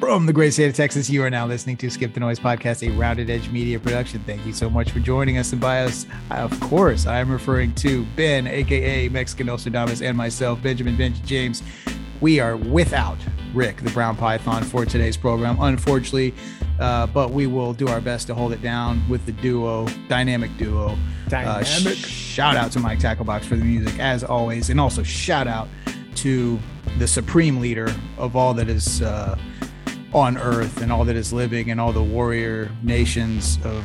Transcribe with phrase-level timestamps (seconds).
[0.00, 2.86] From the great state of Texas, you are now listening to Skip the Noise podcast,
[2.86, 4.22] a rounded edge media production.
[4.24, 5.50] Thank you so much for joining us.
[5.50, 10.62] And by us, of course, I am referring to Ben, aka Mexican Nostradamus, and myself,
[10.62, 11.64] Benjamin Benji James.
[12.20, 13.18] We are without
[13.52, 16.32] Rick, the Brown Python, for today's program, unfortunately,
[16.78, 20.56] uh, but we will do our best to hold it down with the duo, dynamic
[20.58, 20.96] duo.
[21.28, 21.62] Dynamic.
[21.62, 25.48] Uh, sh- shout out to Mike Tacklebox for the music, as always, and also shout
[25.48, 25.68] out
[26.14, 26.56] to
[26.98, 29.02] the supreme leader of all that is.
[29.02, 29.36] Uh,
[30.14, 33.84] on earth and all that is living and all the warrior nations of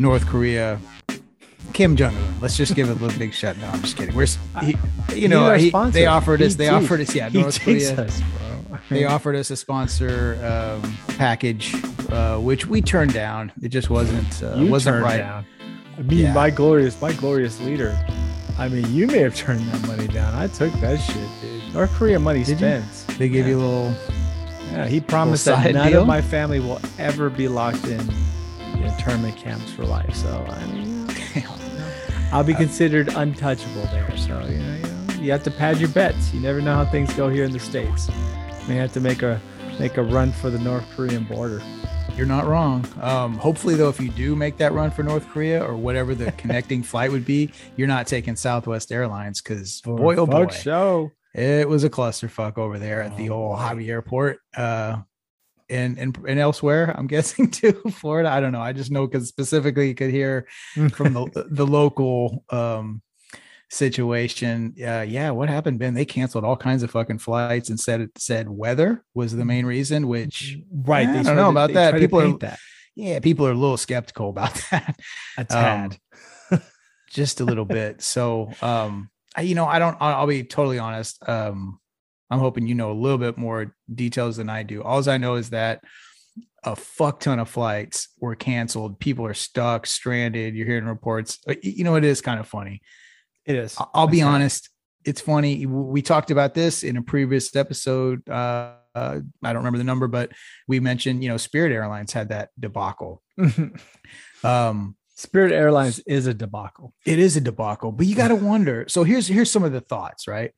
[0.00, 0.78] North Korea.
[1.72, 2.40] Kim Jong Un.
[2.40, 3.56] Let's just give it a little big shut.
[3.58, 4.14] No, I'm just kidding.
[4.14, 4.26] We're,
[4.60, 4.76] he,
[5.14, 6.52] you know, he- they offered us.
[6.52, 6.74] He They did.
[6.74, 7.14] offered us.
[7.14, 8.00] Yeah, North Korea.
[8.06, 8.20] us,
[8.68, 8.78] bro.
[8.88, 10.36] They offered us a sponsor
[10.82, 11.74] um, package,
[12.10, 13.52] uh, which we turned down.
[13.62, 15.18] It just wasn't uh, you wasn't right.
[15.18, 15.46] down.
[15.96, 16.34] I mean, Yeah.
[16.34, 17.96] my glorious, my glorious leader.
[18.58, 20.34] I mean, you may have turned that money down.
[20.34, 21.72] I took that shit, dude.
[21.72, 22.82] North Korea money Did you?
[22.82, 23.18] spent.
[23.18, 23.94] They give you a little.
[24.70, 26.02] Yeah, he promised that none deal?
[26.02, 28.00] of my family will ever be locked in
[28.82, 30.14] internment camps for life.
[30.14, 31.08] So I mean,
[32.32, 34.16] I'll be considered untouchable there.
[34.16, 36.32] So you know, you know, you have to pad your bets.
[36.32, 38.08] You never know how things go here in the states.
[38.68, 39.40] May have to make a
[39.78, 41.62] make a run for the North Korean border.
[42.16, 42.86] You're not wrong.
[43.00, 46.32] Um, hopefully, though, if you do make that run for North Korea or whatever the
[46.38, 51.12] connecting flight would be, you're not taking Southwest Airlines because boy, oh boy, show.
[51.34, 53.58] It was a clusterfuck over there at the Oh, old.
[53.58, 54.98] Hobby Airport, uh,
[55.68, 56.92] and and and elsewhere.
[56.96, 58.28] I'm guessing too, Florida.
[58.30, 58.60] I don't know.
[58.62, 60.48] I just know because specifically you could hear
[60.92, 63.02] from the the local um
[63.68, 64.74] situation.
[64.84, 65.94] Uh, yeah, what happened, Ben?
[65.94, 69.64] They canceled all kinds of fucking flights and said it said weather was the main
[69.66, 70.08] reason.
[70.08, 71.08] Which right.
[71.08, 71.94] I don't know to- about that.
[71.94, 72.58] People are- that
[72.96, 74.96] yeah, people are a little skeptical about that.
[75.38, 75.96] a tad.
[77.08, 78.02] just a little bit.
[78.02, 81.26] So, um, I, you know, I don't, I'll, I'll be totally honest.
[81.28, 81.78] Um,
[82.30, 84.82] I'm hoping you know a little bit more details than I do.
[84.82, 85.82] All I know is that
[86.62, 89.00] a fuck ton of flights were canceled.
[89.00, 90.54] People are stuck, stranded.
[90.54, 91.38] You're hearing reports.
[91.48, 92.82] Uh, You know, it is kind of funny.
[93.46, 93.76] it is.
[93.94, 94.68] I'll be honest.
[95.04, 95.64] It's funny.
[95.64, 98.28] We talked about this in a previous episode.
[98.28, 100.32] Uh, uh, I don't remember the number, but
[100.68, 103.22] we mentioned, you know, Spirit Airlines had that debacle.
[104.42, 106.94] Um, Spirit Airlines is a debacle.
[107.06, 109.80] it is a debacle but you got to wonder so here's here's some of the
[109.80, 110.52] thoughts right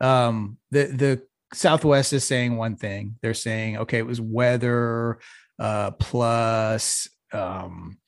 [0.00, 1.22] um the the
[1.54, 5.18] southwest is saying one thing they're saying okay it was weather
[5.58, 7.98] uh plus um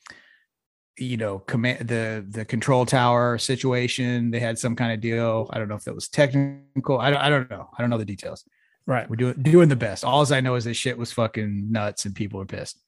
[0.99, 5.59] you know command the the control tower situation they had some kind of deal i
[5.59, 8.05] don't know if that was technical i don't, I don't know i don't know the
[8.05, 8.45] details
[8.87, 9.09] Right.
[9.09, 10.05] we're doing doing the best.
[10.05, 12.83] All I know is this shit was fucking nuts and people are pissed.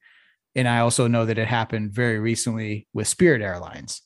[0.55, 4.01] And I also know that it happened very recently with Spirit Airlines.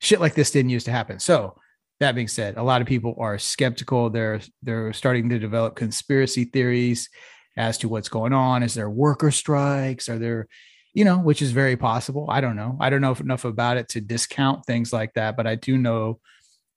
[0.00, 1.18] Shit like this didn't used to happen.
[1.18, 1.56] So
[2.00, 4.10] that being said, a lot of people are skeptical.
[4.10, 7.08] They're they're starting to develop conspiracy theories
[7.56, 8.62] as to what's going on.
[8.62, 10.08] Is there worker strikes?
[10.08, 10.46] Are there,
[10.94, 12.26] you know, which is very possible.
[12.30, 12.76] I don't know.
[12.80, 16.20] I don't know enough about it to discount things like that, but I do know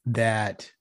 [0.07, 0.71] that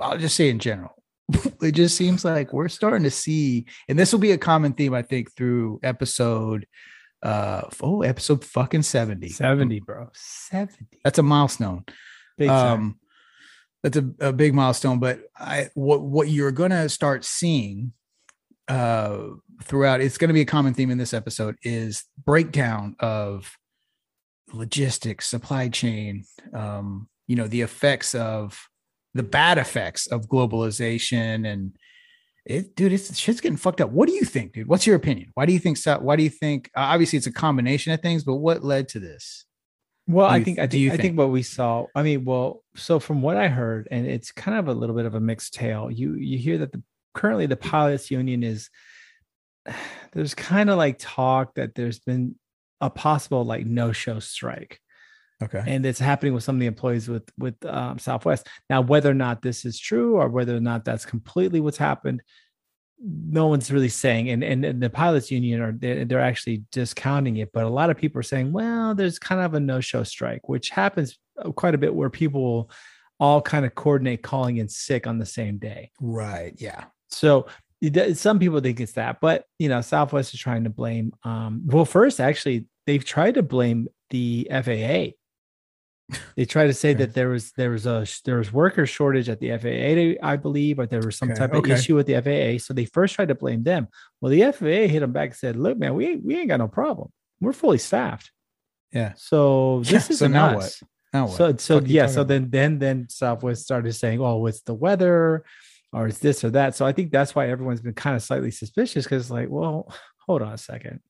[0.00, 0.94] I'll just say in general,
[1.62, 4.94] it just seems like we're starting to see, and this will be a common theme,
[4.94, 6.66] I think, through episode
[7.22, 9.28] uh oh, episode fucking 70.
[9.28, 10.08] 70, bro.
[10.12, 10.86] 70.
[11.04, 11.84] That's a milestone.
[12.36, 12.98] Big um
[13.82, 14.98] that's a, a big milestone.
[14.98, 17.92] But I what what you're gonna start seeing
[18.68, 19.18] uh
[19.64, 23.56] throughout it's gonna be a common theme in this episode is breakdown of
[24.52, 26.24] logistics, supply chain,
[26.54, 28.68] um, you know, the effects of
[29.14, 31.76] the bad effects of globalization and
[32.48, 33.90] it, dude, it's shit's getting fucked up.
[33.90, 34.68] What do you think, dude?
[34.68, 35.30] What's your opinion?
[35.34, 35.98] Why do you think so?
[35.98, 36.70] Why do you think?
[36.74, 39.44] Uh, obviously, it's a combination of things, but what led to this?
[40.06, 41.18] Well, I think I do think I think think?
[41.18, 41.84] what we saw.
[41.94, 45.04] I mean, well, so from what I heard, and it's kind of a little bit
[45.04, 45.90] of a mixed tale.
[45.90, 46.82] You you hear that the
[47.12, 48.70] currently the pilots union is
[50.12, 52.36] there's kind of like talk that there's been
[52.80, 54.80] a possible like no show strike,
[55.42, 55.62] Okay.
[55.64, 58.48] and it's happening with some of the employees with with um, Southwest.
[58.68, 62.22] Now, whether or not this is true or whether or not that's completely what's happened,
[63.00, 64.30] no one's really saying.
[64.30, 67.90] And and, and the pilots union are they're, they're actually discounting it, but a lot
[67.90, 71.52] of people are saying, well, there's kind of a no show strike, which happens uh,
[71.52, 72.70] quite a bit where people will
[73.20, 75.90] all kind of coordinate calling in sick on the same day.
[76.00, 76.54] Right.
[76.56, 76.84] Yeah.
[77.10, 77.46] So
[78.14, 81.12] some people think it's that, but you know, Southwest is trying to blame.
[81.22, 85.14] Um, well, first, actually, they've tried to blame the FAA.
[86.36, 86.98] They try to say Okay.
[87.04, 90.78] that there was there was a there was worker shortage at the FAA, I believe,
[90.78, 91.72] or there was some Okay, type of okay.
[91.72, 92.58] issue with the FAA.
[92.64, 93.88] So they first tried to blame them.
[94.20, 96.58] Well, the FAA hit them back and said, "Look, man, we ain't, we ain't got
[96.60, 97.12] no problem.
[97.40, 98.30] We're fully staffed.
[98.92, 99.12] Yeah.
[99.16, 100.82] So this so isn't now us."
[101.12, 101.36] Now what?
[101.36, 102.28] So so yeah, so about?
[102.28, 105.44] then then then Southwest started saying, "Oh, it's the weather.
[105.92, 106.74] or it's this or that.
[106.74, 109.90] So I think that's why everyone's been kind of slightly suspicious because, like, well,
[110.26, 111.00] hold on a second.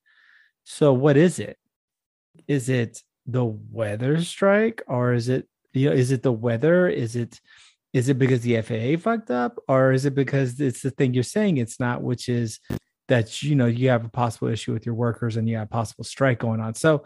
[0.62, 1.56] So what is it?
[2.46, 6.88] Is it the weather strike, or is it you know is it the weather?
[6.88, 7.40] Is it
[7.92, 11.22] is it because the FAA fucked up, or is it because it's the thing you're
[11.22, 12.58] saying it's not, which is
[13.08, 15.70] that you know you have a possible issue with your workers and you have a
[15.70, 16.74] possible strike going on.
[16.74, 17.04] So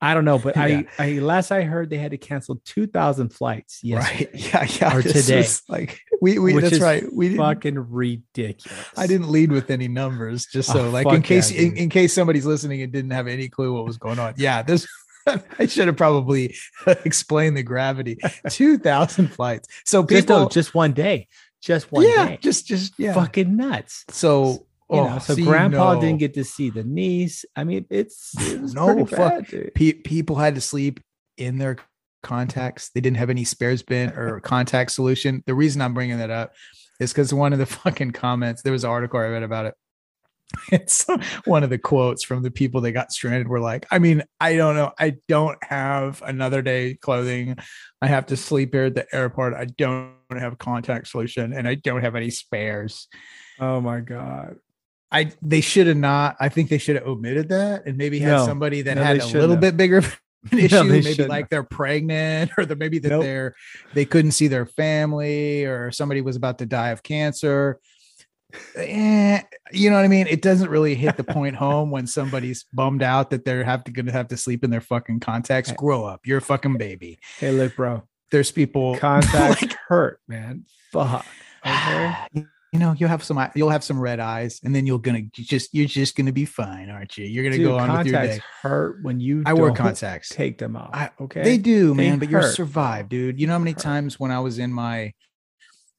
[0.00, 0.82] I don't know, but yeah.
[0.98, 3.80] I, I last I heard they had to cancel two thousand flights.
[3.84, 4.28] Right?
[4.34, 4.96] Yeah, yeah.
[4.96, 7.04] Or today, like we, we that's right.
[7.10, 8.86] We fucking ridiculous.
[8.96, 11.76] I didn't lead with any numbers, just oh, so oh, like in case yeah, in,
[11.76, 14.34] in case somebody's listening and didn't have any clue what was going on.
[14.36, 14.86] Yeah, this
[15.58, 16.54] I should have probably
[17.04, 18.18] explained the gravity.
[18.50, 19.68] Two thousand flights.
[19.84, 21.28] So people just, no, just one day,
[21.60, 22.38] just one yeah, day.
[22.40, 24.04] just just yeah, fucking nuts.
[24.10, 26.00] So you oh, know, so see, grandpa no.
[26.00, 27.44] didn't get to see the niece.
[27.56, 29.46] I mean, it's, it's no fuck.
[29.74, 31.00] Pe- people had to sleep
[31.38, 31.78] in their
[32.22, 32.90] contacts.
[32.90, 35.42] They didn't have any spares bin or contact solution.
[35.46, 36.52] The reason I'm bringing that up
[37.00, 38.62] is because one of the fucking comments.
[38.62, 39.74] There was an article I read about it.
[40.72, 41.06] It's
[41.44, 44.56] one of the quotes from the people that got stranded were like, I mean, I
[44.56, 44.92] don't know.
[44.98, 47.56] I don't have another day clothing.
[48.02, 49.54] I have to sleep here at the airport.
[49.54, 53.08] I don't have contact solution and I don't have any spares.
[53.60, 54.56] Oh my God.
[55.12, 56.36] I they should have not.
[56.40, 59.20] I think they should have omitted that and maybe had no, somebody that no, had
[59.20, 59.60] a little have.
[59.60, 59.98] bit bigger
[60.52, 60.74] an issue.
[60.74, 63.22] No, maybe like they're pregnant or the, maybe that nope.
[63.22, 63.54] they're
[63.94, 67.80] they couldn't see their family or somebody was about to die of cancer.
[68.76, 69.40] Eh,
[69.72, 70.26] you know what I mean?
[70.26, 73.92] It doesn't really hit the point home when somebody's bummed out that they're have to
[73.92, 75.72] gonna have to sleep in their fucking contacts.
[75.72, 76.26] Grow up.
[76.26, 77.18] You're a fucking baby.
[77.38, 78.02] Hey, look, bro.
[78.30, 80.64] There's people contacts like, hurt, man.
[80.92, 81.26] Fuck.
[81.66, 82.16] Okay
[82.74, 85.72] you know you'll have some you'll have some red eyes and then you're gonna just
[85.72, 88.40] you're just gonna be fine aren't you you're gonna Dude, go on with your day
[88.62, 92.28] hurt when you i wear contacts take them off I, okay they do man but
[92.28, 95.12] you're survived dude you know how many times when i was in my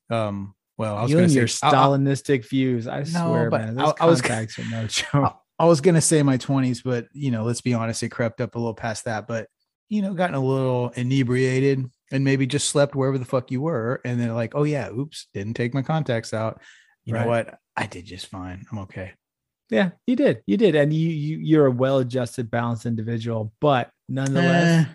[0.09, 3.93] um well i was you say your stalinistic I'll, views i no, swear man, I,
[3.99, 5.39] I was contacts are no joke.
[5.57, 8.55] I was gonna say my 20s but you know let's be honest it crept up
[8.55, 9.47] a little past that but
[9.89, 14.01] you know gotten a little inebriated and maybe just slept wherever the fuck you were
[14.05, 16.61] and then like oh yeah oops didn't take my contacts out.
[17.03, 17.21] You right.
[17.21, 17.59] know what?
[17.77, 18.65] I did just fine.
[18.71, 19.13] I'm okay.
[19.69, 20.41] Yeah you did.
[20.45, 24.91] You did and you, you you're a well-adjusted balanced individual but nonetheless eh,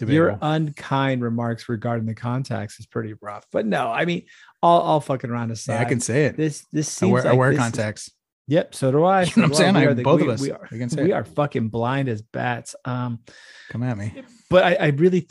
[0.00, 4.24] your unkind remarks regarding the contacts is pretty rough but no i mean
[4.62, 7.22] all, all fucking around aside yeah, i can say it this this seems i wear,
[7.22, 8.14] like I wear contacts is,
[8.48, 9.22] Yep, so do I.
[9.22, 9.76] You know what I'm saying?
[9.76, 10.40] I, the, both we, of us.
[10.40, 12.74] We are, we are fucking blind as bats.
[12.84, 13.20] Um,
[13.70, 14.24] come at me.
[14.50, 15.26] But I, I really,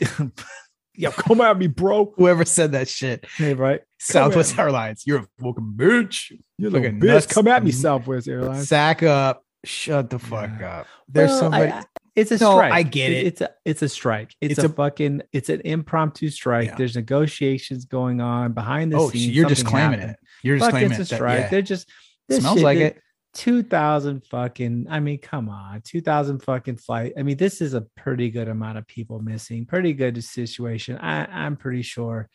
[0.96, 2.12] yeah, come at me, bro.
[2.16, 3.24] Whoever said that shit.
[3.36, 3.82] Hey, right.
[4.00, 5.04] Southwest Airlines.
[5.06, 6.32] You're a fucking bitch.
[6.58, 7.06] You're looking bitch.
[7.06, 7.26] Nuts.
[7.26, 8.68] Come at me, Southwest Airlines.
[8.68, 9.44] Sack up.
[9.64, 10.78] Shut the fuck yeah.
[10.78, 10.86] up.
[11.08, 11.70] There's well, somebody.
[11.70, 12.70] I, it's a strike.
[12.70, 13.26] No, I get it.
[13.26, 14.34] It's a it's a strike.
[14.40, 16.68] It's, it's a, a, fucking it's an impromptu strike.
[16.68, 16.74] Yeah.
[16.76, 19.34] There's negotiations going on behind the oh, scenes.
[19.34, 20.16] You're just claiming happened.
[20.22, 20.28] it.
[20.42, 21.36] You're just Fuck, claiming it's a strike.
[21.36, 21.48] That, yeah.
[21.48, 21.88] They're just
[22.30, 23.02] smells shit, like it.
[23.34, 28.30] 2000 fucking i mean come on 2000 fucking flight i mean this is a pretty
[28.30, 32.28] good amount of people missing pretty good situation i i'm pretty sure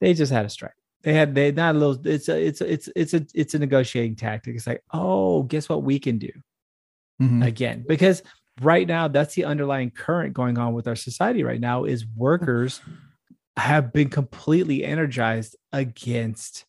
[0.00, 0.72] they just had a strike
[1.02, 3.58] they had they not a little it's a it's a, it's it's a it's a
[3.60, 6.32] negotiating tactic it's like oh guess what we can do
[7.22, 7.42] mm-hmm.
[7.42, 8.20] again because
[8.60, 12.80] right now that's the underlying current going on with our society right now is workers
[13.56, 16.64] have been completely energized against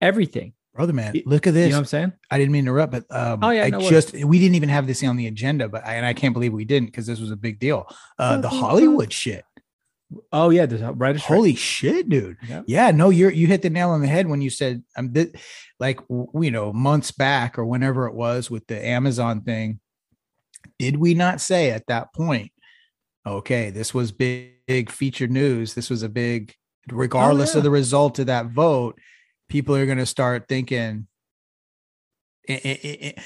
[0.00, 0.52] everything.
[0.74, 2.12] Brother man look at this you know what i'm saying?
[2.32, 4.24] I didn't mean to interrupt but um oh yeah i no just worries.
[4.24, 6.64] we didn't even have this on the agenda but I, and i can't believe we
[6.64, 7.86] didn't because this was a big deal.
[8.18, 9.44] Uh the hollywood shit.
[10.32, 12.38] Oh yeah the right holy shit dude.
[12.48, 12.62] Yeah.
[12.66, 15.32] yeah no you're you hit the nail on the head when you said i'm um,
[15.78, 19.78] like you know months back or whenever it was with the amazon thing
[20.78, 22.50] did we not say at that point
[23.26, 26.54] okay this was big, big featured news this was a big
[26.90, 27.58] regardless oh, yeah.
[27.58, 28.98] of the result of that vote
[29.48, 31.06] people are going to start thinking
[32.46, 33.18] it, it, it,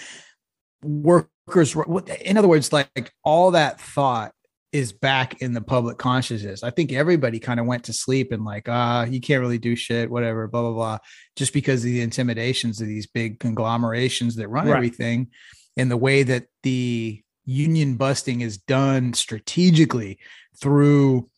[0.83, 1.75] workers
[2.21, 4.33] in other words like all that thought
[4.71, 8.45] is back in the public consciousness i think everybody kind of went to sleep and
[8.45, 10.99] like ah uh, you can't really do shit whatever blah blah blah
[11.37, 14.77] just because of the intimidations of these big conglomerations that run right.
[14.77, 15.29] everything
[15.77, 20.19] and the way that the union busting is done strategically
[20.61, 21.31] through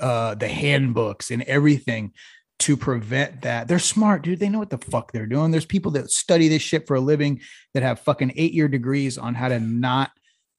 [0.00, 2.12] uh, the handbooks and everything
[2.60, 3.68] to prevent that.
[3.68, 4.40] They're smart, dude.
[4.40, 5.50] They know what the fuck they're doing.
[5.50, 7.40] There's people that study this shit for a living
[7.74, 10.10] that have fucking eight year degrees on how to not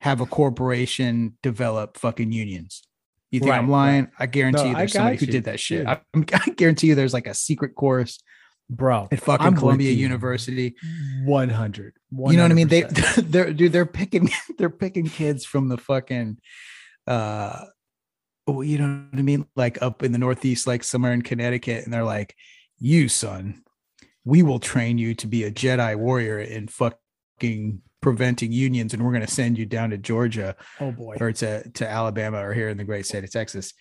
[0.02, 2.84] have a corporation develop fucking unions.
[3.32, 4.04] You think right, I'm lying?
[4.06, 4.14] Right.
[4.20, 5.26] I guarantee no, you there's somebody you.
[5.26, 5.88] who did that shit.
[5.88, 8.20] I, I, guarantee you there's like a secret course,
[8.70, 10.76] bro, at fucking I'm Columbia University.
[11.26, 12.32] 100, 100%.
[12.32, 12.68] You know what I mean?
[12.68, 12.82] They,
[13.18, 16.38] they're, dude, they're picking, they're picking kids from the fucking,
[17.08, 17.66] uh,
[18.48, 19.46] you know what I mean?
[19.56, 22.36] Like up in the Northeast, like somewhere in Connecticut, and they're like,
[22.80, 23.62] "You son,
[24.26, 29.12] we will train you to be a Jedi warrior in fucking preventing unions, and we're
[29.12, 31.18] going to send you down to Georgia Oh boy.
[31.20, 33.74] or to to Alabama or here in the great state of Texas.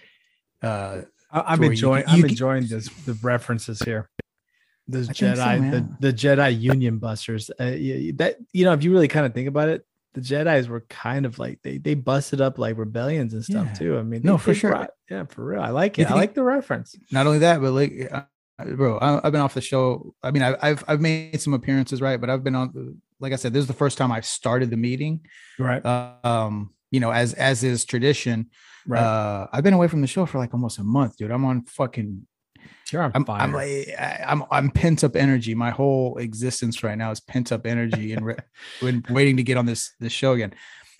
[0.63, 2.05] Uh, I'm where you enjoying.
[2.09, 4.11] you I'm enjoying this the references here.
[4.89, 7.51] Those I think so, Jedi, the, the Jedi Union busters.
[7.51, 7.65] Uh,
[8.17, 11.27] that you know, if you really kind of think about it, the Jedi's were kind
[11.27, 13.75] of like they they busted up like rebellions and stuff Yeah.
[13.75, 13.99] too.
[13.99, 14.71] I mean, No, for sure.
[14.71, 15.61] brought- yeah, for real.
[15.61, 16.11] I like it.
[16.11, 16.97] I like the reference.
[17.13, 18.23] not only that, but like, uh,
[18.65, 20.15] bro, I, I've been off the show.
[20.23, 22.19] I mean, I've, I've I've made some appearances, right?
[22.21, 23.01] But I've been on.
[23.21, 25.21] Like I said, this is the first time I've started the meeting.
[25.59, 25.85] Right.
[26.25, 28.47] Um, you know, as as is tradition.
[28.87, 29.01] Right.
[29.03, 31.31] Uh, I've been away from the show for like almost a month, dude.
[31.31, 32.27] I'm on fucking.
[32.93, 33.41] You're on I'm fire.
[33.43, 35.55] I'm like I'm I'm pent up energy.
[35.55, 38.37] My whole existence right now is pent up energy and re-
[39.11, 40.55] waiting to get on this this show again.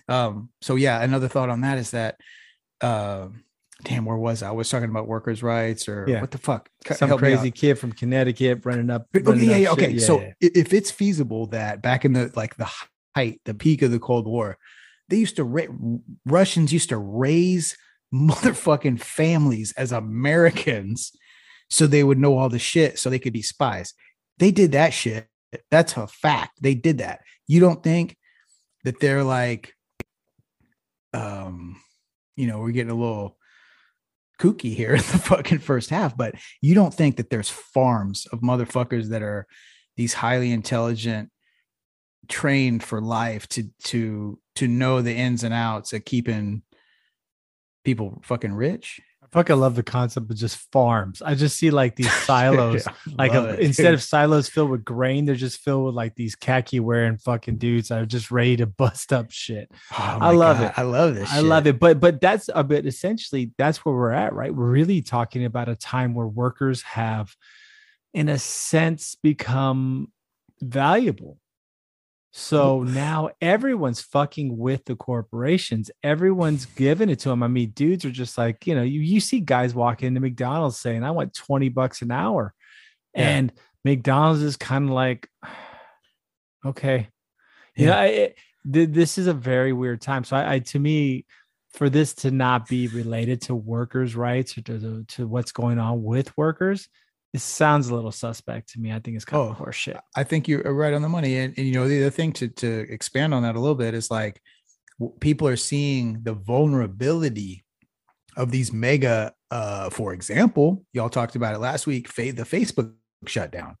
[0.07, 0.49] Um.
[0.61, 2.17] So yeah, another thought on that is that.
[2.81, 3.27] Uh,
[3.83, 4.49] damn, where was I?
[4.49, 6.21] I was talking about workers' rights or Yeah.
[6.21, 6.69] what the fuck?
[6.87, 9.07] C- Some crazy kid from Connecticut running up.
[9.15, 9.89] Okay, running yeah, up yeah, okay.
[9.91, 10.31] Yeah, so yeah.
[10.39, 12.69] if it's feasible that back in the like the
[13.15, 14.57] height, the peak of the Cold War,
[15.09, 15.63] they used to ra-
[16.25, 17.77] Russians used to raise
[18.13, 21.11] motherfucking families as Americans,
[21.69, 23.93] so they would know all the shit, so they could be spies.
[24.37, 25.27] They did that shit.
[25.71, 26.59] That's a fact.
[26.61, 27.21] They did that.
[27.47, 28.15] You don't think
[28.83, 29.73] that they're like,
[31.13, 31.81] um,
[32.35, 33.37] you know, we're getting a little
[34.39, 38.39] kooky here in the fucking first half, but you don't think that there's farms of
[38.39, 39.45] motherfuckers that are
[39.97, 41.29] these highly intelligent,
[42.27, 46.61] trained for life to to to know the ins and outs of keeping
[47.83, 49.01] people fucking rich.
[49.29, 51.21] I fucking love the concept of just farms.
[51.21, 52.87] I just see like these silos.
[53.17, 56.79] like a, instead of silos filled with grain, they're just filled with like these khaki
[56.79, 59.69] wearing fucking dudes that are just ready to bust up shit.
[59.91, 60.79] Oh I love God, it.
[60.79, 61.31] I love this.
[61.31, 61.79] I love it.
[61.79, 64.53] But but that's uh, a bit essentially that's where we're at, right?
[64.53, 67.35] We're really talking about a time where workers have,
[68.13, 70.11] in a sense, become
[70.59, 71.37] valuable.
[72.31, 75.89] So now everyone's fucking with the corporations.
[76.03, 77.41] Everyone's giving it to them.
[77.41, 80.79] I mean, dudes are just like, you know, you, you see guys walk into McDonald's
[80.79, 82.53] saying, I want 20 bucks an hour.
[83.15, 83.29] Yeah.
[83.29, 85.27] And McDonald's is kind of like,
[86.65, 87.07] okay.
[87.75, 87.87] Yeah.
[87.87, 88.03] Yeah.
[88.03, 88.37] it,
[88.71, 90.23] th- this is a very weird time.
[90.23, 91.25] So I, I to me,
[91.73, 96.03] for this to not be related to workers' rights or to to what's going on
[96.03, 96.89] with workers,
[97.33, 98.91] it sounds a little suspect to me.
[98.91, 99.51] I think it's kind Oh.
[99.51, 99.99] of horseshit.
[100.15, 101.37] I think you're right on the money.
[101.37, 103.93] And, and you know, the other thing to to expand on that a little bit
[103.93, 104.41] is like
[104.99, 107.63] w- people are seeing the vulnerability
[108.35, 109.33] of these mega.
[109.51, 112.07] Uh, for example, y'all talked about it last week.
[112.07, 112.93] Fa- the Facebook
[113.27, 113.75] shutdown.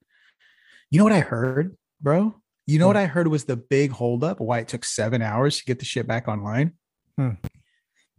[0.91, 2.35] You know what I heard, bro?
[2.67, 4.39] You know what I heard was the big holdup?
[4.39, 6.73] Why it took seven hours to get the shit back online?
[7.17, 7.31] Hmm.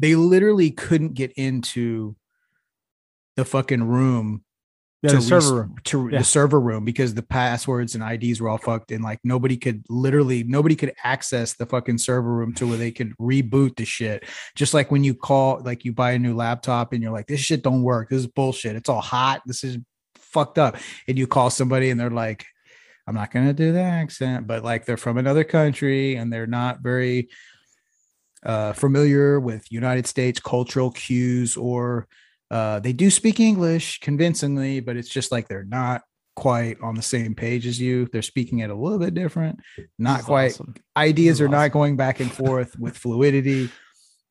[0.00, 2.16] They literally couldn't get into
[3.36, 4.44] the fucking room
[5.02, 5.76] Yeah, to the server room.
[5.84, 6.18] to Yeah.
[6.18, 9.82] the server room because the passwords and IDs were all fucked and like nobody could
[9.88, 14.24] literally nobody could access the fucking server room to where they could reboot the shit.
[14.56, 17.40] Just like when you call like you buy a new laptop and you're like this
[17.40, 18.10] shit don't work.
[18.10, 18.76] This is bullshit.
[18.76, 19.40] It's all hot.
[19.46, 19.78] This is
[20.16, 20.76] fucked up.
[21.08, 22.44] And you call somebody and they're like
[23.06, 26.46] I'm not going to do the accent, but like they're from another country and they're
[26.46, 27.30] not very
[28.44, 32.06] uh familiar with United States cultural cues or
[32.50, 36.02] uh, they do speak English convincingly, but it's just like they're not
[36.36, 38.06] quite on the same page as you.
[38.06, 39.60] They're speaking it a little bit different,
[39.98, 40.52] not quite.
[40.52, 40.74] awesome.
[40.96, 41.52] Ideas are awesome.
[41.52, 43.70] not going back and forth with fluidity.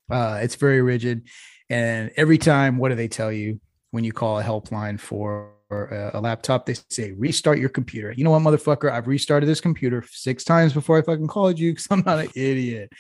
[0.10, 1.28] Uh, it's very rigid.
[1.70, 3.62] And every time, what do they tell you
[3.92, 6.66] when you call a helpline for a, a laptop?
[6.66, 8.14] They say, restart your computer.
[8.18, 8.92] You know what, motherfucker?
[8.92, 12.30] I've restarted this computer six times before I fucking called you because I'm not an
[12.36, 12.92] idiot.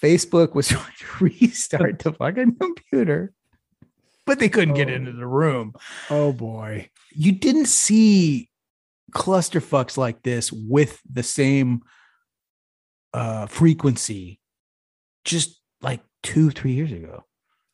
[0.00, 3.32] Facebook was trying to restart the fucking computer,
[4.26, 4.92] but they couldn't get Oh.
[4.94, 5.74] into the room.
[6.10, 6.90] Oh boy.
[7.10, 8.50] You didn't see
[9.12, 11.82] clusterfucks like this with the same
[13.12, 14.40] uh frequency
[15.24, 17.24] just like two, three years ago.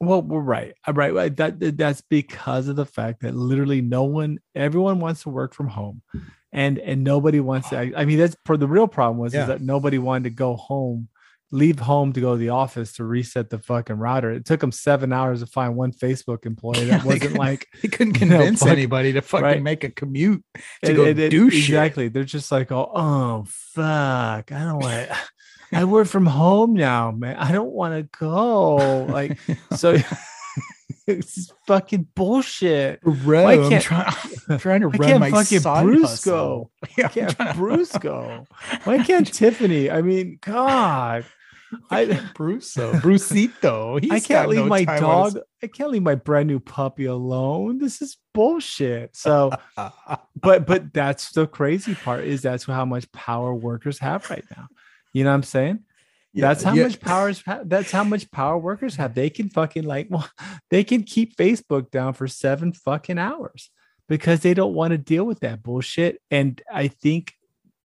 [0.00, 0.74] Well, we're right.
[0.86, 1.12] Right.
[1.14, 1.36] right.
[1.36, 5.54] That that- that's because of the fact that literally no one, everyone wants to work
[5.54, 6.02] from home,
[6.52, 7.78] and and nobody wants to.
[7.80, 9.42] I, I mean, that's for the real problem was Yeah.
[9.42, 11.08] is that nobody wanted to go home,
[11.52, 14.30] leave home to go to the office to reset the fucking router.
[14.30, 17.88] It took them seven hours to find one Facebook employee that they wasn't like They
[17.88, 19.62] couldn't You know, convince fuck- anybody to fucking right.
[19.62, 21.60] make a commute to and- go it- do shit.
[21.70, 22.08] exactly.
[22.08, 24.52] They're just like, oh, oh, fuck.
[24.52, 25.10] I don't want.
[25.72, 27.36] I work from home now, man.
[27.36, 29.04] I don't want to go.
[29.06, 29.38] Like,
[29.76, 29.96] so
[31.06, 33.00] it's fucking bullshit.
[33.02, 34.12] Bro, Why I'm, can't- trying,
[34.48, 35.86] I'm trying to run can't my fucking side
[36.24, 36.70] go?
[36.96, 38.46] Yeah, Why I'm can't go?
[38.84, 39.90] Why can't Tiffany?
[39.90, 41.24] I mean, God.
[41.90, 44.10] I Bruce, Brucito.
[44.10, 45.38] I can't leave my dog.
[45.62, 47.78] I can't leave my brand new puppy alone.
[47.78, 49.16] This is bullshit.
[49.16, 49.52] So,
[50.36, 54.68] but but that's the crazy part is that's how much power workers have right now.
[55.12, 55.80] You know what I'm saying?
[56.32, 56.84] Yeah, that's how yeah.
[56.84, 57.32] much power.
[57.64, 59.14] That's how much power workers have.
[59.14, 60.28] They can fucking like, well,
[60.70, 63.70] they can keep Facebook down for seven fucking hours
[64.08, 66.20] because they don't want to deal with that bullshit.
[66.30, 67.34] And I think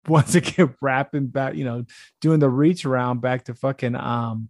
[0.09, 1.85] once again, wrapping back, you know,
[2.21, 4.49] doing the reach around back to fucking um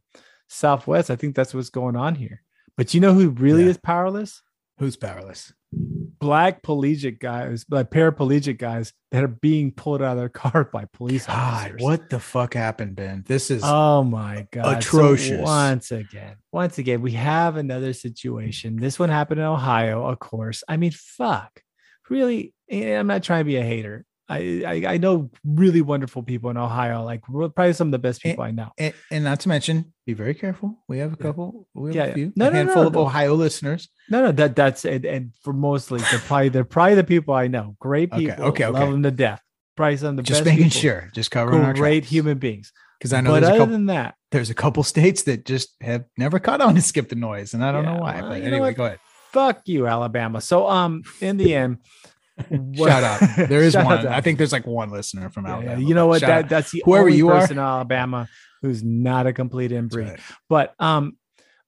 [0.49, 2.43] Southwest, I think that's what's going on here.
[2.77, 3.71] But you know who really Yeah.
[3.71, 4.43] is powerless?
[4.79, 5.53] Who's powerless?
[5.73, 10.87] Black collegiate guys, like paraplegic guys that are being pulled out of their car by
[10.93, 11.81] police God, officers.
[11.83, 13.23] what the fuck happened, Ben?
[13.27, 14.83] This is Oh my god!
[14.83, 15.41] So atrocious.
[15.41, 18.77] once again, once again, we have another situation.
[18.77, 20.65] This one happened in Ohio, of course.
[20.69, 21.63] I mean, fuck.
[22.09, 24.05] Really, I'm not trying to be a hater.
[24.31, 28.23] I I, I know really wonderful people in Ohio, like probably some of the best
[28.23, 28.71] people I know.
[28.79, 30.79] and, and not to mention, be very careful.
[30.89, 31.23] We have a Yeah.
[31.27, 31.67] couple.
[31.75, 32.31] We have Yeah, a yeah.
[32.37, 32.97] No, a no, handful no, of.
[32.97, 33.89] Ohio listeners.
[34.09, 37.49] No, no, that that's and, and for mostly they're probably they're probably the people I
[37.49, 37.77] know.
[37.81, 38.91] Great people, okay, love okay.
[38.93, 39.43] them to death.
[39.77, 40.81] Probably some of the Just best making people.
[40.81, 41.11] sure.
[41.15, 42.73] Just covering our Great human beings.
[42.99, 43.73] Because I know but other couple.
[43.73, 47.15] than that, there's a couple states that just have never caught on to skip the
[47.17, 48.21] noise, and I don't Yeah, know why.
[48.21, 48.99] well, but anyway, go ahead.
[49.33, 50.43] fuck you, Alabama.
[50.43, 51.79] So um, in the end,
[52.77, 53.49] Shout out.
[53.49, 54.07] There is one.
[54.07, 55.83] I think there's like one listener from Yeah, Alabama.
[55.83, 56.21] you know what?
[56.23, 57.41] That that's the Whoever only you are.
[57.41, 58.29] person in Alabama
[58.63, 60.11] who's not a complete inbreed.
[60.11, 60.21] right.
[60.49, 61.17] But um,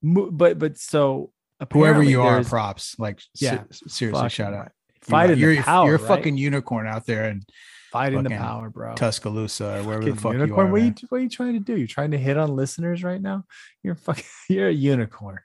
[0.03, 1.33] but but so
[1.73, 2.97] Whoever you are, props.
[2.99, 4.73] Like Yeah, se- seriously, shout out.
[5.03, 5.87] fighting you're, the power.
[5.87, 6.09] You're a right?
[6.09, 7.45] fucking unicorn out there and
[7.93, 8.95] fighting the power, bro.
[8.95, 10.67] Tuscaloosa or wherever the fuck you unicorn.
[10.67, 10.73] are.
[10.73, 11.77] what, are you, what are you trying to do?
[11.77, 13.45] You're trying to hit on listeners right now.
[13.85, 14.25] You're fucking.
[14.49, 15.39] You're a unicorn.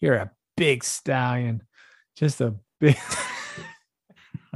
[0.00, 1.62] You're a big stallion.
[2.16, 2.96] Just a big.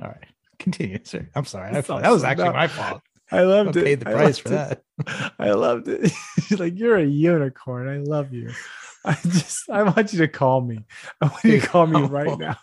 [0.01, 0.27] All right.
[0.59, 1.29] Continue, sir.
[1.35, 1.71] I'm sorry.
[1.71, 3.03] I that was actually my fault.
[3.31, 3.85] I I loved it.
[3.85, 4.53] paid the price for it.
[4.53, 5.33] that.
[5.39, 6.13] I loved it.
[6.47, 7.89] She's like, you're a unicorn.
[7.89, 8.51] I love you.
[9.05, 10.85] I just, I want you to call me.
[11.21, 12.37] I want you to call me right oh.
[12.37, 12.57] now.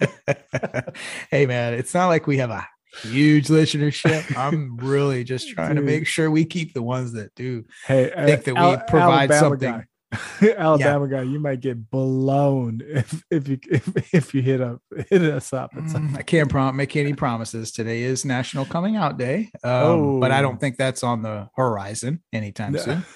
[1.30, 2.66] hey man, it's not like we have a
[3.02, 4.36] huge listenership.
[4.36, 7.64] I'm really just trying to make sure we keep the ones that do.
[7.86, 9.70] Hey, Think uh, that we provide something.
[9.70, 9.86] Guy.
[10.56, 15.22] Alabama guy, you might get blown if if you if, if you hit up hit
[15.22, 15.72] us up.
[15.74, 17.72] Mm, I can't prom- make any promises.
[17.72, 20.42] Today is National Coming Out Day, um, but I Oh.
[20.42, 22.78] don't think that's on the horizon anytime No.
[22.80, 23.04] soon.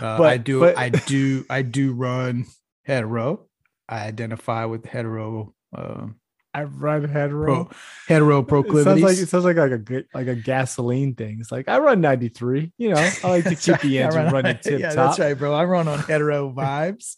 [0.00, 2.46] Uh, But- I do, but- I do, I do run
[2.86, 3.44] hetero.
[3.86, 6.16] I identify with hetero, um,
[6.56, 7.64] I run hetero.
[7.66, 7.76] pro,
[8.08, 11.36] hetero It sounds like it sounds like like a good like a gasoline thing.
[11.38, 12.72] It's like I run 93.
[12.78, 13.80] You know, I like to keep right.
[13.82, 14.96] the engine run- running tip yeah, top.
[14.96, 15.52] that's right, bro.
[15.52, 17.16] I run on hetero vibes.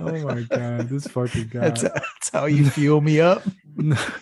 [0.00, 1.60] Oh my god, this fucking guy.
[1.60, 3.44] That's, that's how you fuel me up.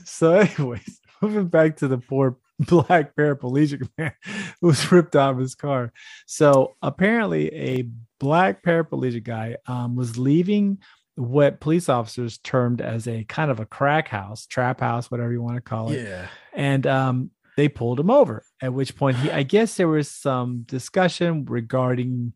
[0.05, 4.12] so, anyways, moving back to the poor black paraplegic man
[4.61, 5.94] who was ripped out of his car.
[6.27, 10.79] So, apparently, a black paraplegic guy um, was leaving
[11.16, 15.42] what police officers termed as a kind of a crack house, trap house, whatever you
[15.42, 16.07] want to call it.
[16.07, 16.29] Yeah.
[16.55, 18.44] And um, they pulled him over.
[18.62, 22.33] At which point, he, I guess, there was some discussion regarding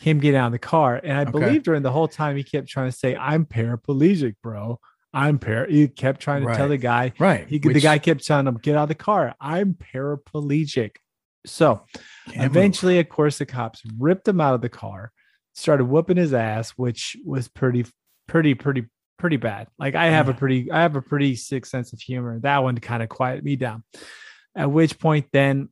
[0.00, 1.00] him getting out of the car.
[1.02, 1.30] And I Okay.
[1.32, 4.78] believe during the whole time, he kept trying to say, "I'm paraplegic, bro."
[5.12, 5.66] I'm par.
[5.68, 7.12] He kept trying to tell the guy.
[7.18, 7.48] Right.
[7.48, 9.34] He, the guy kept telling him, "Get out of the car.
[9.40, 10.96] I'm paraplegic."
[11.46, 11.82] So
[12.26, 12.46] can't move.
[12.46, 15.12] eventually, of course, the cops ripped him out of the car,
[15.54, 17.86] started whooping his ass, which was pretty,
[18.28, 18.86] pretty, pretty,
[19.18, 19.66] pretty bad.
[19.78, 22.38] Like I have a pretty, I have a pretty sick sense of humor.
[22.38, 23.82] That one kind of quieted me down.
[24.54, 25.70] At which point, then,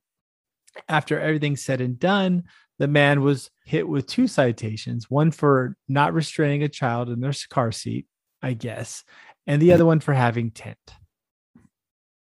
[0.89, 2.45] after everything said and done,
[2.79, 7.33] the man was hit with two citations: one for not restraining a child in their
[7.49, 8.07] car seat,
[8.43, 9.05] I guess,
[9.47, 10.79] and the other one for having tent.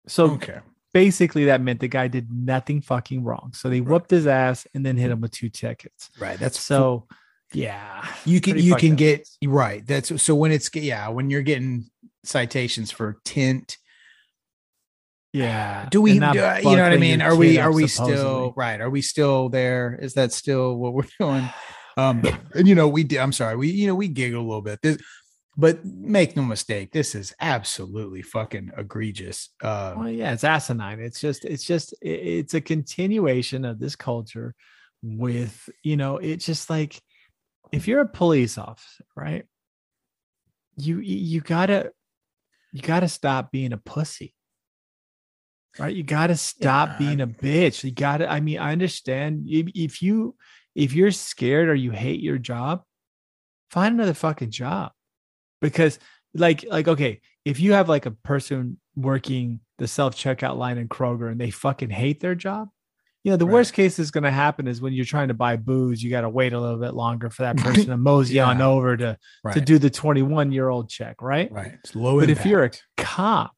[0.08, 0.60] So okay.
[0.94, 3.52] basically that meant the guy did nothing fucking wrong.
[3.54, 3.90] So they Right.
[3.90, 6.10] whooped his ass and then hit him with two tickets.
[6.20, 6.40] Right.
[6.40, 7.08] That's So
[7.54, 9.86] yeah, you can you can get right.
[9.86, 11.86] That's so when it's yeah when you're getting
[12.24, 13.78] citations for tint.
[15.34, 15.88] yeah.
[15.90, 16.12] Do we?
[16.12, 17.22] do- you know what I mean?
[17.22, 17.58] Are we?
[17.58, 18.18] Are up, we supposedly.
[18.20, 18.82] still right?
[18.82, 19.98] Are we still there?
[20.02, 21.50] Is that still what we're doing?
[21.96, 23.20] Um, and you know we did.
[23.20, 23.56] I'm sorry.
[23.56, 24.82] We you know we giggle a little bit.
[24.82, 24.98] This,
[25.60, 29.50] but make no mistake, this is absolutely fucking egregious.
[29.60, 31.00] Uh, Well, yeah, it's asinine.
[31.00, 34.54] It's just, it's just, it's a continuation of this culture
[35.02, 37.02] with, you know, it's just like
[37.72, 39.46] if you're a police officer, right?
[40.78, 41.92] You, you gotta,
[42.72, 44.34] you gotta stop being a pussy.
[45.80, 45.96] Right?
[45.96, 46.98] You gotta stop Yeah.
[46.98, 47.84] being a bitch.
[47.84, 50.36] You gotta, I mean, I understand if, if you,
[50.76, 52.84] if you're scared or you hate your job,
[53.70, 54.92] find another fucking job
[55.62, 56.00] because
[56.34, 60.88] like like okay if you have like a person working the self checkout line in
[60.88, 62.70] Kroger and they fucking hate their job
[63.28, 63.56] You know, the Right.
[63.56, 66.22] worst case is going to happen is when you're trying to buy booze, you got
[66.22, 69.54] to wait a little bit longer for that person to mosey on over to right.
[69.54, 71.52] to do the 21 year old check, right?
[71.52, 71.74] right.
[71.74, 73.54] It's low But if you're a cop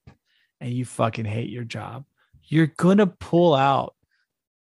[0.60, 2.05] and you fucking hate your job,
[2.45, 3.93] you're gonna pull out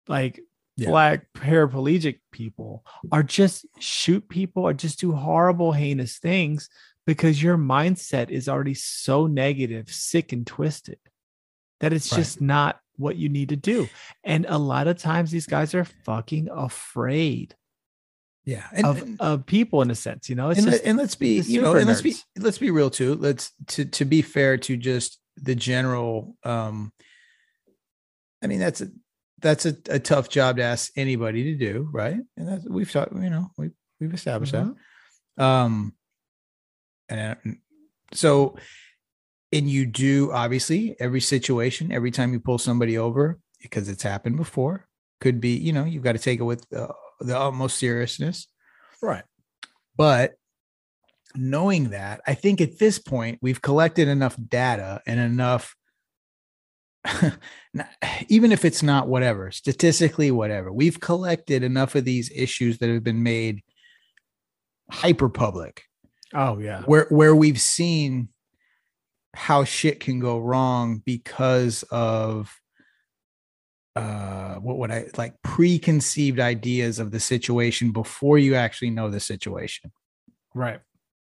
[0.08, 0.39] like
[0.77, 0.91] Yeah.
[0.91, 6.69] black paraplegic people or just shoot people or just do horrible, heinous things
[7.05, 10.99] because your mindset is already so negative, sick, and twisted
[11.81, 12.19] that it's Right.
[12.19, 13.88] just not what you need to do.
[14.23, 17.55] And a lot of times these guys are fucking afraid
[18.45, 20.51] yeah, and, of, and- of people in a sense, you know?
[20.51, 23.15] It's and, just and let's be you know and let's be let's be real too
[23.15, 26.93] let's to to be fair to just the general um
[28.43, 28.88] i mean that's a
[29.39, 33.12] that's a, a tough job to ask anybody to do right and that's we've talked
[33.13, 34.75] you know we, we've established Mhm.
[35.38, 35.93] that um
[37.10, 37.58] and
[38.13, 38.55] so
[39.55, 44.37] and you do obviously every situation every time you pull somebody over because it's happened
[44.37, 44.87] before
[45.21, 46.87] could be you know you've got to take it with uh,
[47.19, 48.47] the utmost seriousness
[49.01, 49.23] right.
[49.95, 50.35] but
[51.37, 55.75] knowing that, I think at this point we've collected enough data and enough,
[58.27, 63.03] even if it's not whatever, statistically, whatever, we've collected enough of these issues that have
[63.03, 63.63] been made
[64.91, 65.83] hyper public
[66.33, 66.83] Oh yeah.
[66.83, 68.29] where where we've seen
[69.36, 72.60] how shit can go wrong because of
[73.95, 79.19] uh what would i like preconceived ideas of the situation before you actually know the
[79.19, 79.91] situation
[80.54, 80.80] Right.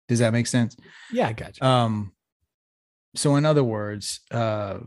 [0.08, 0.76] does that make sense
[1.12, 1.66] Yeah, I got you.
[1.66, 2.12] um
[3.14, 4.78] so in other words uh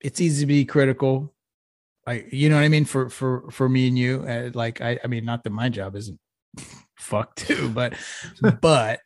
[0.00, 1.32] it's easy to be critical
[2.06, 4.98] i you know what i mean for for for me and you uh, like i
[5.02, 6.18] i mean not that my job isn't
[6.96, 7.94] fuck too but
[8.60, 9.00] but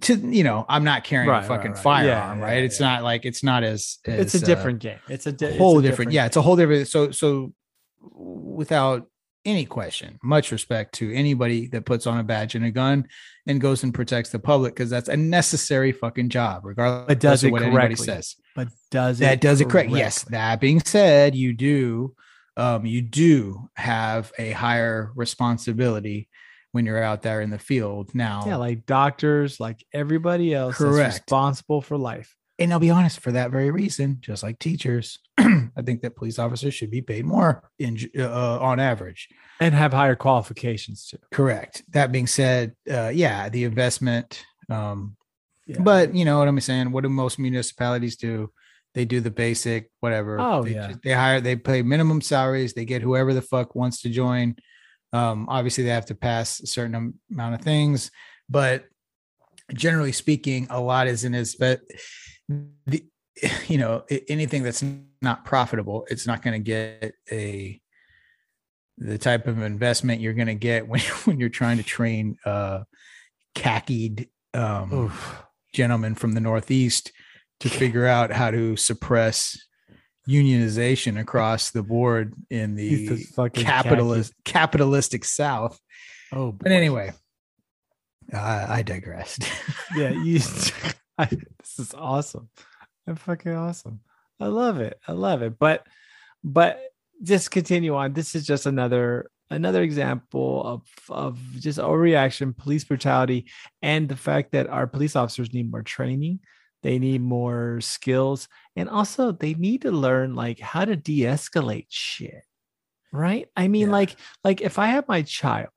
[0.00, 1.80] to you know i'm not carrying Right, a fucking right.
[1.82, 2.86] firearm Yeah, right yeah, it's yeah.
[2.86, 4.98] not like it's not as, it's a as, uh, different game.
[5.08, 7.52] It's a di- it's whole a different, yeah it's a whole different so so
[8.00, 9.08] without
[9.44, 13.06] any question much respect to anybody that puts on a badge and a gun
[13.46, 17.44] and goes and protects the public because that's a necessary fucking job regardless But does
[17.44, 20.80] of it what anybody says but does that it does it correct yes that being
[20.80, 22.14] said you do
[22.56, 26.28] um you do have a higher responsibility
[26.76, 31.14] when you're out there in the field now Yeah, like doctors, like everybody else, Correct.
[31.14, 32.30] is responsible for life.
[32.58, 36.38] and I'll be honest, for that very reason, just like teachers, I think that police
[36.38, 39.28] officers should be paid more in uh, on average.
[39.60, 41.18] and have higher qualifications too.
[41.32, 41.82] Correct.
[41.96, 44.42] That being said, uh, yeah, the investment.
[44.70, 45.16] Um,
[45.66, 45.80] Yeah.
[45.90, 46.92] But you know what I'm saying.
[46.92, 48.34] What do most municipalities do?
[48.94, 50.38] They do the basic whatever.
[50.40, 50.92] Oh, they, yeah.
[51.04, 51.40] They hire.
[51.42, 52.72] They pay minimum salaries.
[52.72, 54.54] They get whoever the fuck wants to join.
[55.12, 58.10] Um, obviously, they have to pass a certain amount of things,
[58.48, 58.84] but
[59.72, 61.54] generally speaking, a lot isn't as.
[61.54, 61.80] But
[62.48, 63.04] the,
[63.66, 64.84] you know, anything that's
[65.22, 67.80] not profitable, it's not going to get a
[68.98, 72.80] the type of investment you're going to get when when you're trying to train uh
[73.54, 75.12] khakied um
[75.72, 77.12] gentlemen from the northeast
[77.60, 79.58] to figure out how to suppress
[80.28, 85.80] unionization across the board in the capitalist capitalistic south
[86.32, 87.12] Oh, but anyway
[88.32, 89.48] I i digressed
[89.94, 90.40] yeah, you,
[91.18, 92.48] I, this is awesome.
[93.06, 94.00] I'm fucking awesome.
[94.40, 94.98] I love it.
[95.06, 95.58] I love it.
[95.58, 95.86] But,
[96.44, 96.80] but
[97.22, 98.12] just continue on.
[98.12, 103.46] This is just another another example of of just overreaction, police brutality,
[103.80, 106.40] and the fact that our police officers need more training.
[106.86, 108.46] They need more skills,
[108.76, 112.44] and also they need to learn like how to de-escalate shit.
[113.12, 113.48] Right?
[113.56, 113.92] I mean, Yeah.
[113.92, 115.72] like like if I have my child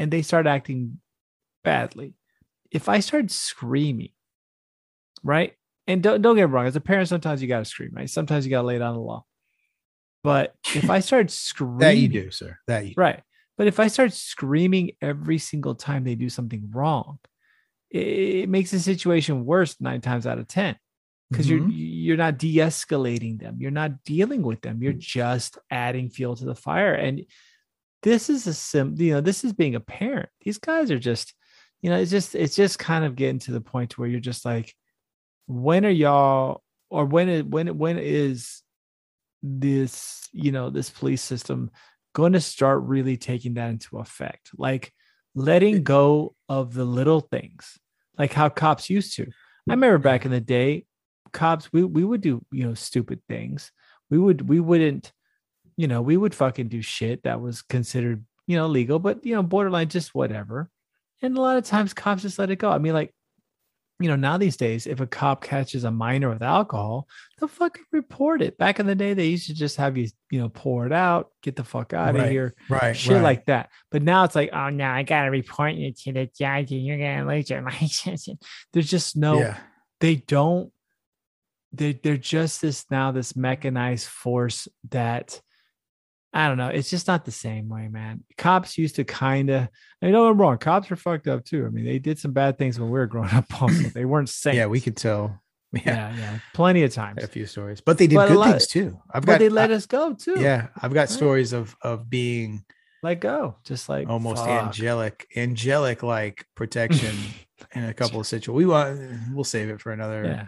[0.00, 0.98] and they start acting
[1.62, 2.14] badly,
[2.72, 4.10] if I start screaming,
[5.22, 5.54] right?
[5.86, 8.10] And don't don't get me wrong, as a parent, sometimes you gotta scream, right?
[8.10, 9.24] Sometimes you gotta lay down the law.
[10.24, 13.22] But if I start screaming, that you do sir that you right?
[13.56, 17.20] But if I start screaming every single time they do something wrong,
[17.92, 20.76] it, makes the situation worse nine times out of ten
[21.30, 21.50] because Mhm.
[21.50, 26.44] you're you're not de-escalating them, you're not dealing with them, you're just adding fuel to
[26.44, 26.94] the fire.
[26.94, 27.24] And
[28.02, 30.28] this is a sim, you know, this is being a parent.
[30.42, 31.34] These guys are just,
[31.82, 34.44] you know, it's just it's just kind of getting to the point where you're just
[34.44, 34.74] like,
[35.46, 38.62] when are y'all or when it when when is
[39.42, 41.70] this you know this police system
[42.14, 44.92] going to start really taking that into effect like
[45.34, 47.78] letting go of the little things
[48.18, 49.24] like how cops used to.
[49.68, 50.86] I remember back in the day
[51.32, 53.72] cops we, we would do you know stupid things.
[54.10, 55.12] We would we wouldn't
[55.76, 59.34] you know we would fucking do shit that was considered you know legal but you
[59.34, 60.70] know borderline just whatever.
[61.22, 62.70] And a lot of times cops just let it go.
[62.70, 63.14] I mean like
[64.02, 67.06] you know, now these days, if a cop catches a minor with alcohol,
[67.38, 68.58] they'll fucking report it.
[68.58, 71.30] Back in the day, they used to just have you, you know, pour it out,
[71.42, 72.96] get the fuck out Right, of here, Right.
[72.96, 73.22] shit right.
[73.22, 73.70] like that.
[73.90, 76.98] But now it's like, oh no, I gotta report you to the judge, and you're
[76.98, 78.28] gonna lose your license.
[78.72, 79.58] There's just no, yeah.
[80.00, 80.72] they don't.
[81.72, 85.40] They they're just this now this mechanized force that.
[86.34, 86.68] I don't know.
[86.68, 88.24] It's just not the same way, man.
[88.38, 89.68] Cops used to kind of,
[90.00, 90.56] I know I'm wrong.
[90.58, 91.66] Cops are fucked up too.
[91.66, 93.44] I mean, they did some bad things when we were growing up.
[93.62, 94.56] Also, they weren't saints.
[94.56, 95.38] Yeah, we could tell.
[95.74, 95.80] Yeah.
[95.86, 97.22] yeah, yeah, plenty of times.
[97.24, 98.98] A few stories, but they did But good things too.
[99.10, 99.38] I've But got.
[99.38, 100.36] they let I- us go too.
[100.38, 101.08] yeah, I've got Right.
[101.08, 102.64] stories of of being
[103.02, 103.56] let go.
[103.64, 104.66] Just like almost fuck.
[104.66, 107.16] angelic, angelic like protection
[107.74, 108.54] in a couple of situations.
[108.54, 109.00] We want.
[109.32, 110.24] We'll save it for another.
[110.24, 110.46] Yeah,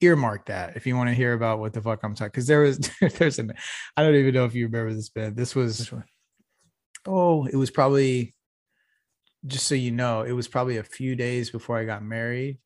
[0.00, 2.28] earmark that if you want to hear about what the fuck I'm talking.
[2.30, 2.78] Because there was
[3.18, 3.52] there's an
[3.96, 5.36] I don't even know if you remember this bit.
[5.36, 5.92] This was
[7.06, 8.34] oh, it was probably
[9.46, 12.58] just so you know, it was probably a few days before I got married.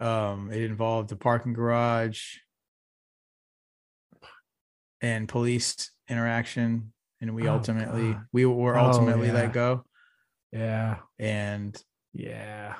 [0.00, 2.36] Um, it involved the parking garage
[5.00, 8.24] and police interaction, and we Oh, ultimately God.
[8.32, 9.32] we were Oh, ultimately yeah.
[9.32, 9.84] let go.
[10.52, 11.80] yeah, And
[12.12, 12.76] yeah.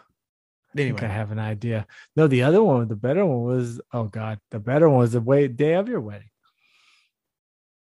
[0.74, 1.86] I think I have an idea.
[2.16, 5.20] No, the other one, the better one was oh god, the better one was the
[5.20, 6.28] way day of your wedding.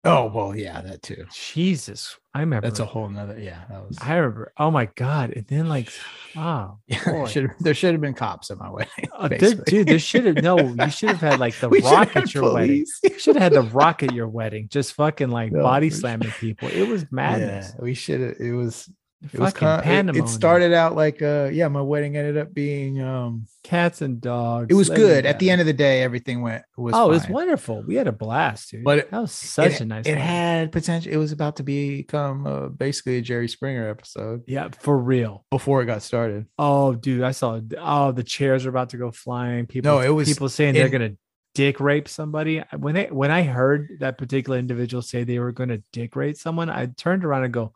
[0.04, 1.26] oh well, yeah, that too.
[1.32, 2.66] Jesus, I remember.
[2.68, 3.38] That's a whole nother.
[3.38, 3.98] Yeah, that was.
[4.00, 4.52] I remember.
[4.56, 5.32] Oh my god!
[5.34, 5.90] And then like,
[6.36, 8.90] oh, Yeah, there should there should have been cops at my wedding.
[9.18, 10.56] Uh, there- dude, there should have no.
[10.58, 12.86] You should have had like the rock at your wedding.
[13.02, 15.94] You should have had the rock at your wedding, just fucking like No, body for
[15.94, 16.00] sure.
[16.02, 16.68] slamming people.
[16.68, 17.72] It was madness.
[17.74, 18.36] Yeah, we should have.
[18.38, 18.88] It was.
[19.20, 19.80] It was kind.
[19.80, 20.26] It, pandemonium.
[20.26, 21.66] it started out like uh yeah.
[21.66, 23.46] My wedding ended up being um.
[23.64, 24.68] cats and dogs.
[24.70, 25.26] It was good.
[25.26, 26.94] At the end of the day, everything went was.
[26.94, 27.82] oh, it was wonderful.
[27.84, 28.84] We had a blast, dude.
[28.84, 30.06] But it- that was such it, a nice.
[30.06, 31.12] It had potential.
[31.12, 35.44] It was about to become uh, basically a Jerry Springer episode yeah, for real.
[35.50, 36.46] before it got started.
[36.56, 37.60] Oh, dude, I saw.
[37.76, 39.66] Oh, the chairs are about to go flying.
[39.66, 41.14] People, No, it was- people saying they're gonna
[41.56, 42.62] dick rape somebody.
[42.76, 46.70] When they when I heard that particular individual say they were gonna dick rape someone,
[46.70, 47.72] I turned around and go,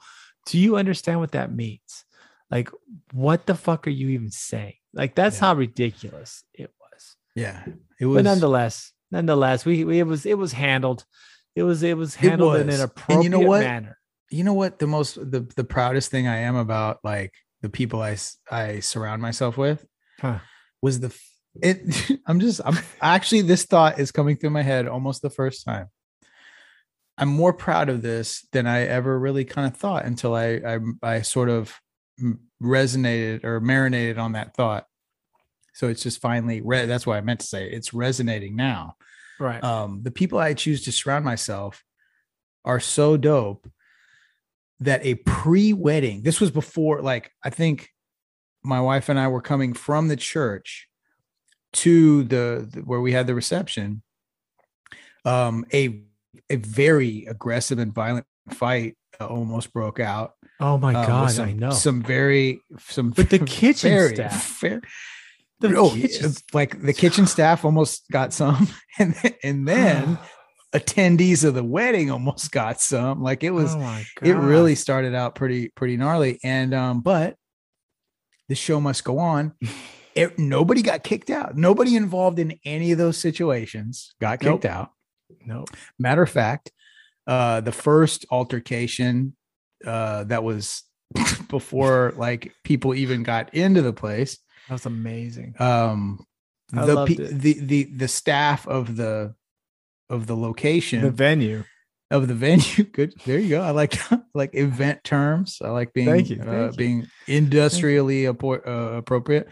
[0.47, 2.05] "Do you understand what that means?
[2.51, 2.71] Like,
[3.13, 4.75] what the fuck are you even saying?
[4.93, 5.47] Like, that's Yeah.
[5.47, 7.65] how ridiculous it was." Yeah,
[8.01, 8.19] it was.
[8.19, 11.05] But nonetheless, nonetheless, we, we it was it was handled.
[11.55, 12.77] It was it was handled in was.
[12.77, 13.61] an And appropriate you know what?
[13.61, 13.99] manner.
[14.31, 18.01] you know what the most the the proudest thing I am about like the people
[18.03, 19.85] I s- I surround myself with
[20.21, 20.39] Huh.
[20.81, 21.15] was the
[21.63, 21.79] it
[22.27, 25.89] I'm just I'm actually this thought is coming through my head almost the first time.
[27.19, 30.79] I'm more proud of this than I ever really kind of thought until I I
[31.03, 31.75] I sort of
[32.63, 34.87] resonated or marinated on that thought.
[35.75, 38.97] So it's just finally re- that's why I meant to say it's resonating now
[39.41, 39.63] Right.
[39.65, 41.83] um, the people I choose to surround myself
[42.65, 43.69] are so dope
[44.81, 47.89] that a pre-wedding, this was before, like I think
[48.63, 50.89] my wife and I were coming from the church
[51.75, 54.03] to the, the- where we had the reception.
[55.25, 56.03] Um, a
[56.51, 60.33] a very aggressive and violent fight uh, almost broke out.
[60.61, 61.71] oh my uh, god, some, I know.
[61.71, 64.43] some very some But the kitchen very staff.
[64.43, 64.83] fair-
[65.61, 68.69] The oh, kitchen like the kitchen staff almost got some,
[68.99, 70.19] and then, and then
[70.73, 73.23] attendees of the wedding almost got some.
[73.23, 76.41] Like it was, oh it really started out pretty pretty gnarly.
[76.43, 77.37] And um, but
[78.49, 79.53] the show must go on.
[80.15, 81.57] It, nobody got kicked out.
[81.57, 84.65] Nobody involved in any of those situations got kicked Nope.
[84.65, 84.91] out.
[85.47, 85.65] No.
[85.99, 86.73] Matter of fact,
[87.27, 89.35] uh, the first altercation
[89.85, 90.83] uh, that was
[91.49, 95.55] before like people even got into the place That was amazing.
[95.61, 96.25] um
[96.75, 97.41] I the, loved it.
[97.41, 99.35] the the the staff of the
[100.09, 101.65] of the location The venue.
[102.11, 103.99] of the venue good there you go i like
[104.35, 109.49] like event terms i like being Thank you, uh, thank being industrially appro- uh, appropriate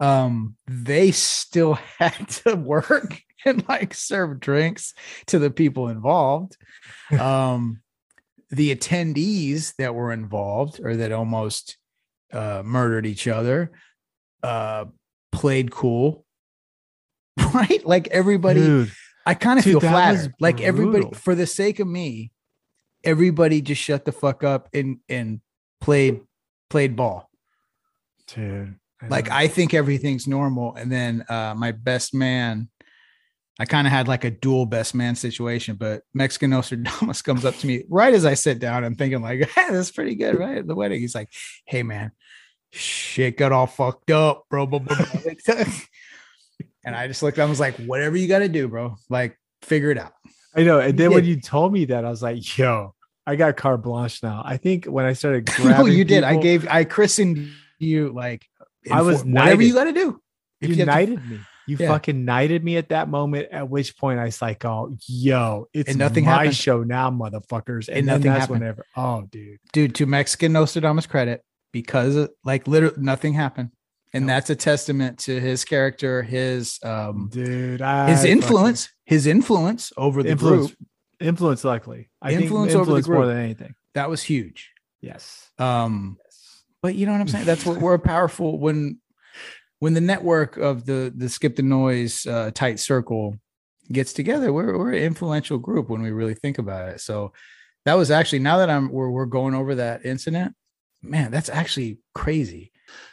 [0.00, 4.94] um they still had to work and like serve drinks
[5.26, 6.56] to the people involved
[7.20, 7.80] um
[8.50, 11.78] the attendees that were involved or that almost
[12.32, 13.72] uh murdered each other
[14.42, 14.84] uh
[15.32, 16.24] played cool
[17.54, 18.92] right like everybody Dude,
[19.26, 20.32] I kind of feel flattered.
[20.38, 22.30] Like everybody, for the sake of me,
[23.02, 25.40] everybody just shut the fuck up and and
[25.80, 26.20] played
[26.70, 27.28] played ball.
[28.28, 28.76] dude.
[29.10, 29.34] Like know.
[29.34, 32.68] I think everything's normal, and then uh my best man,
[33.58, 35.76] I kind of had like a dual best man situation.
[35.76, 38.84] But Mexican Nostradamus comes up to me right as I sit down.
[38.84, 40.58] I'm thinking like, hey, that's pretty good, right?
[40.58, 41.32] At the wedding, he's like,
[41.64, 42.12] "Hey, man,
[42.72, 44.96] shit got all fucked up, bro." blah, blah."
[46.84, 47.38] and I just looked.
[47.38, 48.96] I was like, "Whatever you got to do, bro.
[49.08, 50.12] Like, figure it out."
[50.54, 50.80] I know.
[50.80, 52.94] And then when you told me that, I was like, yo,
[53.26, 54.42] I got carte blanche now.
[54.44, 56.24] I think when I started no, grabbing you did.
[56.24, 58.46] I gave I christened you like
[58.90, 59.66] I was whatever knighted.
[59.66, 60.20] you got to do.
[60.62, 61.40] If you you have to- me.
[61.66, 61.88] You Yeah.
[61.88, 63.48] fucking knighted me at that moment.
[63.50, 66.56] At which point I was like, "Oh, yo, it's And nothing my happened.
[66.56, 68.60] show now, motherfuckers." And, And nothing that's happened.
[68.60, 68.84] whenever.
[68.96, 69.58] Oh, dude.
[69.72, 73.70] dude, to Mexican Nostradamus credit, because like literally nothing happened.
[74.12, 74.34] And No.
[74.34, 80.22] that's a testament to his character, his um Dude, I his influence, his influence over
[80.22, 80.78] the influence, group.
[81.20, 81.64] influence.
[81.64, 83.74] Luckily, I Influence think over the influence more than anything.
[83.94, 84.70] That was huge.
[85.00, 85.50] Yes.
[85.58, 86.16] Um
[86.82, 87.44] but you know what I'm saying?
[87.46, 89.00] That's what we're powerful when
[89.78, 93.36] when the network of the the skip the noise uh, tight circle
[93.92, 94.52] gets together.
[94.52, 97.00] We're we're an influential group when we really think about it.
[97.00, 97.32] So
[97.84, 100.54] that was actually now that I'm we're we're going over that incident,
[101.02, 102.72] man, that's actually crazy.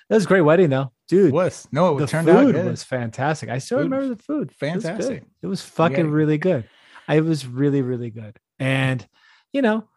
[0.10, 1.30] That was a great wedding, though, dude.
[1.30, 2.66] It was no, it the turned out good.
[2.66, 3.50] was fantastic.
[3.50, 4.52] I still Food remember the food.
[4.62, 5.24] It was fantastic.
[5.42, 6.68] It was fucking really good.
[7.10, 8.38] It was really, really good.
[8.60, 9.06] And
[9.52, 9.88] you know,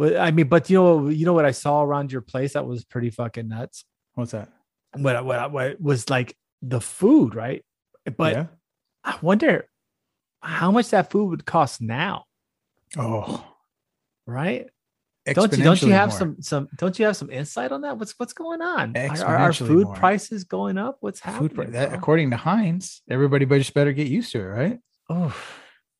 [0.00, 2.84] I mean, but you know, you know what I saw around your place that was
[2.84, 3.84] pretty fucking nuts.
[4.14, 4.48] What's that?
[4.96, 7.64] What what, what was like the food, right?
[8.16, 8.46] But Yeah.
[9.04, 9.66] I wonder
[10.42, 12.24] how much that food would cost now,
[12.96, 13.44] oh,
[14.26, 14.68] right?
[15.26, 16.18] Don't you don't you have more.
[16.18, 17.98] some some don't you have some insight on that?
[17.98, 18.96] What's what's going on?
[18.96, 19.94] Are- Are, are food more.
[19.94, 20.96] prices going up?
[21.00, 21.50] What's happening?
[21.50, 21.72] food?
[21.72, 24.78] That, according to Heinz, everybody just better get used to it, right?
[25.08, 25.36] Oh,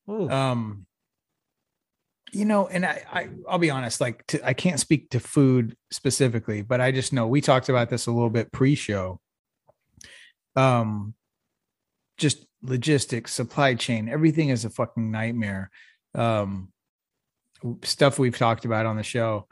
[0.07, 0.29] oh.
[0.29, 0.85] um
[2.31, 5.75] you know and I, I i'll be honest like to, i can't speak to food
[5.91, 9.19] specifically but i just know we talked about this a little bit pre-show.
[10.55, 11.13] Um
[12.17, 15.69] just logistics supply chain everything is a fucking nightmare.
[16.15, 16.71] Um
[17.83, 19.47] stuff we've talked about on the show.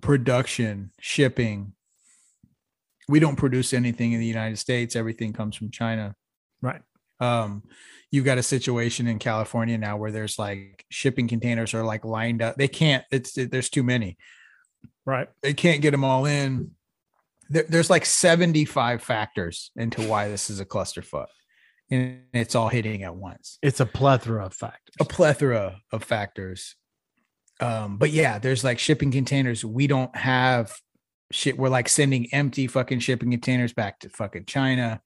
[0.00, 1.72] Production shipping.
[3.08, 4.94] We don't produce anything in the united states.
[4.94, 6.14] Everything comes from china.
[6.60, 6.82] Right.
[7.20, 7.62] Um
[8.10, 12.42] you've got a situation in california now where there's like shipping containers are like lined
[12.42, 12.56] up.
[12.56, 14.16] They can't it's it, there's too many.
[15.04, 15.28] Right.
[15.42, 16.72] they can't get them all in.
[17.48, 21.28] There, there's like 75 factors into why this is a clusterfuck
[21.90, 23.58] and it's all hitting at once.
[23.62, 24.94] It's a plethora of factors.
[25.00, 26.76] a plethora of factors.
[27.60, 29.64] Um but yeah there's like shipping containers.
[29.64, 30.74] We don't have
[31.32, 31.58] shit.
[31.58, 35.00] We're like sending empty fucking shipping containers back to fucking china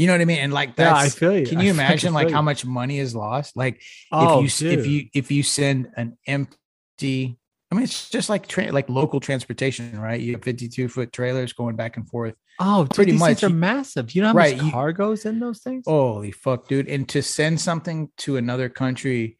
[0.00, 1.46] you know what i mean and like that's yeah, I feel you.
[1.46, 4.86] can you imagine like how much money is lost like Oh, if you s- if
[4.86, 7.38] you if you send an empty
[7.70, 11.52] i mean it's just like tra- like local transportation right you have 52 foot trailers
[11.52, 14.14] going back and forth oh, dude, pretty much are massive.
[14.14, 15.84] You know how Right, much you- cargo's in those things?
[15.86, 19.38] holy fuck dude and to send something to another country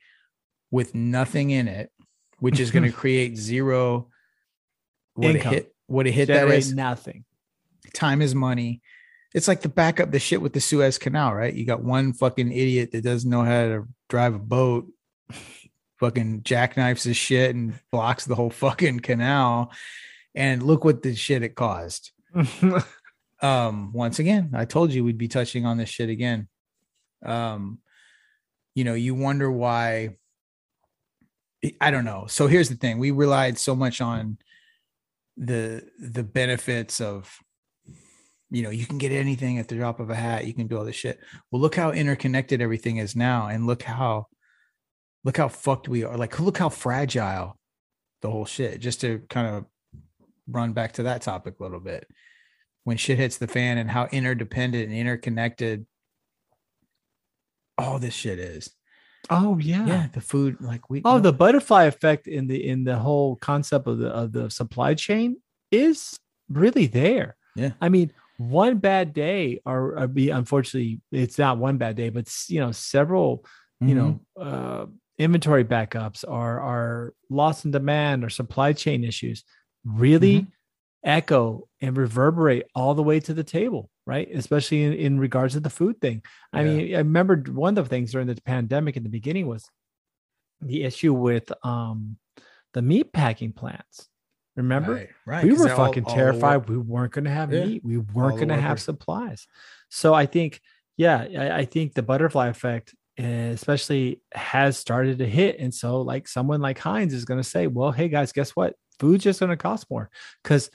[0.71, 1.91] with nothing in it
[2.39, 4.09] which is going to create zero
[5.15, 5.55] what a Income.
[5.55, 7.25] hit what a hit that Generate is nothing.
[7.95, 8.81] time is money
[9.35, 11.55] it's like the backup the shit with the suez canal right?
[11.55, 14.89] You got one fucking idiot that doesn't know how to drive a boat
[16.01, 19.73] fucking jackknifes his shit and blocks the whole fucking canal.
[20.35, 22.13] And look what the shit it caused.
[23.43, 26.47] Um once again i told you we'd be touching on this shit again.
[27.25, 27.79] Um
[28.75, 30.11] you know you wonder why
[31.81, 32.27] i don't know.
[32.29, 32.99] So here's the thing.
[32.99, 34.37] We relied so much on
[35.39, 37.35] the the benefits of
[38.51, 40.77] you know you can get anything at the drop of a hat you can do
[40.77, 44.27] all this shit well look how interconnected everything is now and look how
[45.25, 47.57] look how fucked we are like look how fragile
[48.23, 49.65] the whole shit just to kind of
[50.49, 52.07] run back to that topic a little bit
[52.85, 55.87] when shit hits the fan and how interdependent and interconnected
[57.79, 58.71] all this shit is
[59.29, 59.87] oh yeah.
[59.87, 63.87] yeah the food like we Oh, the butterfly effect in the in the whole concept
[63.87, 65.37] of the of the supply chain
[65.71, 67.37] is really there.
[67.57, 67.73] Yeah.
[67.81, 72.27] I mean, one bad day, or, or be unfortunately, it's not one bad day, but
[72.49, 73.45] you know, several
[73.81, 74.87] you know uh,
[75.19, 79.45] inventory backups are are loss in demand or supply chain issues
[79.85, 80.47] really
[81.05, 84.29] echo and reverberate all the way to the table right?
[84.35, 86.21] Especially in, in regards to the food thing.
[86.53, 86.65] I Yeah.
[86.65, 89.65] mean i remember one of the things during the pandemic in the beginning was
[90.61, 92.19] the issue with um
[92.75, 94.10] the meat packing plants
[94.57, 94.95] remember?
[94.95, 97.65] Right, right we were they're all- fucking all terrified we weren't going to have Yeah.
[97.65, 97.85] meat.
[97.85, 99.47] We weren't going to have supplies.
[99.89, 100.61] So i think
[100.97, 105.59] yeah I, I think the butterfly effect eh, especially has started to hit.
[105.59, 108.75] And so like someone like heinz is going to say well hey guys guess what?
[108.99, 110.11] Food's just going to cost more.
[110.43, 110.71] Because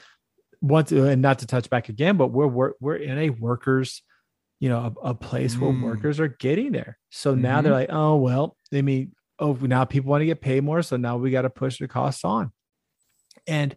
[0.62, 4.02] once and not to touch back again but we're we're, we're in a workers
[4.60, 5.84] you know a, a place where Mm.
[5.84, 6.98] workers are getting there.
[7.12, 7.76] So now they're Mhm.
[7.82, 11.18] like oh well i mean oh now people want to get paid more so now
[11.18, 12.52] we got to push the costs on
[13.48, 13.76] and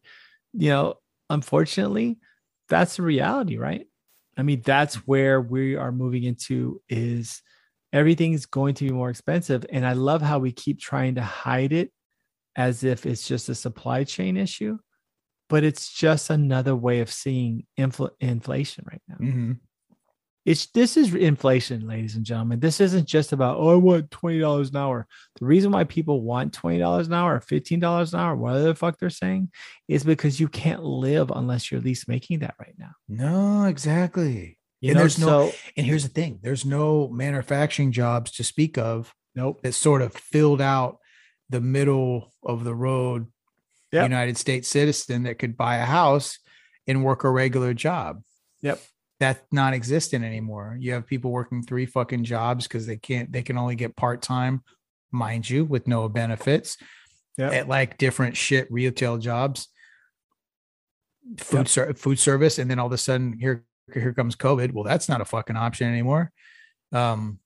[0.52, 0.94] you know
[1.30, 2.18] unfortunately
[2.68, 3.86] that's the reality right?
[4.36, 7.42] I mean that's where we are moving into is
[7.92, 9.64] everything's going to be more expensive.
[9.70, 11.90] And i love how we keep trying to hide it
[12.56, 14.78] as if it's just a supply chain issue
[15.48, 19.16] but it's just another way of seeing infl- inflation right now.
[19.16, 19.52] hmm
[20.48, 22.58] It's this is inflation, ladies and gentlemen.
[22.58, 25.06] This isn't just about oh, I want twenty dollars an hour.
[25.38, 28.64] The reason why people want twenty dollars an hour or fifteen dollars an hour, whatever
[28.64, 29.50] the fuck they're saying,
[29.88, 32.92] is because you can't live unless you're at least making that right now.
[33.10, 34.58] No, exactly.
[34.80, 38.42] You And know, there's no- so And here's the thing: there's no manufacturing jobs to
[38.44, 39.60] speak of nope.
[39.62, 40.96] that sort of filled out
[41.50, 43.26] the middle of the road
[43.92, 44.02] Yep.
[44.04, 46.38] United States citizen that could buy a house
[46.86, 48.22] and work a regular job.
[48.62, 48.80] Yep.
[49.20, 50.76] That's not existent anymore.
[50.78, 54.22] You have people working three fucking jobs because they can't, they can only get part
[54.22, 54.62] time,
[55.10, 56.76] mind you, with no benefits
[57.36, 57.52] Yep.
[57.52, 59.68] at like different shit retail jobs,
[61.38, 61.68] food, Yep.
[61.68, 62.58] ser- food service.
[62.58, 64.72] And then all of a sudden here, here comes COVID.
[64.72, 66.32] Well, that's not a fucking option anymore.
[66.92, 67.38] Um,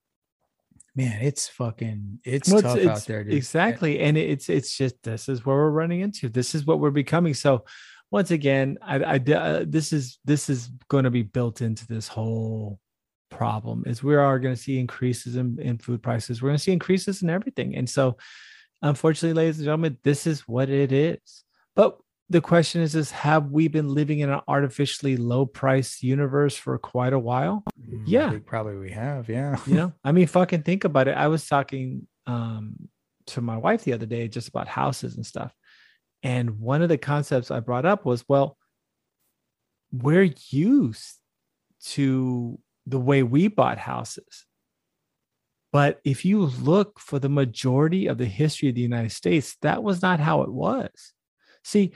[0.95, 3.35] man, it's fucking, it's Well, tough out there, dude.
[3.35, 4.01] Exactly.
[4.01, 6.29] And it's it's just this is where we're running into.
[6.29, 7.35] This is what we're becoming.
[7.35, 7.65] So
[8.13, 12.07] once again, I, I uh, this is this is going to be built into this
[12.07, 12.79] whole
[13.31, 16.43] problem is we are going to see increases in, in food prices.
[16.43, 17.75] We're going to see increases in everything.
[17.75, 18.19] And so
[18.83, 21.19] unfortunately, ladies and gentlemen, this is what it is.
[21.75, 21.99] But
[22.29, 26.79] the question is, is have we been living in an artificially low price universe for
[26.79, 27.65] quite a while?
[27.81, 28.39] Mm, Yeah.
[28.45, 29.31] Probably we have.
[29.31, 29.57] Yeah.
[29.67, 32.75] you know i mean fucking think about it i was talking um
[33.27, 35.55] to my wife the other day just about houses and stuff
[36.23, 38.57] and one of the concepts i brought up was well
[39.93, 41.19] we're used
[41.85, 44.47] to the way we bought houses.
[45.73, 49.83] But if you look for the majority of the history of the united states that
[49.83, 51.13] was not how it was.
[51.65, 51.93] See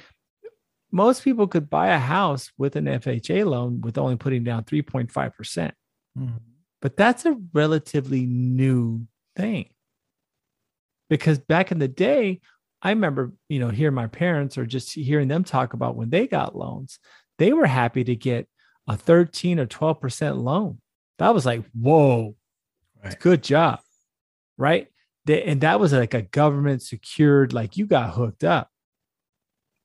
[0.93, 5.73] most people could buy a house with an fha loan with only putting down 3.5%
[6.19, 6.41] Mhm.
[6.81, 9.07] but that's a relatively new
[9.37, 9.71] thing.
[11.11, 12.41] Because back in the day
[12.83, 16.27] i remember you know hearing my parents or just hearing them talk about when they
[16.27, 16.99] got loans
[17.39, 18.49] they were happy to get
[18.89, 20.81] a 13 or 12% loan
[21.19, 22.35] that was like whoa
[23.05, 23.19] Right.
[23.21, 23.81] good job
[24.59, 24.89] right
[25.27, 28.71] They- and that was like a government secured like you got hooked up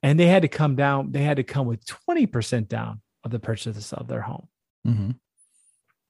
[0.03, 3.39] and they had to come down they had to come with 20% down of the
[3.39, 4.47] purchase of their home
[4.87, 5.15] Mhm.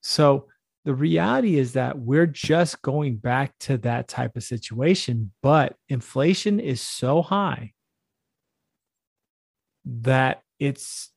[0.01, 0.47] so
[0.83, 6.59] the reality is that we're just going back to that type of situation, but inflation
[6.59, 7.73] is so high
[9.85, 11.11] that it's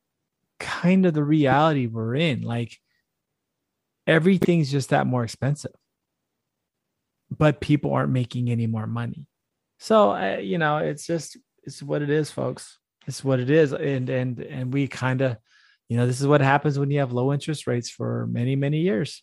[0.60, 2.42] kind of the reality we're in.
[2.42, 2.76] Like
[4.06, 5.74] everything's just that more expensive,
[7.30, 9.26] but people aren't making any more money.
[9.78, 12.78] So, uh, you know, it's just, it's what it is, folks.
[13.06, 13.72] It's what it is.
[13.72, 15.38] And, and, and we kind of,
[15.88, 18.80] you know, this is what happens when you have low interest rates for many, many
[18.80, 19.22] years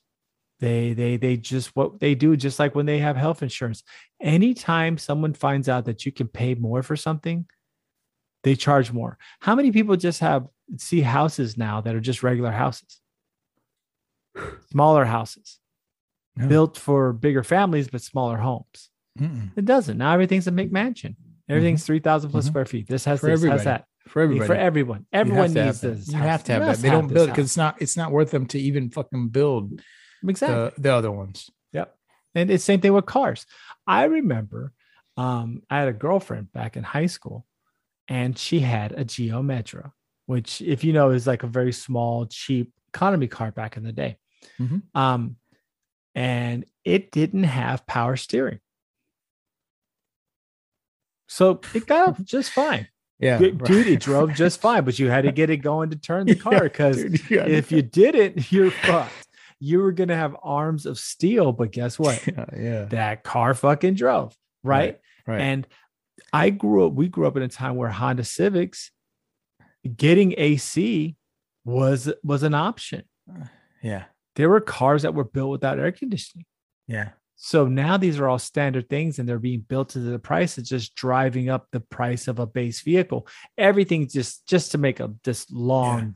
[0.62, 3.84] they they they just what they do just like when they have health insurance
[4.22, 7.46] anytime someone finds out that you can pay more for something
[8.44, 10.48] they charge more how many people just have
[10.78, 13.02] see houses now that are just regular houses
[14.70, 15.60] smaller houses
[16.38, 16.48] Yeah.
[16.48, 18.90] built for bigger families but smaller homes
[19.20, 19.50] Mm-mm.
[19.58, 21.16] it doesn't now everything's a McMansion
[21.50, 22.48] everything's 3000 plus Mhm.
[22.48, 23.58] square feet this has For this everybody.
[23.60, 24.48] has that For everybody.
[24.48, 26.78] for everyone everyone needs this You have to have that.
[26.78, 27.50] They don't build it because house.
[27.52, 29.82] it's not it's not worth them to even fucking build
[30.30, 31.50] exactly the, the other ones.
[31.74, 31.96] Yep.
[32.36, 33.46] And it's same thing with cars.
[33.88, 34.74] I remember
[35.18, 37.46] um, I had a girlfriend back in high school
[38.08, 39.94] and she had a Geo Metro,
[40.26, 43.92] which, if you know, is like a very small, cheap economy car back in the
[43.92, 44.18] day.
[44.60, 44.84] Mhm.
[44.96, 45.36] Um,
[46.16, 48.60] and it didn't have power steering.
[51.28, 52.88] So it got up just fine.
[53.22, 53.38] Yeah.
[53.38, 56.26] Dude, dude, it drove just fine, but you had to get it going to turn
[56.26, 59.21] the car because if you didn't, you're fucked.
[59.64, 62.26] You were gonna have arms of steel, but guess what?
[62.28, 62.86] yeah, yeah.
[62.86, 65.00] that car fucking drove, right?
[65.26, 65.40] Right.
[65.40, 65.68] And
[66.34, 68.92] I grew up, we grew up in a time where Honda Civics
[69.96, 71.16] getting AC
[71.64, 73.04] was was an option.
[73.82, 74.06] yeah.
[74.36, 76.46] There were cars that were built without air conditioning.
[76.88, 77.10] Yeah.
[77.36, 80.58] So now these are all standard things and they're being built to the price.
[80.58, 83.28] It's just driving up the price of a base vehicle.
[83.58, 86.16] Everything just just to make a this long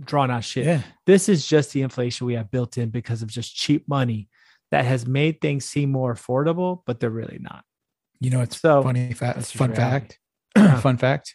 [0.00, 0.64] drawn out shit.
[0.66, 0.82] Yeah.
[1.06, 4.28] This is just the inflation we have built in because of just cheap money
[4.70, 7.64] that has made things seem more affordable, but they're really not.
[8.20, 9.46] You know, it's So, funny fact.
[9.52, 10.18] Fun fact.
[10.80, 11.34] fun fact.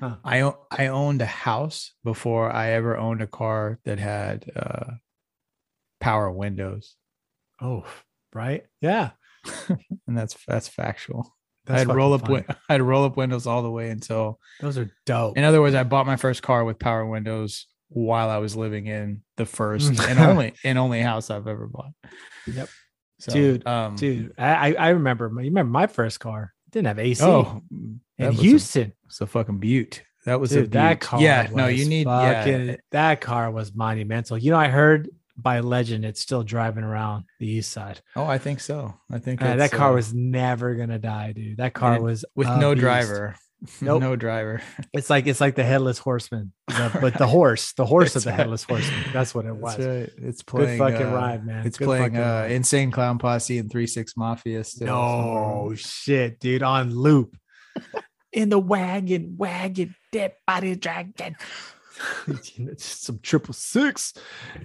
[0.00, 0.16] Huh.
[0.24, 4.92] I o- I owned a house before I ever owned a car that had uh,
[6.00, 6.94] power windows,
[7.60, 7.84] Oh,
[8.32, 8.64] right.
[8.80, 9.10] Yeah.
[10.06, 11.34] and that's that's factual.
[11.70, 14.38] I had roll up win- I had roll up windows all the way until.
[14.60, 15.36] Those are dope.
[15.36, 18.86] In other words, I bought my first car with power windows while I was living
[18.86, 21.92] in the first and only and only house I've ever bought.
[22.46, 22.68] Yep.
[23.20, 25.28] So, Dude, um, Dude, I I remember.
[25.28, 26.52] You remember my first car?
[26.68, 28.92] It didn't have AC Oh, in that was a- Houston.
[29.06, 30.02] It's a fucking butte.
[30.24, 31.20] That was Dude, a that car.
[31.22, 32.76] Yeah, no, you need fucking, yeah.
[32.90, 34.36] that car was monumental.
[34.36, 35.08] You know, I heard
[35.40, 38.00] by legend it's still driving around the east side.
[38.16, 38.94] Oh, I think so.
[39.10, 41.58] I think Uh, that car uh, was never gonna die, dude.
[41.58, 42.80] That car was with no beast.
[42.82, 43.36] driver.
[43.80, 44.00] Nope.
[44.00, 44.62] no driver.
[44.92, 48.30] It's like it's like the headless horseman, the- but the horse, the horse of the
[48.30, 48.36] right.
[48.38, 49.00] headless horseman.
[49.12, 49.76] That's what it was.
[49.76, 50.08] Right.
[50.16, 50.78] It's Good playing.
[50.78, 51.66] fucking uh, ride, man.
[51.66, 52.46] It's Good playing uh.
[52.48, 54.62] Insane Clown Posse and Three Six Mafia.
[54.62, 57.36] Still No shit, dude, on loop.
[58.32, 61.34] In the wagon, wagon, dead body dragon.
[62.26, 64.14] You know, just some triple six,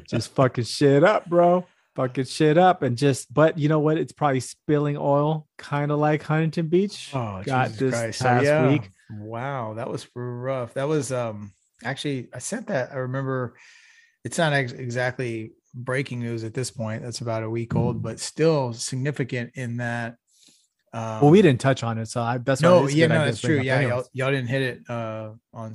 [0.08, 1.66] just fucking shit up, bro.
[1.96, 3.34] Fucking shit up, and just.
[3.34, 3.98] But you know what?
[3.98, 7.12] It's probably spilling oil, kind of like Huntington Beach.
[7.14, 8.22] Oh, got Jesus this Christ.
[8.22, 8.68] Past yeah.
[8.68, 8.90] week.
[9.12, 10.74] Wow, that was rough.
[10.74, 11.54] That was um
[11.84, 12.92] actually I sent that.
[12.92, 13.56] I remember
[14.24, 17.04] it's not ex- exactly breaking news at this point.
[17.04, 20.18] That's about a week old, but still significant in that.
[20.94, 23.60] Um, Well, we didn't touch on it, so I, that's No, yeah, no, that's true.
[23.60, 25.74] Yeah, y'all, y'all didn't hit it uh on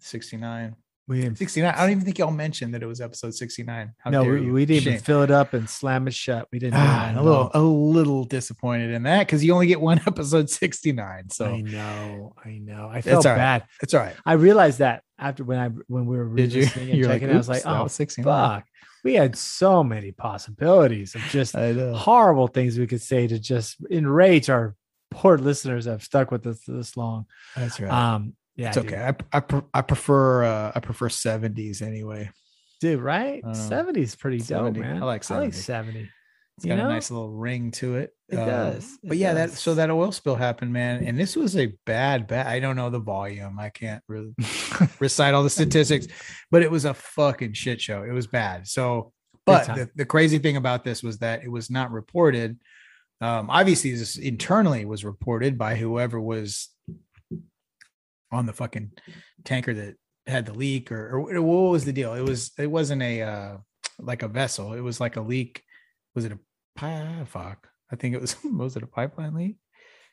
[0.00, 0.76] 69.
[1.08, 1.74] We 69.
[1.74, 3.94] I don't even think y'all mentioned that it was episode 69.
[3.98, 4.92] How No, we, we didn't Shame.
[4.94, 6.46] even fill it up and slam it shut.
[6.52, 6.74] We didn't.
[6.76, 11.30] Ah, a little a little disappointed in that because you only get one episode 69.
[11.30, 12.90] So I know, I know.
[12.92, 13.36] I felt right.
[13.36, 13.64] bad.
[13.82, 14.14] it's all right.
[14.26, 16.66] I realized that after when I when we were Did you?
[16.76, 18.24] and You're checking, I was like, oh 69.
[18.24, 18.66] fuck,
[19.02, 24.50] we had so many possibilities of just horrible things we could say to just enrage
[24.50, 24.76] our
[25.10, 27.24] poor listeners that have stuck with us this long.
[27.56, 27.90] That's right.
[27.90, 28.86] Um, yeah, it's dude.
[28.92, 29.12] okay.
[29.32, 29.42] I I,
[29.72, 32.30] I prefer uh I prefer 70s anyway.
[32.80, 33.00] dude.
[33.00, 33.42] Right?
[33.42, 33.68] Seventies know.
[33.76, 34.72] Seventy is pretty 70.
[34.80, 35.02] dope, man.
[35.02, 35.56] I like I like 70.
[35.56, 36.10] seventy.
[36.58, 36.86] It's You got know?
[36.90, 38.10] a nice little ring to it.
[38.28, 38.98] It Um, does.
[39.04, 41.04] But It yeah, that so that oil spill happened, man.
[41.04, 42.48] And this was a bad, bad.
[42.48, 43.58] I don't know the volume.
[43.60, 44.34] I can't really
[45.00, 46.08] recite all the statistics,
[46.50, 48.02] but it was a fucking shit show.
[48.02, 48.66] It was bad.
[48.66, 49.12] So,
[49.46, 52.58] but the, the crazy thing about this was that it was not reported.
[53.20, 56.68] Um, obviously, this internally was reported by whoever was
[58.30, 58.92] on the fucking
[59.44, 62.14] tanker that had the leak, or, or what was the deal?
[62.14, 63.56] It was it wasn't a uh,
[63.98, 64.74] like a vessel.
[64.74, 65.62] It was like a leak.
[66.14, 66.38] Was it a
[66.76, 67.68] pi- fuck?
[67.90, 69.56] I think it was was it a pipeline leak?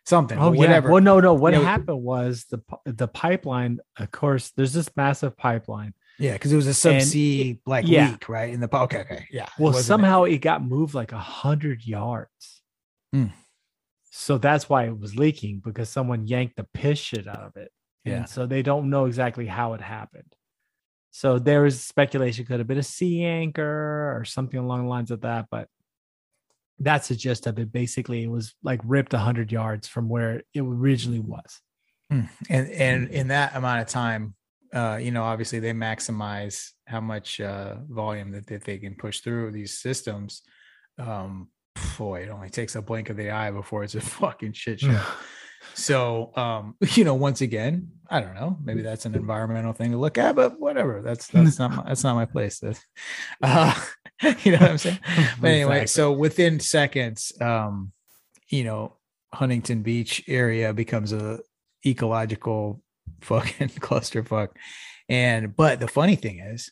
[0.05, 0.37] Something.
[0.37, 0.59] Oh but yeah.
[0.59, 0.91] whatever.
[0.91, 1.33] Well, no, no.
[1.33, 3.79] What know- happened was the the pipeline.
[3.97, 5.93] Of course, there's this massive pipeline.
[6.17, 8.11] Yeah, because it was a And subsea like yeah.
[8.11, 8.53] leak, right?
[8.53, 9.49] In the okay, okay, yeah.
[9.59, 12.61] Well, somehow it got moved like a hundred yards.
[13.11, 13.27] Hmm.
[14.11, 17.69] So that's why it was leaking because someone yanked the piss shit out of it.
[18.05, 18.13] Yeah.
[18.17, 20.35] And so they don't know exactly how it happened.
[21.11, 25.11] So there is speculation could have been a sea anchor or something along the lines
[25.11, 25.67] of that, but
[26.77, 27.71] that's the gist of it.
[27.71, 31.61] Basically, it was like ripped a hundred yards from where it originally was.
[32.49, 34.35] and and in that amount of time,
[34.73, 39.21] uh, you know, obviously they maximize how much uh, volume that, that they can push
[39.21, 40.41] through these systems.
[40.99, 41.49] Um,
[41.97, 45.01] boy, it only takes a blink of the eye before it's a fucking shit show.
[45.73, 48.57] So, um, you know, once again, I don't know.
[48.63, 51.01] Maybe that's an environmental thing to look at, but whatever.
[51.01, 52.59] That's that's not my, that's not my place.
[52.59, 52.79] That's,
[53.41, 53.73] uh,
[54.43, 54.99] you know what I'm saying?
[55.39, 55.87] But anyway, Exactly.
[55.87, 57.91] so within seconds, um,
[58.49, 58.93] you know,
[59.33, 61.39] Huntington Beach area becomes a
[61.85, 62.81] ecological
[63.21, 64.49] fucking clusterfuck.
[65.09, 66.71] And but the funny thing is,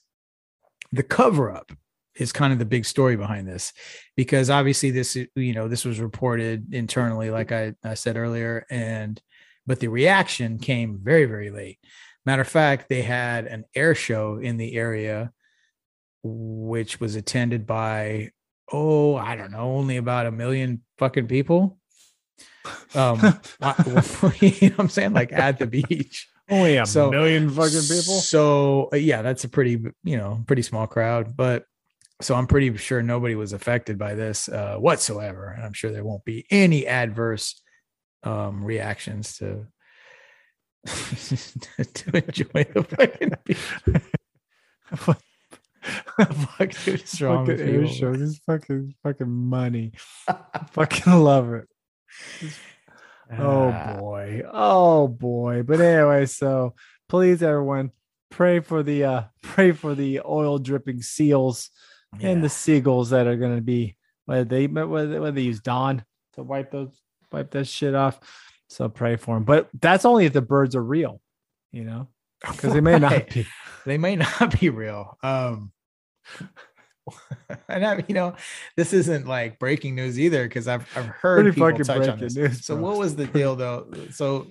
[0.91, 1.71] the cover up
[2.15, 3.73] is kind of the big story behind this
[4.15, 9.19] because obviously this you know this was reported internally like I, I said earlier and
[9.65, 11.79] but the reaction came very very late.
[12.25, 15.31] Matter of fact they had an air show in the area
[16.23, 18.31] which was attended by
[18.71, 21.77] oh i don't know only about a million fucking people.
[22.95, 23.19] Um
[23.59, 23.75] why-
[24.39, 25.13] you know what i'm saying?
[25.13, 26.29] Like at the beach.
[26.49, 28.19] Only a So- million fucking people.
[28.21, 31.65] so yeah, that's a pretty you know pretty small crowd, but
[32.23, 36.03] so I'm pretty sure nobody was affected by this uh, whatsoever, and I'm sure there
[36.05, 37.61] won't be any adverse
[38.23, 39.67] um, reactions to
[40.85, 43.57] to enjoy the fucking beach.
[46.17, 47.93] Fuck, dude, what's wrong fucking with air people?
[47.93, 48.15] show.
[48.15, 49.91] This fucking fucking money.
[50.71, 51.67] fucking love it.
[53.37, 54.43] Oh Ah, boy.
[54.51, 55.63] Oh boy.
[55.63, 56.75] But anyway, so
[57.09, 57.91] please everyone
[58.29, 61.69] pray for the uh pray for the oil dripping seals
[62.21, 63.95] and the seagulls that are gonna be
[64.25, 64.87] whether they whether,
[65.21, 66.03] whether they use Dawn
[66.33, 66.89] to wipe those
[67.31, 68.19] wipe that shit off.
[68.69, 69.43] So pray for them.
[69.43, 71.21] But that's only if the birds are real,
[71.71, 72.07] you know,
[72.41, 73.45] because they may not be.
[73.85, 75.17] they may not be real.
[75.21, 75.71] Um,
[77.67, 78.35] and I, you know,
[78.77, 82.35] this isn't like breaking news either because I've I've heard Pretty people touch on this.
[82.35, 83.87] news, so what was the deal though?
[84.11, 84.47] So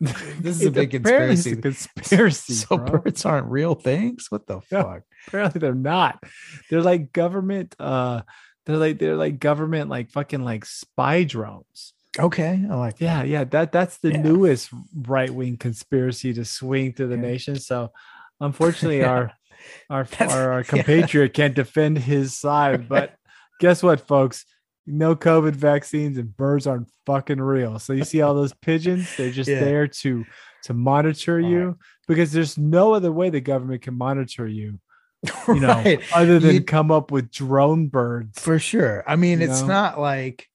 [0.00, 1.56] this is a big it's a conspiracy.
[1.56, 2.52] conspiracy.
[2.54, 3.00] so bro.
[3.00, 4.26] birds aren't real things.
[4.30, 4.82] What the Yeah.
[4.82, 5.02] fuck?
[5.28, 6.22] apparently they're not
[6.70, 8.20] they're like government uh
[8.64, 12.94] they're like they're like government like fucking like spy drones Okay, I like.
[12.98, 13.44] Yeah, yeah.
[13.44, 14.22] That that's the Yeah.
[14.22, 14.70] newest
[15.06, 17.20] right wing conspiracy to swing through the Yeah.
[17.20, 17.56] nation.
[17.56, 17.92] So,
[18.40, 19.32] unfortunately, our
[19.90, 22.88] our our, our compatriot can't defend his side.
[22.88, 23.14] But
[23.60, 24.46] guess what, folks?
[24.86, 27.78] No COVID vaccines and birds aren't fucking real.
[27.78, 29.14] So you see all those pigeons?
[29.16, 29.60] They're just Yeah.
[29.60, 30.24] there to
[30.64, 31.44] to monitor Right.
[31.50, 31.78] you
[32.08, 34.78] because there's no other way the government can monitor you.
[35.48, 36.00] You know, right.
[36.14, 38.38] other than You- come up with drone birds.
[38.40, 39.02] For sure.
[39.06, 39.66] I mean, it's know?
[39.68, 40.46] not like.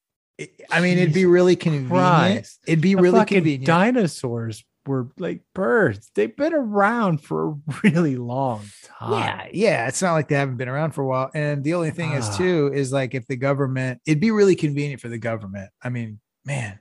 [0.71, 1.89] I mean, it'd be really convenient.
[1.91, 2.59] Christ.
[2.65, 3.65] It'd be The really convenient.
[3.65, 6.11] Dinosaurs were like birds.
[6.15, 9.11] They've been around for a really long time.
[9.11, 9.87] Yeah, yeah.
[9.87, 11.29] It's not like they haven't been around for a while.
[11.33, 12.37] And the only thing is, Ah.
[12.37, 15.69] too, is like if the government, it'd be really convenient for the government.
[15.83, 16.79] I mean, man,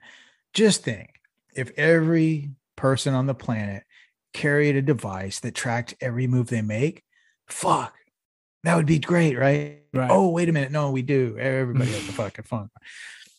[0.55, 1.11] just think
[1.55, 3.83] if every person on the planet
[4.33, 7.03] carried a device that tracked every move they make,
[7.49, 7.95] fuck,
[8.65, 9.83] that would be great, right?
[9.93, 10.11] Right.
[10.11, 10.71] Oh, wait a minute.
[10.71, 11.37] No, we do.
[11.39, 12.71] Everybody has a fucking phone.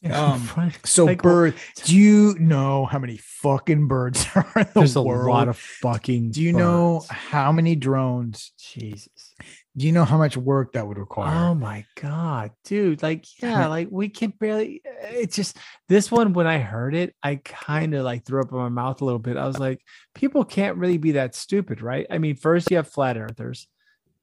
[0.10, 0.78] Um, Right.
[0.84, 5.02] So, Like, bird, do you know how many fucking birds are in the there's a
[5.02, 6.32] lot of fucking.
[6.32, 8.52] do you know how many drones?
[8.58, 9.36] Jesus.
[9.78, 11.34] Do you know how much work that would require?
[11.34, 13.02] Oh my god, dude!
[13.02, 13.68] Like, yeah, Yeah.
[13.68, 14.82] like we can barely.
[15.04, 15.56] It's just
[15.88, 16.34] this one.
[16.34, 19.18] When I heard it, I kind of like threw up in my mouth a little
[19.20, 19.38] bit.
[19.38, 19.80] I was like,
[20.14, 22.06] people can't really be that stupid, right?
[22.10, 23.68] I mean, first you have flat earthers,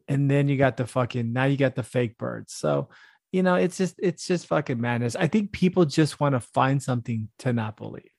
[0.06, 1.32] and then you got the fucking.
[1.32, 2.52] Now you got the fake birds.
[2.52, 2.90] So,
[3.32, 5.16] you know, it's just it's just fucking madness.
[5.16, 8.10] I think people just want to find something to not believe,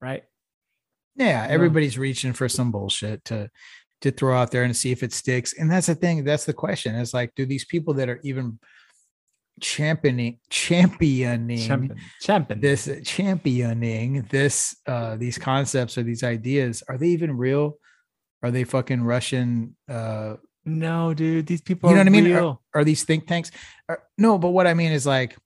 [0.00, 0.24] right?
[1.16, 1.52] Yeah, know?
[1.52, 3.50] everybody's reaching for some bullshit to
[4.00, 5.52] to throw out there and see if it sticks.
[5.58, 6.24] And that's the thing.
[6.24, 6.94] That's the question.
[6.94, 8.58] It's like, do these people that are even
[9.60, 12.60] championing championing Champion, champion.
[12.60, 17.76] this championing this uh these concepts or these ideas, are they even real?
[18.42, 21.88] Are they fucking Russian uh No, dude, these people.
[21.90, 22.32] you know are what I mean?
[22.32, 23.50] Are, are these think tanks?
[23.88, 25.36] Are- no, but what I mean is like,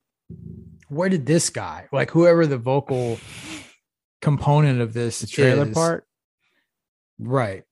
[0.89, 3.19] where did this guy, like whoever the vocal
[4.21, 6.07] component of this The trailer is- part,
[7.19, 7.63] right?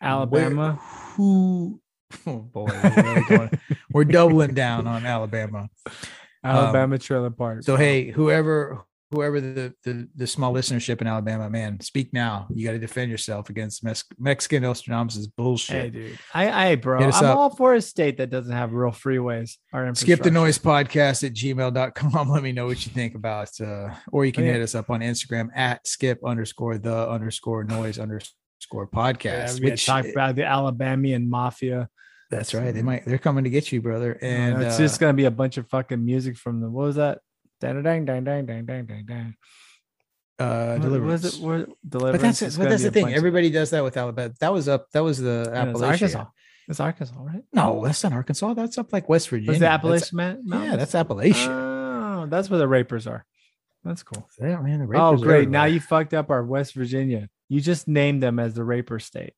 [0.00, 0.72] Alabama.
[0.74, 1.80] Where- who?
[2.26, 3.60] Oh boy, we're, really going-
[3.92, 5.68] we're doubling down on Alabama.
[6.44, 7.64] Alabama um, trailer park.
[7.64, 8.80] So hey, whoever
[9.10, 12.46] whoever the the, the small listenership in Alabama, man, speak now.
[12.54, 15.76] You got to defend yourself against Mex- Mexican Nostradamus' bullshit.
[15.76, 16.18] Hey, dude.
[16.34, 17.36] I, I, bro, I'm up.
[17.36, 19.56] all for a state that doesn't have real freeways.
[19.72, 23.88] Or skip the noise podcast at gmail.com let me know what you think about uh
[24.12, 24.52] or you can yeah.
[24.52, 29.70] hit us up on instagram at skip underscore the underscore noise underscore podcast Yeah, we
[29.70, 31.88] which talk about the Alabamian mafia.
[32.30, 35.00] that's right they might they're coming to get you brother and And it's uh, just
[35.00, 37.20] gonna be a bunch of fucking music from the what was that?
[37.60, 39.34] Dang dang dang dang dang dang dang dang.
[40.38, 43.82] uh What deliverance Was it where but that's but that's the thing everybody does that
[43.82, 46.24] with alabama that was up that was the Yeah, it's appalachia Arkansas.
[46.68, 47.42] It's Arkansas, right?
[47.52, 50.42] no that's not arkansas that's up like west virginia Was the That's- Appalachian man?
[50.64, 51.66] yeah that's appalachia
[52.20, 53.24] Oh, that's where the rapers are.
[53.84, 54.28] That's cool.
[54.40, 55.48] yeah, man, the Oh, rapers are great.
[55.48, 57.28] Now you fucked up our West Virginia.
[57.48, 59.34] You just named them as the raper state.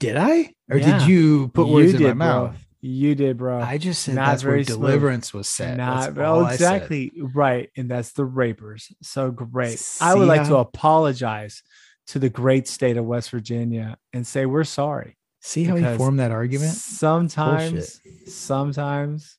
[0.00, 0.98] did i or Yeah.
[1.00, 2.26] did you put You words in my did, bro.
[2.26, 3.60] mouth You did, bro.
[3.60, 4.66] I just said Not that's where smooth.
[4.66, 5.76] deliverance was set.
[5.76, 8.92] Not That's all oh, exactly right, and that's the rapers.
[9.02, 9.80] So great.
[10.00, 11.62] I would See like to apologize
[12.08, 15.16] to the great state of West Virginia and say we're sorry.
[15.40, 16.72] See how he formed that argument?
[16.72, 19.38] Sometimes, sometimes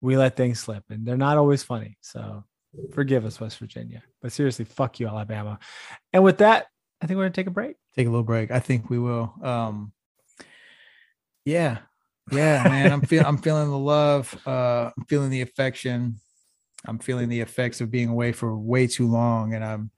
[0.00, 1.98] we let things slip, and they're not always funny.
[2.00, 2.44] So
[2.92, 4.04] forgive us, West Virginia.
[4.22, 5.58] But seriously, fuck you, Alabama.
[6.12, 6.66] And with that,
[7.02, 7.74] I think we're gonna take a break.
[7.96, 8.52] Take a little break.
[8.52, 9.34] I think we will.
[9.42, 9.92] Um,
[11.44, 11.78] yeah,
[12.32, 12.92] yeah, man.
[12.92, 13.26] I'm feeling.
[13.26, 14.34] I'm feeling the love.
[14.46, 16.16] Uh, I'm feeling the affection.
[16.86, 19.90] I'm feeling the effects of being away for way too long, and I'm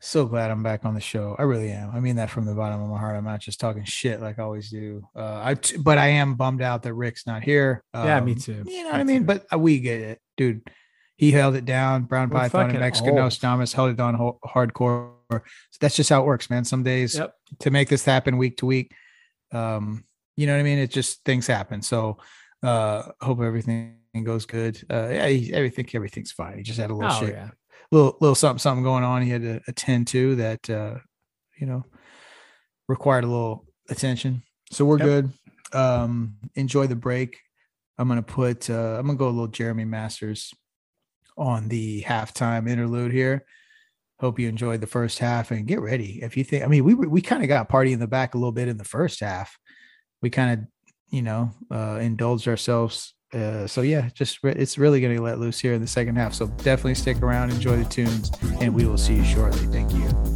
[0.00, 1.34] so glad I'm back on the show.
[1.38, 1.90] I really am.
[1.94, 3.16] I mean that from the bottom of my heart.
[3.16, 5.06] I'm not just talking shit like I always do.
[5.16, 7.82] Uh, I t- but I am bummed out that Rick's not here.
[7.94, 8.64] yeah, me Um, too.
[8.66, 9.20] You know what I mean?
[9.20, 9.26] too.
[9.26, 10.60] But uh, we get it, dude.
[11.16, 12.02] He held it down.
[12.02, 13.14] Brown We're Python and Mexican.
[13.14, 15.12] Nostradamus held it down ho- hardcore.
[15.30, 15.40] So
[15.80, 16.64] that's just how it works, man.
[16.64, 17.32] Some days Yep.
[17.60, 18.92] to make this happen week to week,
[19.52, 20.04] um,
[20.36, 20.78] you know what I mean?
[20.78, 21.82] It just things happen.
[21.82, 22.18] So
[22.62, 24.80] uh hope everything goes good.
[24.90, 26.56] Uh yeah, he, everything everything's fine.
[26.56, 27.50] He just had a little Oh shit, yeah.
[27.90, 29.22] little little something something going on.
[29.22, 30.96] He had to attend to that uh,
[31.58, 31.84] you know,
[32.88, 34.42] required a little attention.
[34.70, 35.06] So we're Yep.
[35.06, 35.32] good.
[35.78, 37.38] Um enjoy the break.
[37.98, 40.52] I'm gonna put uh I'm gonna go a little Jeremy Masters
[41.36, 43.44] on the halftime interlude here.
[44.20, 46.22] Hope you enjoyed the first half and get ready.
[46.22, 48.38] If you think, I mean, we we kind of got party in the back a
[48.38, 49.58] little bit in the first half.
[50.24, 50.66] We kind of,
[51.10, 53.12] you know, uh, indulged ourselves.
[53.30, 56.16] Uh, so yeah, just re- it's really going to let loose here in the second
[56.16, 56.32] half.
[56.32, 59.66] So definitely stick around, enjoy the tunes, and we will see you shortly.
[59.66, 60.33] Thank you.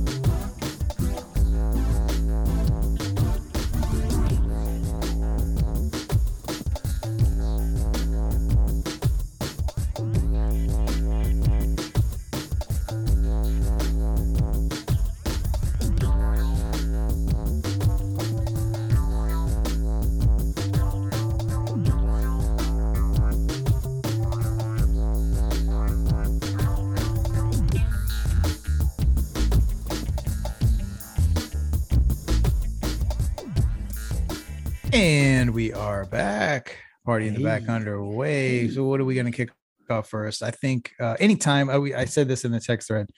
[37.26, 37.72] In the back Hey.
[37.72, 38.68] underway.
[38.68, 39.50] So, what are we going to kick
[39.90, 40.42] off first?
[40.42, 43.08] I think uh, anytime I, I said this in the text thread,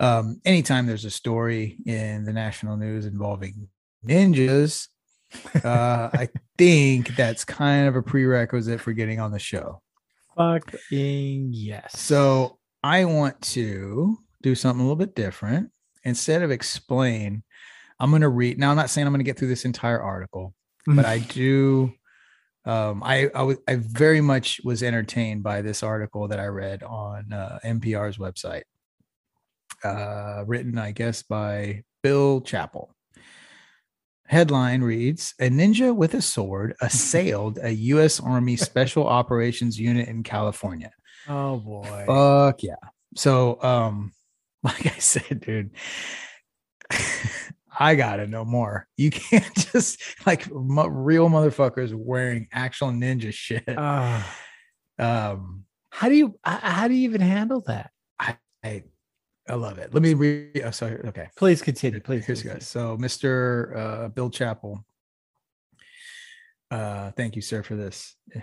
[0.00, 3.68] um, anytime there's a story in the national news involving
[4.04, 4.88] ninjas,
[5.64, 6.28] uh, I
[6.58, 9.80] think that's kind of a prerequisite for getting on the show.
[10.36, 11.98] Fucking yes.
[11.98, 15.70] So, I want to do something a little bit different.
[16.04, 17.42] Instead of explain,
[17.98, 18.58] I'm going to read.
[18.58, 20.54] Now, I'm not saying I'm going to get through this entire article,
[20.86, 21.92] but I do.
[22.66, 23.30] Um, I
[23.68, 28.64] I very much was entertained by this article that I read on uh, NPR's website,
[29.84, 32.90] uh, written I guess by Bill Chappell.
[34.26, 38.18] Headline reads: A ninja with a sword assailed a U.S.
[38.18, 40.90] Army Special Operations unit in California.
[41.28, 42.04] oh boy.
[42.06, 42.74] Fuck yeah.
[43.14, 44.12] So, um,
[44.64, 45.70] like I said, dude,
[47.78, 48.86] I gotta know more.
[48.96, 53.64] You can't just like mo- real motherfuckers wearing actual ninja shit.
[53.68, 54.36] Ah.
[54.98, 57.90] Um, how do you how do you even handle that?
[58.18, 58.36] I
[59.48, 59.94] I love it.
[59.94, 60.62] Let me read.
[60.64, 61.00] Oh, sorry.
[61.06, 61.28] Okay.
[61.36, 62.00] Please continue.
[62.00, 62.24] Please.
[62.26, 62.58] Here's continue.
[62.60, 62.66] guys.
[62.66, 63.76] So, Mr.
[63.76, 64.84] Uh, Bill Chappell.
[66.70, 68.40] Uh, thank you, sir, for this uh,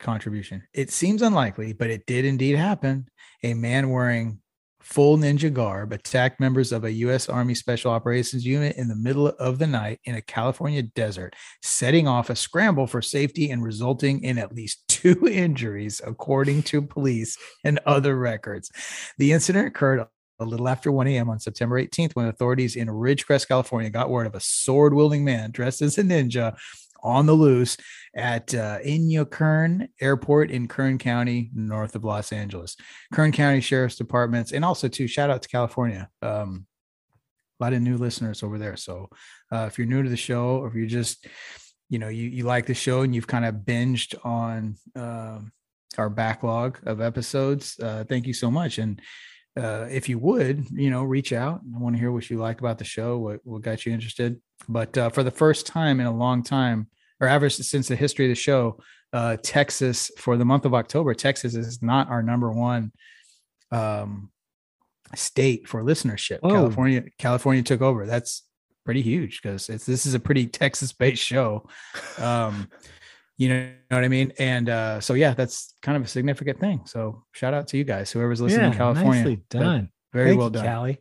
[0.00, 0.64] contribution.
[0.74, 3.06] It seems unlikely, but it did indeed happen.
[3.44, 4.40] A man wearing
[4.86, 7.28] full ninja garb attacked members of a U.S.
[7.28, 12.06] Army Special Operations unit in the middle of the night in a California desert, setting
[12.06, 17.36] off a scramble for safety and resulting in at least two injuries, according to police
[17.64, 18.70] and other records.
[19.18, 20.06] The incident occurred
[20.38, 21.30] a little after 1 a.m.
[21.30, 25.50] on September 18th when authorities in Ridgecrest, California got word of a sword wielding man
[25.50, 26.56] dressed as a ninja
[27.02, 27.76] on the loose
[28.14, 32.76] at uh, Inyokern Airport in Kern County, north of Los Angeles.
[33.12, 36.08] Kern County Sheriff's Departments, and also to shout out to California.
[36.22, 36.66] Um,
[37.58, 38.76] a lot of new listeners over there.
[38.76, 39.08] So
[39.52, 41.26] uh, if you're new to the show, or if you're just,
[41.88, 45.52] you know, you, you like the show and you've kind of binged on um,
[45.96, 48.78] our backlog of episodes, uh, thank you so much.
[48.78, 49.00] And
[49.56, 51.60] uh, if you would, you know, reach out.
[51.74, 54.40] I want to hear what you like about the show, what, what got you interested.
[54.68, 56.88] But uh, for the first time in a long time,
[57.20, 58.78] or ever since the history of the show,
[59.12, 62.92] uh, Texas for the month of October, Texas is not our number one
[63.70, 64.30] um,
[65.14, 66.40] state for listenership.
[66.42, 68.06] California, California took over.
[68.06, 68.42] That's
[68.84, 71.68] pretty huge because it's this is a pretty Texas-based show.
[72.18, 72.68] Um,
[73.38, 74.32] you know, what I mean?
[74.38, 76.82] And uh, so yeah, that's kind of a significant thing.
[76.86, 79.20] So shout out to you guys, whoever's listening yeah, in California.
[79.20, 79.90] nicely done.
[80.12, 80.98] Very Thank well you, done Callie.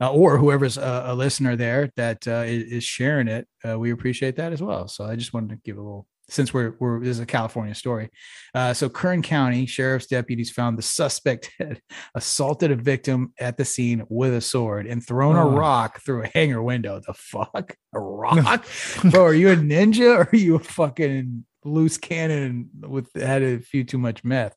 [0.00, 3.46] Uh, or whoever's a, a listener there that uh, is, is sharing it.
[3.66, 4.88] Uh, we appreciate that as well.
[4.88, 7.74] So I just wanted to give a little, since we're we're this is a California
[7.74, 8.10] story.
[8.54, 11.80] Uh, so Kern County sheriff's deputies found the suspect had
[12.14, 15.50] assaulted a victim at the scene with a sword and thrown a Oh.
[15.56, 17.00] rock through a hangar window.
[17.06, 18.66] The fuck, a rock,
[19.10, 19.22] bro?
[19.24, 23.84] Are you a ninja or are you a fucking loose cannon with had a few
[23.84, 24.56] too much meth?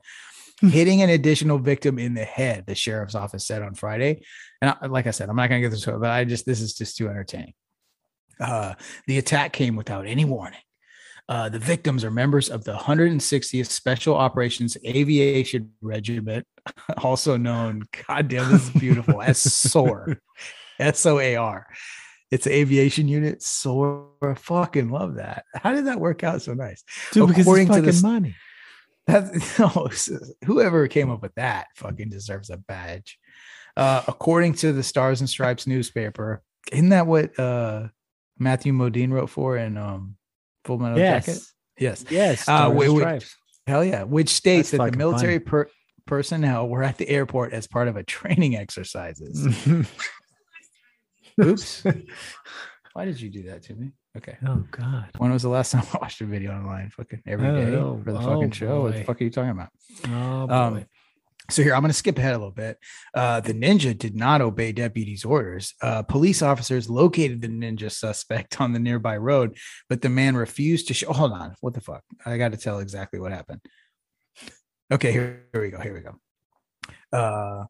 [0.70, 4.24] hitting an additional victim in the head, the sheriff's office said on Friday.
[4.62, 6.62] And I, like I said, I'm not going to get this, but I just, this
[6.62, 7.54] is just too entertaining.
[8.40, 8.74] Uh,
[9.08, 10.60] the attack came without any warning.
[11.30, 16.46] Uh, the victims are members of the 160th Special Operations Aviation Regiment,
[17.04, 20.18] also known, goddamn, this is beautiful, as SOAR,
[20.80, 21.68] S O A R.
[22.32, 23.42] It's an aviation unit.
[23.42, 24.36] SOAR.
[24.38, 25.44] Fucking love that.
[25.56, 26.84] How did that work out so nice?
[27.12, 28.36] Dude, because According it's to fucking this- money.
[29.08, 29.90] That no,
[30.46, 33.18] whoever came up with that fucking deserves a badge.
[33.76, 36.42] Uh, according to the Stars and Stripes newspaper,
[36.72, 37.88] isn't that what uh,
[38.38, 40.16] Matthew Modine wrote for in um,
[40.66, 41.28] Full Metal Jacket?
[41.28, 41.54] Yes.
[41.80, 42.06] Yes.
[42.10, 42.42] Yes.
[42.42, 42.98] Uh, Stars and wait.
[42.98, 43.36] Stripes.
[43.68, 44.04] Hell yeah.
[44.04, 45.70] Which states That's that the military per-
[46.06, 49.48] personnel were at the airport as part of a training exercises.
[51.42, 51.84] Oops.
[52.98, 53.92] Why did you do that to me?
[54.18, 54.38] Okay.
[54.48, 55.10] oh God.
[55.20, 56.90] When was the last time I watched a video online?
[56.90, 58.02] Fucking every day know.
[58.04, 58.82] for the Oh, fucking show.
[58.82, 59.70] What the fuck are you talking about?
[60.08, 60.54] Oh boy.
[60.54, 60.86] Um,
[61.52, 62.80] so here, I'm going to skip ahead a little bit.
[63.14, 65.76] Uh, the ninja did not obey deputies' orders.
[65.80, 69.58] Uh, police officers located the ninja suspect on the nearby road,
[69.90, 71.14] but the man refused to show.
[71.14, 72.02] Hold on, what the fuck?
[72.26, 73.62] I got to tell exactly what happened.
[74.92, 75.80] Okay, here, here we go.
[75.80, 77.16] Here we go.
[77.16, 77.66] Uh,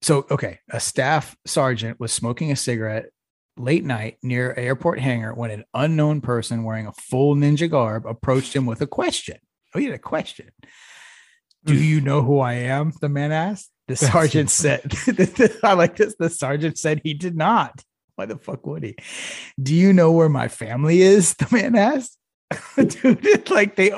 [0.00, 3.10] so okay, a staff sergeant was smoking a cigarette
[3.56, 8.06] late night near an airport hangar when an unknown person wearing a full ninja garb
[8.06, 9.38] approached him with a question.
[9.74, 10.50] Oh, he had a question.
[11.64, 11.84] Do mm.
[11.84, 12.92] you know who I am?
[13.00, 13.70] The man asked.
[13.88, 14.92] The sergeant said,
[15.62, 16.14] I like this.
[16.18, 17.82] The sergeant said he did not.
[18.16, 18.96] Why the fuck would he?
[19.62, 21.34] Do you know where my family is?
[21.38, 22.18] The man asked.
[22.76, 23.90] Dude, like they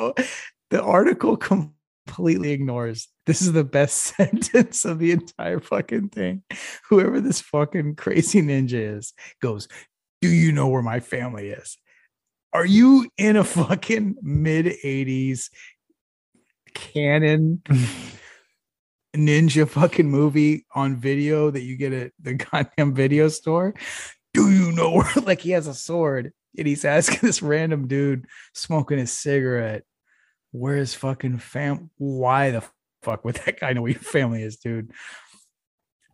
[0.71, 1.37] the article
[2.09, 3.09] completely ignores.
[3.27, 6.43] This is the best sentence of the entire fucking thing.
[6.89, 9.69] Whoever this fucking crazy ninja is goes,
[10.21, 11.77] Do you know where my family is?
[12.53, 15.51] Are you in a fucking mid 80s
[16.75, 17.63] Cannon
[19.17, 23.75] ninja fucking movie on video that you get at the goddamn video store?
[24.33, 28.25] Do you know where like he has a sword and he's asking this random dude
[28.55, 29.85] smoking a cigarette,
[30.53, 32.65] where his fucking fam why the
[33.03, 34.93] fuck would that guy know where your family is, dude?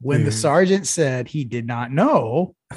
[0.00, 2.54] When the sergeant said he did not know,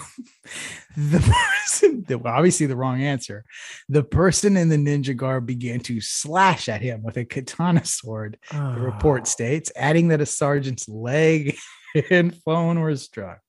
[0.95, 3.43] the person, obviously the wrong answer,
[3.89, 8.37] the person in the ninja garb began to slash at him with a katana sword.
[8.51, 8.75] The Oh.
[8.75, 9.25] report ah.
[9.25, 11.57] states, adding that a sergeant's leg
[12.09, 13.39] and phone were struck.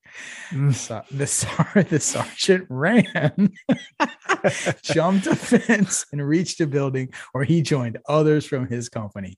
[0.51, 0.75] Mm.
[0.75, 3.53] So the, sar- the sergeant ran,
[4.83, 9.37] jumped a fence, and reached a building where he joined others from his company.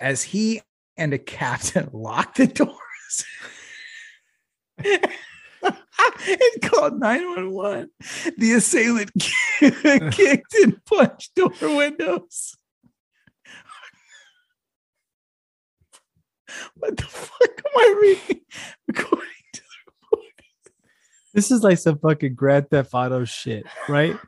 [0.00, 0.60] As he
[0.96, 3.24] and a captain locked the doors
[4.82, 7.90] and called 911,
[8.38, 9.10] the assailant
[9.58, 12.56] kicked and punched door windows.
[16.74, 18.42] What the fuck am I reading?
[21.32, 24.16] This is like some fucking Grand Theft Auto shit, right?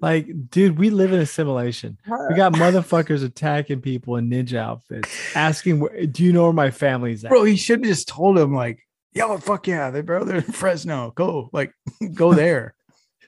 [0.00, 1.98] Like, dude, we live in a simulation.
[2.28, 6.70] We got motherfuckers attacking people in ninja outfits, asking, where, "Do you know where my
[6.70, 10.24] family's at?" bro, he should have just told him like, "Yo, fuck yeah, they bro,
[10.24, 11.12] they're in Fresno.
[11.14, 11.72] Go, like,
[12.14, 12.74] go there."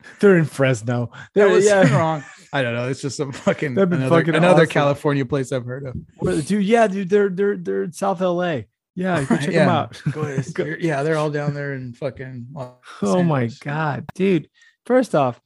[0.20, 1.10] They're in Fresno.
[1.12, 2.24] That They're, was yeah, wrong.
[2.52, 2.88] I don't know.
[2.88, 4.72] It's just some fucking another, fucking another awesome.
[4.72, 6.46] California place I've heard of.
[6.46, 6.64] Dude.
[6.64, 7.08] Yeah, dude.
[7.08, 8.60] They're they're they're in South LA.
[8.96, 10.00] Yeah, go check them out.
[10.10, 10.46] Go ahead.
[10.54, 12.46] Go- yeah, they're all down there and fucking.
[12.54, 12.72] Los
[13.02, 14.48] Oh my god, dude.
[14.86, 15.40] First off,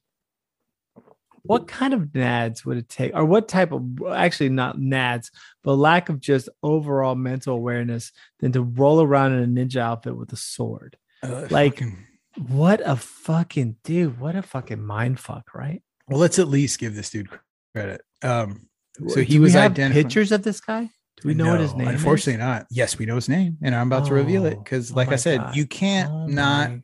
[1.42, 5.30] what kind of nads would it take, or what type of actually not nads,
[5.64, 10.16] but lack of just overall mental awareness than to roll around in a ninja outfit
[10.16, 10.96] with a sword?
[11.22, 12.06] Uh, Like- fucking-
[12.48, 14.20] What a fucking dude!
[14.20, 15.82] What a fucking mind fuck, right?
[16.08, 17.28] well, let's at least give this dude
[17.74, 18.02] credit.
[18.22, 18.68] Um,
[19.08, 20.02] so he was have identified.
[20.04, 20.90] pictures of this guy.
[21.20, 21.88] Do we know what his No, name?
[21.88, 21.94] is?
[21.96, 22.66] Unfortunately, not.
[22.70, 25.08] Yes, we know his name, and I'm about to reveal it Oh, because, oh like
[25.12, 25.56] I said, God.
[25.56, 26.70] you can't Oh not.
[26.70, 26.82] You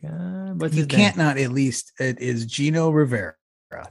[0.68, 0.89] his name?
[0.89, 1.93] can't not at least.
[1.99, 3.34] It is Gino Rivera,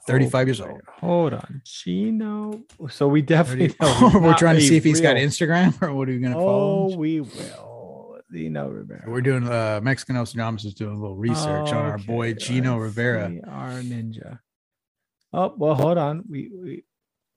[0.08, 0.82] 35 years Oh, old.
[1.00, 2.64] Hold on, Chino.
[2.89, 6.10] So we definitely 30 know We're trying to see if he's got Instagram or what
[6.10, 6.89] are we going to follow?
[6.91, 8.20] Oh, we will.
[8.32, 9.04] Zeno Rivera.
[9.08, 12.78] We're doing uh Mexican Nostradamus is doing a little research on our boy Okay, Gino
[12.78, 13.32] Rivera.
[13.48, 14.39] Our ninja.
[15.32, 16.24] Oh well, hold on.
[16.28, 16.84] We we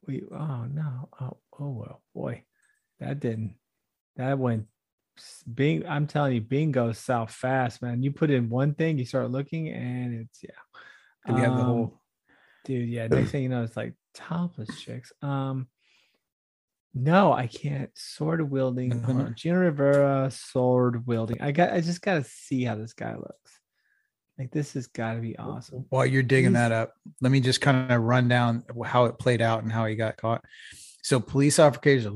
[0.06, 0.22] we.
[0.32, 1.09] Oh no.
[1.20, 2.42] Oh oh well, boy,
[3.01, 3.55] that didn't.
[4.16, 4.66] That went.
[5.53, 5.84] Bing.
[5.86, 8.03] I'm telling you, bingo south fast, man.
[8.03, 10.51] You put in one thing, you start looking, and it's yeah.
[11.26, 12.01] Do we have the Um, whole
[12.64, 15.68] dude yeah next thing you know it's like topless chicks um
[16.92, 19.20] no i can't sword wielding Nothing?
[19.20, 19.59] on.
[19.59, 23.61] Rivera sword wielding i got i just gotta see how this guy looks
[24.38, 27.61] like this has got to be awesome while you're digging that up, let me just
[27.61, 30.44] kind of run down how it played out and how he got caught.
[31.03, 32.07] So police officers,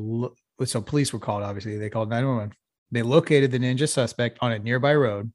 [0.64, 1.42] so police were called.
[1.42, 2.54] Obviously, they called 911.
[2.90, 5.32] They located the ninja suspect on a nearby road,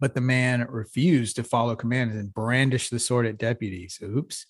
[0.00, 3.98] but the man refused to follow commands and brandished the sword at deputies.
[4.02, 4.46] Oops.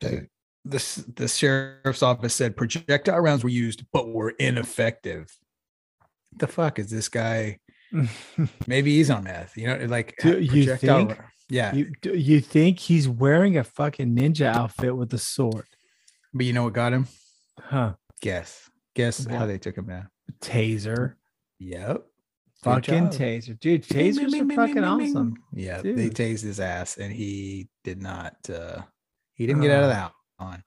[0.00, 0.28] The,
[0.64, 5.28] the, the sheriff's office said projectile rounds were used, but were ineffective.
[6.36, 7.58] The fuck is this guy?
[8.66, 9.56] Maybe he's on meth.
[9.56, 11.18] You know, like Do you think?
[11.48, 15.66] Yeah, you, you think he's wearing a fucking ninja outfit with a sword
[16.36, 17.08] but you know what got him?
[17.58, 18.70] huh Guess.
[18.94, 20.08] Guess how they took him down.
[20.40, 21.14] taser
[21.58, 22.02] Yep.
[22.62, 25.10] Fucking taser dude tasers bing, are bing, bing, fucking bing, bing.
[25.10, 26.14] awesome Yeah, they Dude.
[26.14, 28.34] tased his ass, and he did not.
[28.50, 28.82] uh
[29.34, 30.62] He didn't get out of that one.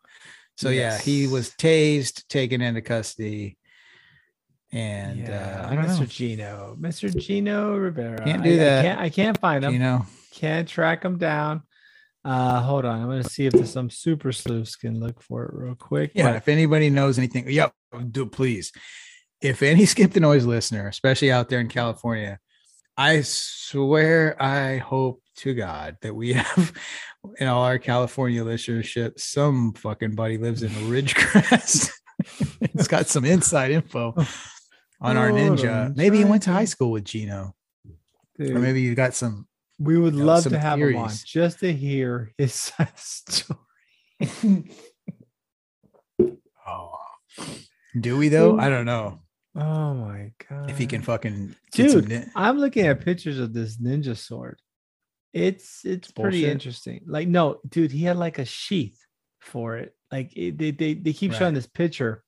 [0.56, 1.56] So yeah, he was Yes.
[1.58, 3.58] tased, taken into custody,
[4.72, 6.00] and uh I don't Mr.
[6.02, 6.06] know.
[6.06, 7.16] Gino, Mr.
[7.20, 8.24] Gino Rivera.
[8.24, 8.82] Can't I- do I, that.
[8.84, 9.74] can't, I can't find him.
[9.74, 11.64] You know, Can't track him down.
[12.26, 12.99] Uh, hold on.
[13.01, 16.11] I'm gonna see if there's some super sleuths can look for it real quick.
[16.13, 16.24] yeah.
[16.32, 17.74] but- If anybody knows anything, yep,
[18.11, 18.72] do please.
[19.41, 22.39] If any skip the noise listener, especially out there in California,
[22.97, 26.74] I swear, I hope to God that we have
[27.39, 31.89] in all our California listenership some fucking buddy lives in Ridgecrest.
[32.61, 34.13] it's got some inside info
[34.99, 35.86] on our ninja.
[35.86, 37.55] on, Maybe he went to high school with Gino,
[38.38, 39.47] Dude, or maybe you got some.
[39.80, 43.60] We would know, love to have him on just to hear his side story.
[46.68, 46.92] Oh,
[48.00, 48.60] do we though?
[48.60, 49.20] I don't know
[49.56, 50.70] Oh my god!
[50.70, 52.08] if he can fucking dude.
[52.10, 54.60] ni- I'm looking at pictures of this ninja sword.
[55.34, 56.52] It's it's pretty bullshit.
[56.52, 57.02] interesting.
[57.08, 59.00] Like no, dude, he had like a sheath
[59.42, 59.96] for it.
[60.12, 62.24] Like it, they they they keep showing this picture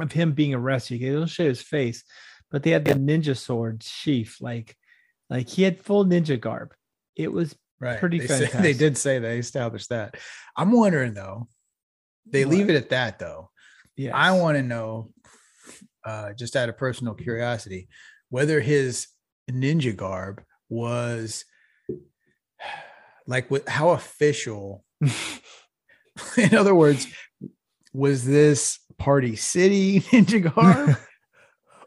[0.00, 1.00] of him being arrested.
[1.00, 2.04] They don't show his face,
[2.50, 4.36] but they had the ninja sword sheath.
[4.40, 4.76] Like
[5.34, 6.74] like he had full ninja garb.
[7.16, 7.98] It was Right.
[7.98, 8.60] Pretty they, fantastic.
[8.60, 10.16] they did say they established that.
[10.56, 11.48] I'm wondering though.
[12.26, 13.50] They leave it at that though.
[13.96, 14.16] Yeah.
[14.16, 15.10] I want to know,
[16.04, 17.88] uh, just out of personal curiosity,
[18.30, 19.08] whether his
[19.50, 21.44] ninja garb was
[23.26, 24.84] like with how official.
[26.38, 27.06] In other words,
[27.92, 30.96] was this Party City ninja garb,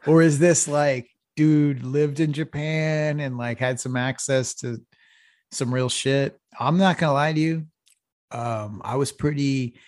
[0.06, 1.08] or is this like
[1.38, 4.82] dude lived in Japan and like had some access to
[5.52, 6.36] some real shit?
[6.58, 7.66] I'm not gonna lie to you.
[8.32, 9.78] Um, I was pretty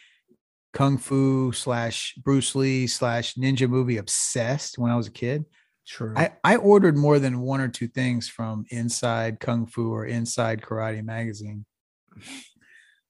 [0.72, 5.44] kung fu slash Bruce Lee slash ninja movie obsessed when I was a kid.
[5.88, 6.14] True.
[6.16, 10.62] I, I ordered more than one or two things from Inside Kung Fu or Inside
[10.62, 11.64] Karate magazine.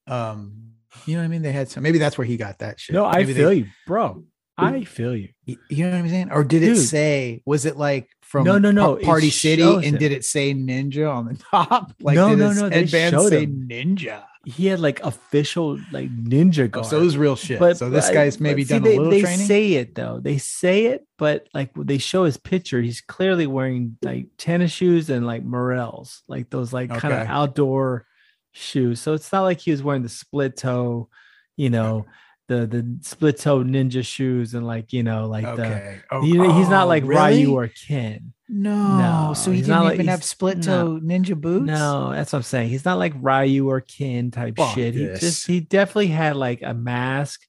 [0.06, 0.70] Um,
[1.04, 1.42] you know what I mean?
[1.42, 1.82] They had some.
[1.82, 2.94] Maybe that's where he got that shit.
[2.94, 4.24] no, I Maybe they- feel you, bro.
[4.62, 5.28] I feel you.
[5.46, 6.32] You know what I'm saying?
[6.32, 7.42] Or did it say?
[7.46, 9.98] Was it like from No, no, no, it Party City, and it.
[9.98, 11.92] did it say ninja on the top?
[12.00, 13.66] Like No, no, no, they showed say him.
[13.70, 14.24] ninja.
[14.46, 17.58] He had like official like ninja Oh, so it was real shit.
[17.58, 19.46] but so this guy's maybe see, done they, a little they training.
[19.46, 20.18] say it though.
[20.18, 25.10] They say it, but like they show his picture, he's clearly wearing like tennis shoes
[25.10, 28.06] and like Merrells, like those like kind of outdoor
[28.52, 29.00] shoes.
[29.00, 31.08] So it's not like he was wearing the split toe,
[31.56, 32.06] you know,
[32.50, 36.00] the the split toe ninja shoes and like you know like okay.
[36.10, 36.16] the.
[36.16, 37.44] Oh, He, he's not oh, like really?
[37.44, 38.32] Ryu or Ken.
[38.48, 41.66] No, No, so he didn't like- even have split toe ninja boots.
[41.66, 42.70] No, that's what I'm saying.
[42.70, 44.94] He's not like Ryu or Ken type Fuck shit.
[44.94, 47.40] He just he definitely had like a mask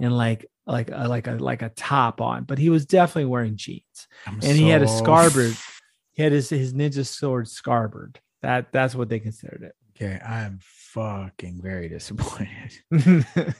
[0.00, 3.56] and like like a, like a like a top on, but he was definitely wearing
[3.56, 4.08] jeans.
[4.26, 5.56] I'm And he had a scabbard.
[6.14, 8.18] He had his his ninja sword scabbard.
[8.42, 9.74] That that's what they considered it.
[9.94, 12.72] Okay, I'm fucking very disappointed.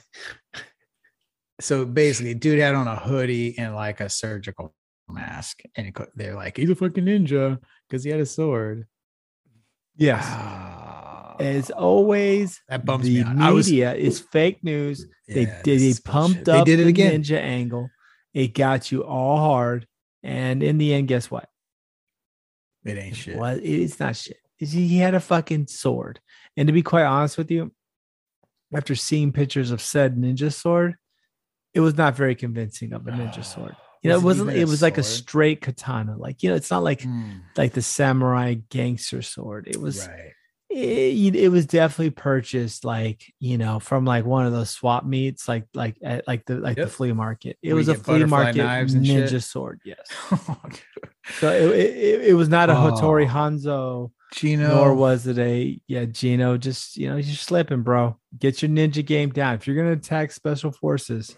[1.59, 4.73] So basically, dude had on a hoodie and like a surgical
[5.09, 8.85] mask, and they're like, he's a fucking ninja because he had a sword.
[9.95, 10.23] yes.
[10.27, 13.37] Ah, As always, that bums the me out.
[13.37, 15.05] I was- media is fake news.
[15.27, 16.49] They did they pumped bullshit.
[16.49, 17.21] up They did it the again.
[17.23, 17.89] ninja angle.
[18.33, 19.87] It got you all hard.
[20.23, 21.47] And in the end, guess what?
[22.85, 23.37] It ain't shit.
[23.37, 24.37] What it's not shit.
[24.57, 26.19] He had a fucking sword.
[26.57, 27.71] And to be quite honest with you,
[28.73, 30.95] after seeing pictures of said ninja sword,
[31.73, 33.75] it was not very convincing of a ninja sword.
[34.01, 34.57] You know, Was it wasn't.
[34.57, 36.15] It was like a straight katana.
[36.17, 39.67] Like you know, it's not like Hmm, like the samurai gangster sword.
[39.67, 40.07] It was.
[40.07, 40.33] right.
[40.71, 45.47] It, it was definitely purchased like you know from like one of those swap meets
[45.47, 46.85] like like at like the like Yep.
[46.85, 47.57] the flea market.
[47.63, 49.43] It Where was a flea market ninja shit?
[49.43, 49.81] sword.
[49.83, 50.07] Yes.
[51.39, 53.33] So it, it, it was not a Hattori Oh.
[53.33, 56.57] Hanzo Gino, nor was it a yeah Gino.
[56.57, 58.17] Just you know, you're slipping, bro.
[58.37, 59.53] Get your ninja game down.
[59.55, 61.35] If you're gonna attack special forces,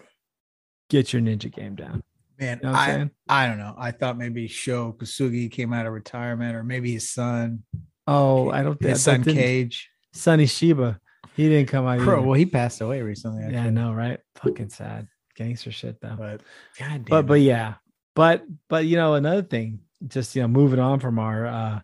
[0.92, 2.02] get your ninja game down.
[2.38, 3.10] man, You know I, saying?
[3.28, 3.74] I don't know.
[3.76, 7.64] I thought maybe Sho Kosugi came out of retirement, or maybe his son,
[8.06, 9.88] Oh, I don't think his son Cage.
[10.12, 10.98] Sonny Chiba.
[11.34, 11.98] He didn't come out.
[12.00, 12.26] Bro, either.
[12.26, 13.44] well, he passed away recently.
[13.50, 14.20] yeah, I know, right?
[14.36, 15.08] Fucking sad.
[15.34, 16.14] Gangster shit though.
[16.18, 16.42] But
[16.78, 17.02] God damn.
[17.04, 17.26] but it.
[17.26, 17.74] but yeah
[18.14, 21.80] but but you know another thing just you know moving on from our uh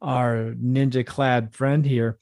[0.00, 2.18] our ninja clad friend here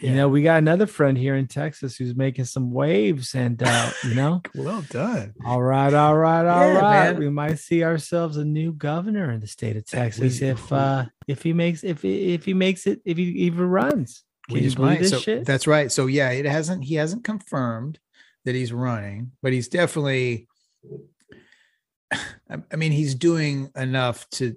[0.00, 3.90] you know we got another friend here in texas who's making some waves and uh
[4.04, 5.34] you know well done.
[5.44, 7.12] all right all right all Yeah, right.
[7.12, 7.18] man.
[7.18, 11.04] we might see ourselves a new governor in the state of texas We- if uh
[11.28, 14.60] if he makes if he- if he makes it if he even runs can We
[14.60, 15.00] you just believe might.
[15.00, 15.90] this So shit that's right.
[15.92, 16.82] So yeah, it hasn't.
[16.84, 18.00] He hasn't confirmed
[18.44, 20.48] that he's running, but he's definitely.
[22.12, 24.56] I, I mean, he's doing enough to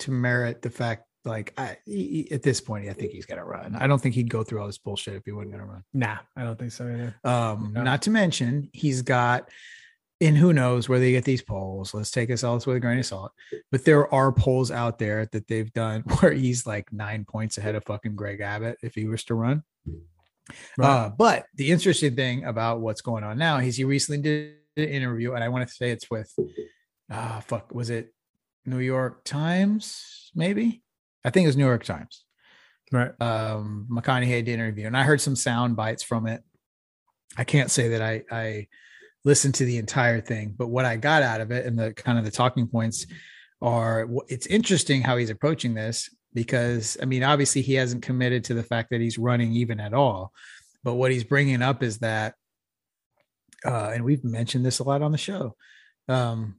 [0.00, 1.05] to merit the fact.
[1.26, 3.74] Like I, he- at this point, I think he's got to run.
[3.76, 5.84] I don't think he'd go through all this bullshit if he wasn't going to run.
[5.92, 7.82] nah i don't think so either Um, No.
[7.82, 9.48] not to mention he's got,
[10.20, 11.92] and who knows where they get these polls.
[11.92, 13.32] Let's take us all this with a grain of salt.
[13.70, 17.74] But there are polls out there that they've done where he's like nine points ahead
[17.74, 19.62] of fucking Greg Abbott if he was to run.
[20.80, 24.84] Uh, but the interesting thing about what's going on now, is he recently did an
[24.84, 26.32] interview, and I want to say it's with
[27.10, 28.14] ah fuck, was it
[28.64, 30.30] New York Times?
[30.34, 30.82] Maybe
[31.26, 32.24] I think it was New York Times
[32.92, 36.42] right um McConaughey did an interview and I heard some sound bites from it.
[37.36, 38.68] I can't say that I I
[39.24, 42.18] listened to the entire thing, but what I got out of it and the kind
[42.18, 43.06] of the talking points
[43.60, 48.54] are it's interesting how he's approaching this because I mean obviously he hasn't committed to
[48.54, 50.32] the fact that he's running even at all.
[50.84, 52.34] But what he's bringing up is that
[53.64, 55.56] uh and we've mentioned this a lot on the show.
[56.08, 56.56] Um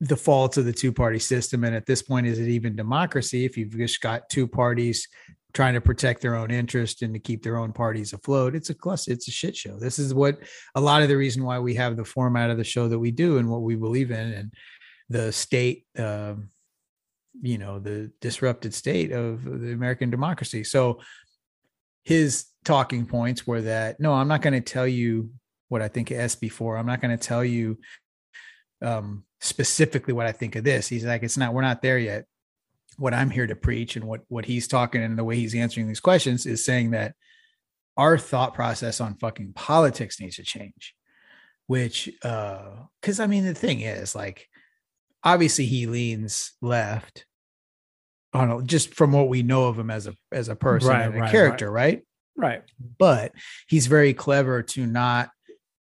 [0.00, 3.44] the faults of the two party system and at this point is it even democracy
[3.44, 5.06] if you've just got two parties
[5.52, 8.54] trying to protect their own interest and to keep their own parties afloat.
[8.54, 9.78] It's a cluster, it's a shit show.
[9.78, 10.38] This is what
[10.74, 13.10] a lot of the reason why we have the format of the show that we
[13.10, 14.54] do and what we believe in and
[15.08, 16.50] the state, um,
[17.42, 20.62] you know, the disrupted state of the American democracy.
[20.62, 21.00] So
[22.04, 25.30] his talking points were that no, I'm not going to tell you
[25.68, 26.78] what I think of SB4.
[26.78, 27.78] I'm not going to tell you
[28.82, 30.88] um, specifically what I think of this.
[30.88, 32.26] He's like, it's not, we're not there yet.
[32.96, 35.88] What I'm here to preach and what what he's talking and the way he's answering
[35.88, 37.14] these questions is saying that
[37.96, 40.94] our thought process on fucking politics needs to change.
[41.66, 44.48] Which, uh, because I mean, the thing is, like,
[45.22, 47.26] obviously he leans left
[48.32, 51.14] on just from what we know of him as a as a person Right, and
[51.14, 52.02] a right, character, right?
[52.36, 52.62] Right.
[52.98, 53.32] But
[53.68, 55.30] he's very clever to not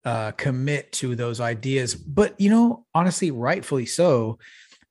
[0.06, 1.96] uh, commit to those ideas.
[1.96, 4.40] But you know, honestly, rightfully so,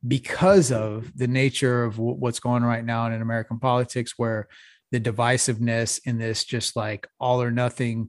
[0.07, 4.49] because of the nature of w- what's going on right now in American politics, where
[4.91, 8.09] the divisiveness in this just like all or nothing,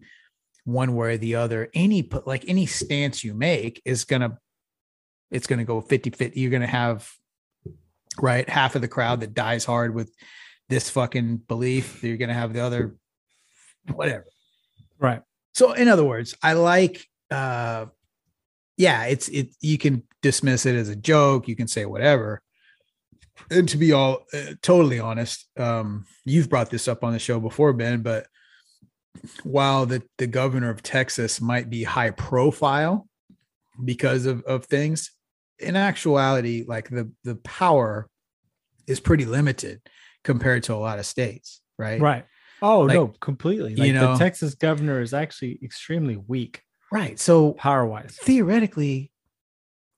[0.66, 4.38] one way or the other, any like any stance you make is gonna
[5.32, 6.40] it's gonna go 50 50.
[6.40, 7.10] You're gonna have
[8.20, 10.14] right half of the crowd that dies hard with
[10.70, 12.04] this fucking belief.
[12.04, 12.96] You're gonna have the other
[13.92, 14.26] whatever.
[15.00, 15.22] Right.
[15.54, 17.88] So in other words, I like uh
[18.78, 22.42] yeah, it's it you can dismiss it as a joke, you can say whatever.
[23.50, 27.40] And to be all uh, totally honest, um you've brought this up on the show
[27.40, 28.28] before Ben, but
[29.44, 33.08] while the the governor of Texas might be high profile
[33.84, 35.12] because of of things,
[35.60, 38.10] in actuality like the the power
[38.88, 39.82] is pretty limited
[40.24, 42.02] compared to a lot of states, right?
[42.02, 42.26] Right.
[42.62, 43.72] Oh Like, no, completely.
[43.72, 47.20] you Like know- the Texas governor is actually extremely weak Right.
[47.20, 48.18] So power wise.
[48.22, 49.12] theoretically,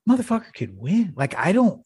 [0.08, 1.12] motherfucker could win.
[1.16, 1.82] Like, I don't,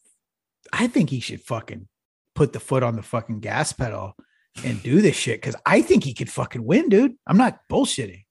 [0.71, 1.87] I think he should fucking
[2.33, 4.15] put the foot on the fucking gas pedal
[4.63, 7.13] and do this shit because I think he could fucking win, dude.
[7.27, 8.23] I'm not bullshitting.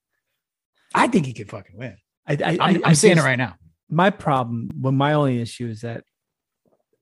[0.95, 1.97] I think he could fucking win.
[2.27, 3.55] I, I, I'm, I- I'm saying it right now.
[3.89, 6.03] My problem, well, my only issue is that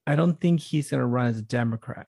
[0.08, 2.08] I don't think he's going to run as a Democrat.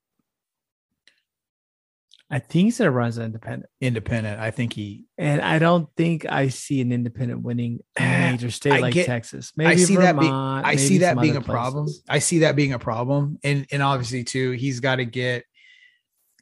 [2.34, 3.65] I think he's going to run as an independent.
[3.82, 4.39] Independent.
[4.39, 8.49] I think he, And I don't think I see an independent winning a Ah, major
[8.49, 9.51] state I like get- Texas.
[9.57, 11.88] Maybe see that be- Vermont, I see that being a other problem.
[12.07, 13.38] I see that being a problem.
[13.43, 15.43] And, and obviously, too, he's got to get,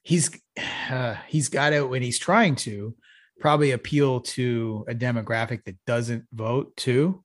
[0.03, 0.29] he's,
[0.91, 2.95] uh, he's got to, when he's trying to,
[3.39, 7.23] probably appeal to a demographic that doesn't vote too.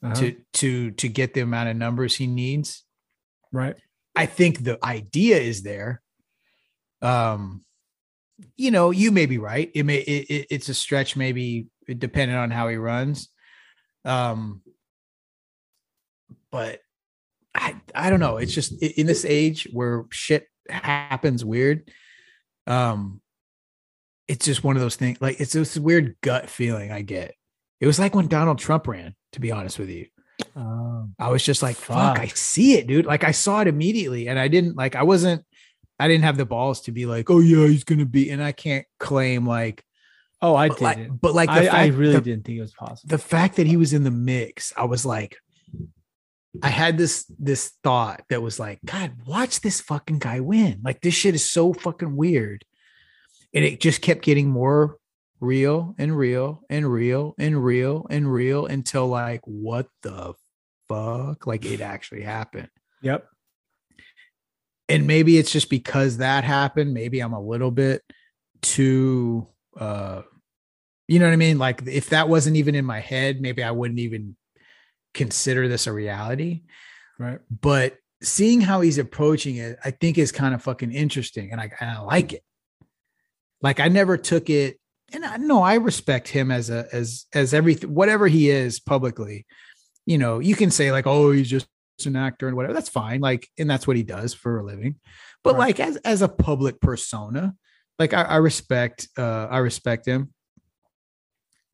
[0.00, 0.14] Uh-huh.
[0.14, 2.84] to to to get the amount of numbers he needs.
[3.52, 3.74] right.
[4.14, 6.00] I think the idea is there.
[7.02, 7.64] Um,
[8.56, 9.70] you know, you may be right.
[9.74, 13.28] It may it, it- it's a stretch, maybe depending on how he runs.
[14.04, 14.62] Um,
[16.50, 16.80] but
[17.54, 18.36] I I don't know.
[18.36, 21.90] It's just in this age where shit happens weird.
[22.66, 23.20] Um,
[24.28, 25.18] it's just one of those things.
[25.20, 27.34] Like it's this weird gut feeling I get.
[27.80, 29.14] It was like when Donald Trump ran.
[29.32, 30.06] To be honest with you,
[30.56, 32.18] Um, I was just like, fuck, Fuck.
[32.18, 33.04] I see it, dude.
[33.04, 34.26] Like I saw it immediately.
[34.26, 35.44] And I didn't like I wasn't
[35.98, 38.52] I didn't have the balls to be like, oh yeah, he's gonna be, and I
[38.52, 39.84] can't claim like
[40.40, 40.80] oh, I did.
[40.80, 43.08] like, but like the I, fact, I really the, didn't think it was possible.
[43.08, 45.36] the fact that he was in the mix, I was like,
[46.62, 50.80] I had this this thought that was like, God, watch this fucking guy win.
[50.82, 52.64] Like this shit is so fucking weird.
[53.54, 54.96] And it just kept getting more
[55.40, 60.34] real and real and real and real and real until like, what the
[60.88, 61.46] fuck?
[61.46, 62.70] Like it actually happened.
[63.02, 63.26] Yep.
[64.88, 68.02] And maybe it's just because that happened maybe i'm a little bit
[68.62, 69.46] too
[69.78, 70.22] uh
[71.06, 71.58] you know what i mean?
[71.58, 74.36] Like if that wasn't even in my head maybe i wouldn't even
[75.14, 76.62] consider this a reality.
[77.18, 77.40] Right.
[77.50, 81.70] but seeing how he's approaching it i think is kind of fucking interesting and i,
[81.80, 82.44] and I like it.
[83.62, 84.78] Like i never took it
[85.12, 89.46] and i know i respect him as a as as everything whatever he is publicly.
[90.06, 91.66] You know you can say like oh he's just
[92.06, 94.96] an actor and whatever that's fine like and that's what he does for a living.
[95.44, 95.68] But Right.
[95.68, 97.54] like as as a public persona
[97.98, 100.32] like I, I respect uh i respect him.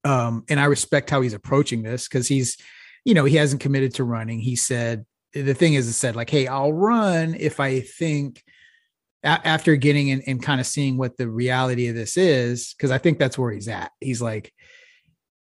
[0.04, 2.56] Um and i respect how he's approaching this because he's
[3.04, 4.38] you know he hasn't committed to running.
[4.40, 8.40] He said the thing is it said like hey i'll run if i think
[9.24, 12.90] a- after getting in and kind of seeing what the reality of this is because
[12.92, 13.90] i think that's where he's at.
[14.00, 14.52] He's like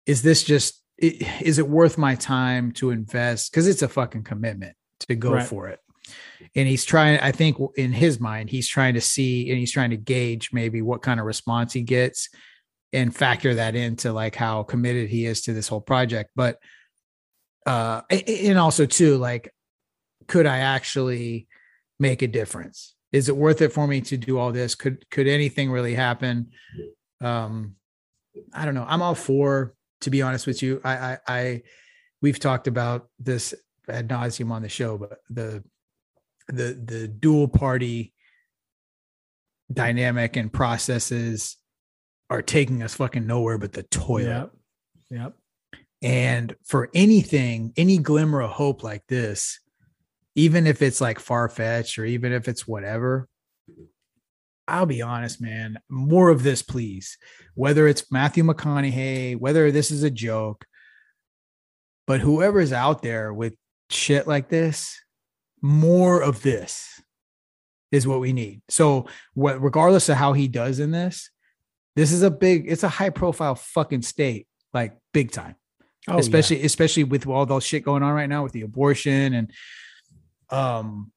[0.06, 3.52] is this just i- is it worth my time to invest?
[3.52, 5.46] Because it's a fucking commitment to go Right.
[5.48, 5.80] for it.
[6.56, 9.92] And he's trying i think in his mind he's trying to see and he's trying
[9.92, 12.30] to gauge maybe what kind of response he gets
[12.92, 16.32] and factor that into like how committed he is to this whole project.
[16.36, 16.58] But
[17.66, 19.54] uh and also too like
[20.28, 21.48] could i actually
[22.00, 22.96] make a difference?
[23.12, 24.74] Is it worth it for me to do all this?
[24.76, 26.50] Could could anything really happen?
[27.22, 27.76] Um
[28.54, 28.86] i don't know.
[28.88, 31.62] I'm all for to be honest with you i i, I
[32.22, 33.54] we've talked about this
[33.90, 35.64] ad nauseum on the show but the
[36.48, 38.14] the the dual party
[39.72, 41.58] dynamic and processes
[42.30, 44.50] are taking us fucking nowhere but the toilet.
[45.10, 45.20] Yep.
[45.20, 45.34] Yep.
[46.02, 49.60] And for anything, any glimmer of hope like this,
[50.36, 53.28] even if it's like far fetched or even if it's whatever,
[54.72, 57.18] I'll be honest, man, more of this, please.
[57.56, 60.66] Whether it's Matthew McConaughey, whether this is a joke,
[62.08, 63.56] but whoever's out there with
[63.90, 65.00] shit like this,
[65.62, 67.02] more of this
[67.92, 68.62] is what we need.
[68.70, 71.30] So, what, regardless of how he does in this,
[71.96, 75.56] this is a big, it's a high profile fucking state, like big time.
[76.08, 76.66] Oh, especially, yeah.
[76.66, 79.52] especially with all those shit going on right now with the abortion and,
[80.50, 81.12] um,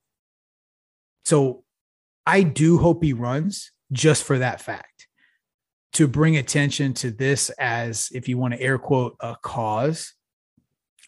[1.25, 1.64] so
[2.27, 5.09] I do hope he runs just for that fact
[5.95, 10.15] to bring attention to this as, if you want to air quote, a cause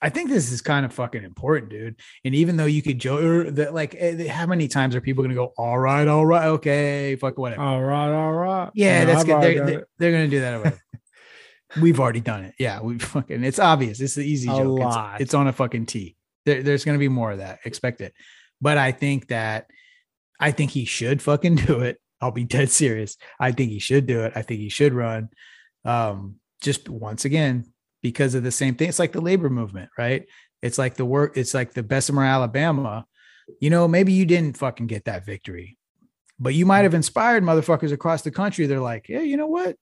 [0.02, 1.96] I think this is kind of fucking important, dude.
[2.24, 5.34] And even though you could joke that, like, eh, how many times are people going
[5.34, 7.62] to go, all right, all right, okay, fuck whatever.
[7.62, 8.70] All right, all right.
[8.74, 9.42] Yeah, that's good.
[9.42, 10.78] They're, they're, they're, going to do that.
[11.80, 12.54] We've already done it.
[12.58, 14.00] Yeah, we fucking, it's obvious.
[14.00, 14.80] It's the easy a joke.
[14.82, 16.16] It's, it's on a fucking tee.
[16.44, 17.60] There, there's going to be more of that.
[17.64, 18.12] Expect it.
[18.60, 19.66] But I think that,
[20.38, 22.00] I think he should fucking do it.
[22.20, 23.16] I'll be dead serious.
[23.38, 24.32] I think he should do it.
[24.34, 25.28] I think he should run.
[25.84, 27.66] Um, just once again,
[28.02, 28.88] because of the same thing.
[28.88, 30.26] It's like the labor movement, right?
[30.62, 33.06] It's like the work, it's like the Bessemer, Alabama.
[33.60, 35.76] You know, maybe you didn't fucking get that victory,
[36.38, 38.66] but you might have inspired motherfuckers across the country.
[38.66, 39.76] They're like, yeah, you know what?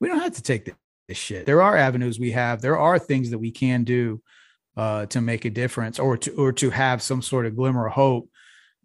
[0.00, 0.70] We don't have to take
[1.08, 1.46] this shit.
[1.46, 2.60] There are avenues we have.
[2.60, 4.20] There are things that we can do
[4.76, 7.92] uh, to make a difference or to or to have some sort of glimmer of
[7.92, 8.28] hope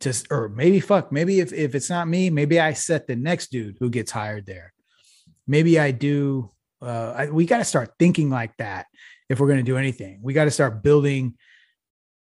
[0.02, 3.52] to or maybe fuck maybe if, if it's not me maybe i set the next
[3.52, 4.73] dude who gets hired there
[5.48, 6.49] maybe i do
[6.82, 8.88] uh, I, we got to start thinking like that
[9.30, 10.19] if we're going to do anything.
[10.22, 11.36] We got to start building.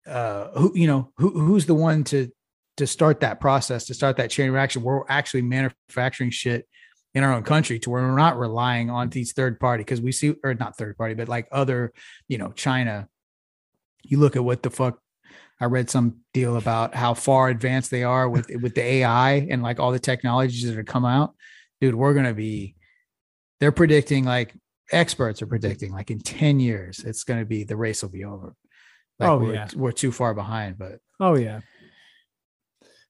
[0.07, 2.31] Uh, who you know who who's the one to
[2.77, 6.67] to start that process to start that chain reaction we're actually manufacturing shit
[7.13, 10.11] in our own country to where we're not relying on these third party because we
[10.11, 11.93] see or not third party but like other
[12.27, 13.07] you know China.
[14.03, 14.99] You look at what the fuck
[15.61, 19.61] I read some deal about how far advanced they are with with the AI and
[19.61, 21.35] like all the technologies that have come out.
[21.81, 22.75] Dude, we're gonna be
[23.59, 24.53] they're predicting like
[24.91, 28.25] experts are predicting like in 10 years it's going to be the race will be
[28.25, 28.55] over.
[29.19, 29.67] Like oh we're, yeah.
[29.75, 31.61] we're too far behind but oh yeah.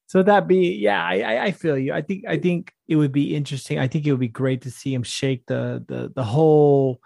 [0.07, 1.93] So that be yeah I, I feel you.
[1.93, 3.77] I think i think it would be interesting.
[3.77, 6.99] I think it would be great to see him shake the the the whole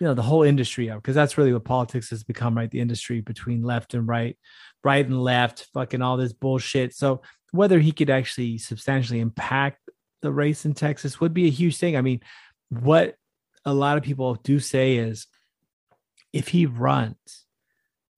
[0.00, 2.70] you know the whole industry up because that's really what politics has become right?
[2.70, 4.36] The industry between left and right
[4.84, 7.20] right and left fucking all this bullshit so
[7.52, 9.78] whether he could actually substantially impact
[10.22, 12.20] the race in texas would be a huge thing i mean
[12.70, 13.14] what
[13.64, 15.26] a lot of people do say is
[16.32, 17.44] if he runs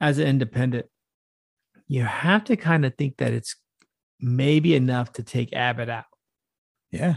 [0.00, 0.86] as an independent,
[1.86, 3.56] you have to kind of think that it's
[4.20, 6.04] maybe enough to take Abbott out.
[6.90, 7.16] Yeah.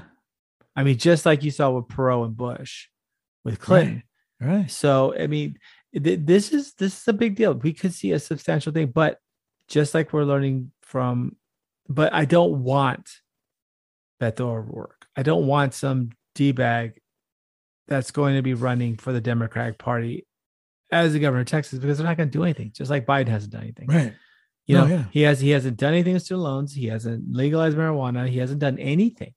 [0.76, 2.88] I mean, just like you saw with Perot and Bush
[3.44, 4.04] with Clinton.
[4.40, 4.48] Right.
[4.48, 4.72] right.
[4.72, 5.58] So, I mean,
[5.94, 7.54] th- this is this is a big deal.
[7.54, 9.18] We could see a substantial thing, but
[9.74, 11.36] just like we're learning from,
[11.90, 13.10] but I don't want
[14.22, 15.08] Beto O'Rourke.
[15.18, 17.02] I don't want some D bag
[17.88, 20.28] that's going to be running for the Democratic Party
[20.92, 23.30] as the governor of Texas because they're not going to do anything, just like Biden
[23.30, 23.88] hasn't done anything.
[23.88, 24.14] Right.
[24.68, 25.06] You know, yeah.
[25.10, 26.74] he has he hasn't done anything with student loans.
[26.74, 28.30] He hasn't legalized marijuana.
[28.30, 29.34] He hasn't done anything.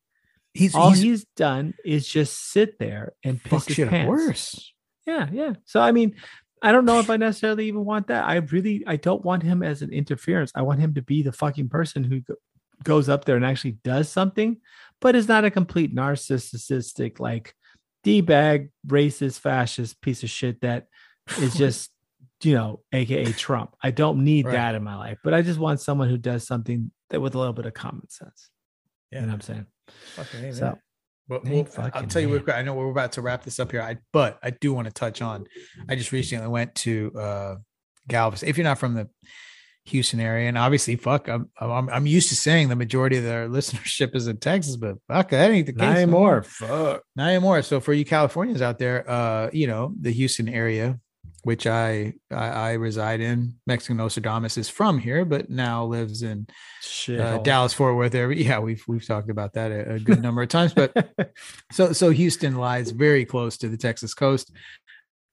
[0.52, 4.08] He's all he's, he's done is just sit there and piss his pants.
[4.08, 4.72] worse.
[5.06, 5.54] Yeah, yeah.
[5.64, 6.14] So I mean,
[6.62, 8.24] I don't know if I necessarily even want that.
[8.24, 10.52] I really I don't want him as an interference.
[10.54, 12.22] I want him to be the fucking person who
[12.82, 14.58] goes up there and actually does something,
[15.00, 17.54] but is not a complete narcissistic like
[18.04, 20.86] D bag, racist, fascist piece of shit that
[21.40, 21.90] is just,
[22.42, 23.74] you know, AKA Trump.
[23.82, 24.52] I don't need right.
[24.52, 27.38] that in my life, but I just want someone who does something that with a
[27.38, 28.50] little bit of common sense.
[29.10, 29.20] Yeah.
[29.20, 29.66] You know what I'm saying?
[30.18, 30.52] Okay.
[30.52, 30.78] So,
[31.28, 33.82] but well, I'll tell you what, I know we're about to wrap this up here.
[33.82, 35.46] I, but I do want to touch on,
[35.88, 37.56] I just recently went to uh,
[38.08, 38.48] Galveston.
[38.48, 39.08] If you're not from the
[39.86, 40.48] Houston area.
[40.48, 44.26] And obviously, fuck, I'm, I'm, I'm used to saying the majority of their listenership is
[44.26, 46.42] in Texas, but fuck, that ain't the case not anymore.
[46.42, 47.62] Fuck, not anymore.
[47.62, 50.98] So for you Californians out there, uh, you know the Houston area,
[51.46, 53.54] which I I, I reside in.
[53.68, 56.48] Mexican Nostradamus is from here, but now lives in
[57.08, 58.42] uh, Dallas Fort Worth area.
[58.42, 60.74] Yeah, we've we've talked about that a, a good number of times.
[60.74, 60.92] But
[61.70, 64.50] so so Houston lies very close to the Texas coast.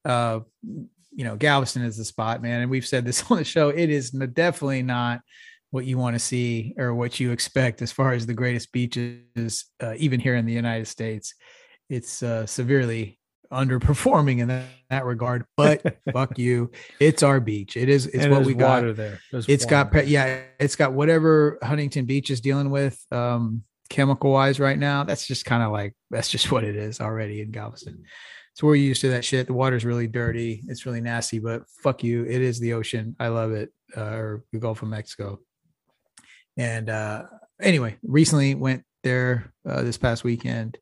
[0.04, 2.60] Uh, you know, Galveston is the spot, man.
[2.60, 3.70] And we've said this on the show.
[3.70, 5.20] It is definitely not
[5.72, 9.64] what you want to see or what you expect as far as the greatest beaches,
[9.82, 11.34] uh, even here in the United States.
[11.90, 13.18] It's uh, severely
[13.54, 15.44] underperforming in that, that regard.
[15.56, 16.70] But fuck you,
[17.00, 17.76] it's our beach.
[17.76, 18.06] It is.
[18.06, 18.96] It's and what we got.
[18.96, 19.20] there.
[19.30, 20.40] There's it's got yeah.
[20.58, 22.98] It's got whatever Huntington Beach is dealing with.
[23.10, 25.04] Um, chemical wise right now.
[25.04, 28.04] That's just kind of like that's just what it is already in Galveston.
[28.54, 29.48] So we're used to that shit.
[29.48, 30.62] The water's really dirty.
[30.68, 32.24] It's really nasty, but fuck you.
[32.24, 33.16] It is the ocean.
[33.18, 33.72] I love it.
[33.96, 35.40] Uh, or the Gulf of Mexico.
[36.56, 37.24] And uh,
[37.60, 40.78] anyway, recently went there uh, this past weekend.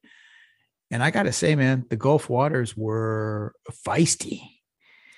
[0.92, 3.54] And I got to say, man, the Gulf waters were
[3.86, 4.42] feisty.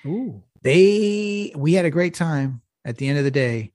[0.07, 0.45] Ooh.
[0.63, 3.73] They, we had a great time at the end of the day,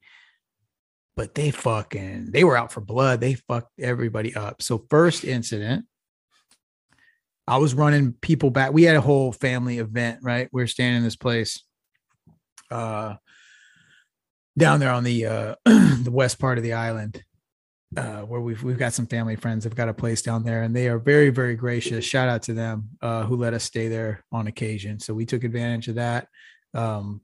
[1.17, 3.19] but they fucking, they were out for blood.
[3.19, 4.61] They fucked everybody up.
[4.61, 5.85] So, first incident,
[7.45, 8.71] I was running people back.
[8.71, 10.47] We had a whole family event, right?
[10.53, 11.63] We are staying in this place
[12.71, 13.15] uh
[14.55, 17.23] down there on the uh the west part of the island.
[17.98, 20.76] Uh, where we've we've got some family friends have got a place down there and
[20.76, 22.06] they are very very gracious.
[22.06, 24.99] Shout out to them uh, who let us stay there on occasion.
[24.99, 26.28] So we took advantage of that
[26.74, 27.22] um,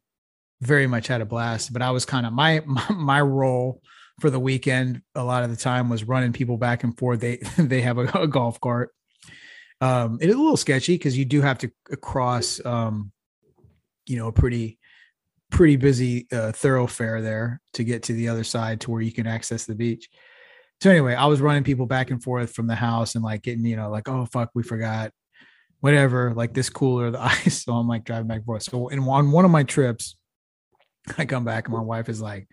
[0.61, 1.73] very much had a blast.
[1.73, 3.81] But i was kind of my, my my role
[4.21, 7.19] for the weekend a lot of the time was running people back and forth.
[7.19, 8.91] They they have a, a golf cart.
[9.81, 11.71] Um, it is a little sketchy because you do have to
[12.01, 13.11] cross, um,
[14.05, 14.79] you know, a pretty
[15.51, 19.27] pretty busy uh, thoroughfare there to get to the other side to where you can
[19.27, 20.09] access the beach.
[20.81, 23.65] So anyway, I was running people back and forth from the house and like getting,
[23.65, 25.11] you know, like, oh fuck, we forgot,
[25.79, 27.63] whatever, like this cooler, the ice.
[27.63, 28.63] So I'm like driving back and forth.
[28.63, 30.15] So in on one of my trips,
[31.17, 32.47] I come back and my wife is like,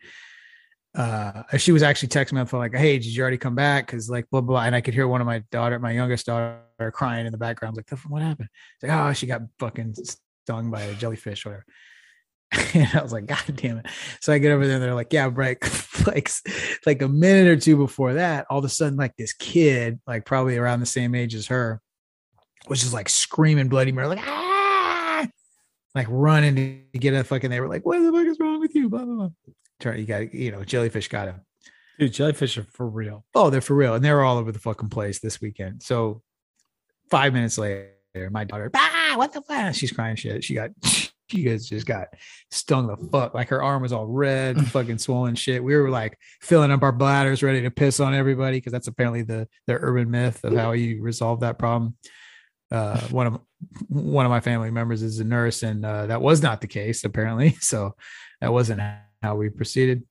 [0.94, 3.86] uh she was actually texting me for like hey did you already come back?
[3.86, 6.60] Because like blah blah and i could hear one of my daughter my youngest daughter
[6.92, 7.76] crying in the background.
[7.76, 8.50] Like what happened?
[8.74, 9.94] It's like oh she got fucking
[10.44, 11.64] stung by a jellyfish or whatever
[12.74, 13.86] and i was like god damn it
[14.20, 15.58] so i get over there and they're like yeah right
[16.06, 16.30] like
[16.86, 20.24] like a minute or two before that all of a sudden like this kid like
[20.24, 21.80] probably around the same age as her
[22.68, 25.26] was just like screaming bloody murder like ah
[25.94, 26.54] like running
[26.92, 29.04] to get a fucking they were like what the fuck is wrong with you blah
[29.04, 29.30] blah blah
[29.82, 31.40] Turn, you got you know jellyfish got him.
[31.98, 33.24] Dude, jellyfish are for real.
[33.34, 35.82] Oh, they're for real, and they're all over the fucking place this weekend.
[35.82, 36.22] So
[37.10, 37.90] five minutes later,
[38.30, 39.74] my daughter, ah, what the fuck?
[39.74, 40.44] She's crying shit.
[40.44, 40.70] She got
[41.32, 42.08] she guys just got
[42.50, 43.34] stung the fuck.
[43.34, 45.64] Like her arm was all red, fucking swollen shit.
[45.64, 49.22] We were like filling up our bladders, ready to piss on everybody because that's apparently
[49.22, 51.96] the the urban myth of how you resolve that problem.
[52.70, 53.40] Uh, one of
[53.88, 57.04] one of my family members is a nurse, and uh, that was not the case
[57.04, 57.56] apparently.
[57.60, 57.94] So
[58.40, 58.80] that wasn't
[59.22, 60.02] how we proceeded.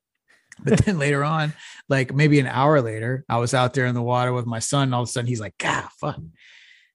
[0.63, 1.53] But then later on,
[1.89, 4.83] like maybe an hour later, I was out there in the water with my son.
[4.83, 6.19] And all of a sudden, he's like, "God, fuck."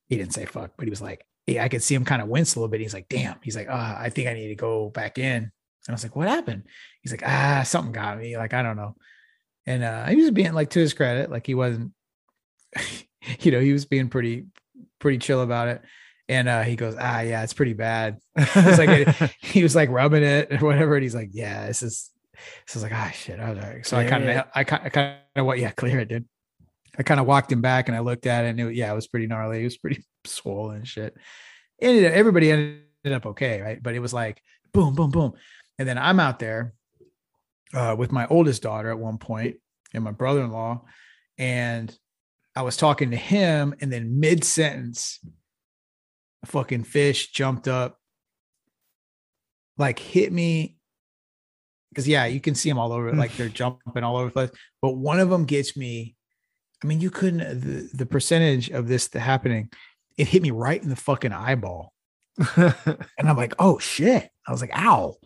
[0.09, 2.29] He didn't say fuck, but he was like, yeah, I could see him kind of
[2.29, 2.81] wince a little bit.
[2.81, 5.53] He's like, "Damn." He's like, "Ah, I think I need to go back in." And
[5.89, 6.65] I was like, "What happened?"
[7.03, 8.97] He's like, "Ah, something got me." Like I don't know.
[9.67, 11.93] And uh, he was being like to his credit, like he wasn't,
[13.41, 14.47] you know, he was being pretty,
[15.01, 15.83] pretty chill about it.
[16.29, 18.19] And uh, he goes, ah, yeah, it's pretty bad.
[18.57, 19.09] Like,
[19.41, 20.95] he was like rubbing it or whatever.
[20.95, 22.11] And he's like, yeah, this is,
[22.67, 23.41] so I was like, ah, shit.
[23.41, 26.27] I was like, so I kind of, I kind of what, yeah, clear it, dude.
[26.99, 28.95] I kind of walked him back and I looked at it and it, yeah, it
[28.95, 29.61] was pretty gnarly.
[29.61, 31.17] It was pretty swollen and shit.
[31.81, 33.83] And everybody ended up okay, right?
[33.83, 34.43] But it was like
[34.73, 35.33] boom, boom, boom.
[35.79, 36.75] And then I'm out there
[37.75, 39.57] uh, with my oldest daughter at one point
[39.95, 40.83] and my brother-in-law,
[41.39, 41.97] and
[42.55, 45.21] I was talking to him, and then mid sentence,
[46.43, 47.99] a fucking fish jumped up,
[49.77, 50.77] like hit me.
[51.91, 54.51] Because yeah, you can see them all over, like they're jumping all over the place.
[54.83, 56.17] But one of them gets me.
[56.83, 59.71] I mean, you couldn't the, the percentage of this happening.
[60.17, 61.93] It hit me right in the fucking eyeball,
[62.57, 64.29] and I'm like, oh shit!
[64.47, 65.17] I was like, ow!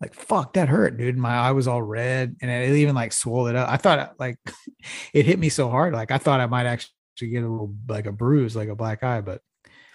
[0.00, 1.16] Like fuck, that hurt, dude.
[1.16, 3.68] My eye was all red, and it even like swelled it up.
[3.68, 4.36] I thought like
[5.14, 8.06] it hit me so hard, like I thought I might actually get a little like
[8.06, 9.40] a bruise, like a black eye, but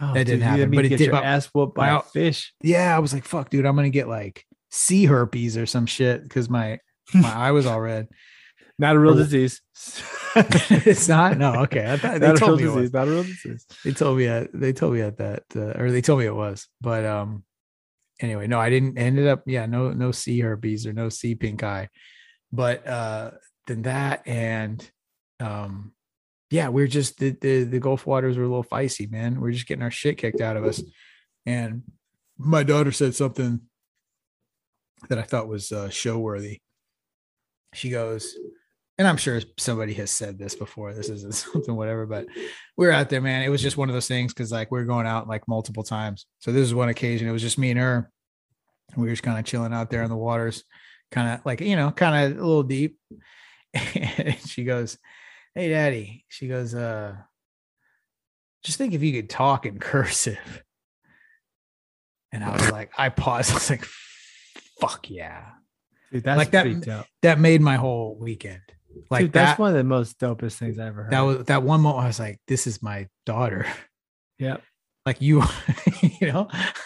[0.01, 0.71] Oh, that didn't happen.
[0.71, 1.01] But it did.
[1.01, 2.53] Your ass whooped by my, a fish.
[2.63, 6.23] Yeah, I was like, "Fuck, dude, I'm gonna get like sea herpes or some shit
[6.23, 6.79] because my
[7.13, 8.07] my eye was all red."
[8.79, 9.61] Not a real disease.
[10.35, 11.37] it's not.
[11.37, 11.91] No, okay.
[11.91, 12.93] I thought, they told me disease.
[12.93, 13.67] Not a real disease.
[13.83, 14.27] They told me.
[14.27, 16.65] At, they told me at that, uh, or they told me it was.
[16.79, 17.43] But um,
[18.21, 18.97] anyway, no, I didn't.
[18.97, 21.89] Ended up, yeah, no, no sea herpes or no sea pink eye.
[22.53, 23.31] But uh,
[23.67, 24.89] then that and
[25.41, 25.91] um,
[26.49, 29.41] yeah, we're just the, the the Gulf waters were a little feisty, man.
[29.41, 30.81] We're just getting our shit kicked out of us.
[31.45, 31.83] And
[32.37, 33.59] my daughter said something
[35.09, 36.61] that I thought was uh, show worthy.
[37.73, 38.35] She goes,
[38.99, 40.93] and I'm sure somebody has said this before.
[40.93, 42.27] This isn't something whatever, but
[42.77, 43.41] we are out there, man.
[43.41, 45.83] It was just one of those things because like we are going out like multiple
[45.83, 46.27] times.
[46.39, 47.27] So this is one occasion.
[47.27, 48.11] It was just me and her.
[48.95, 50.63] We were just kind of chilling out there in the waters,
[51.09, 52.99] kind of like you know, kind of a little deep.
[53.73, 54.97] and she goes,
[55.55, 57.15] hey daddy she goes uh
[58.63, 60.63] just think if you could talk in cursive
[62.31, 63.85] and i was like i paused i was like
[64.79, 65.45] fuck yeah
[66.11, 68.61] Dude, that's like that that made my whole weekend
[69.09, 71.11] Like Dude, that's that, one of the most dopest things I ever heard.
[71.13, 73.65] that was that one moment I was like, this is my daughter.
[74.39, 74.61] Yep.
[75.05, 75.41] Like you,
[76.21, 76.49] you know,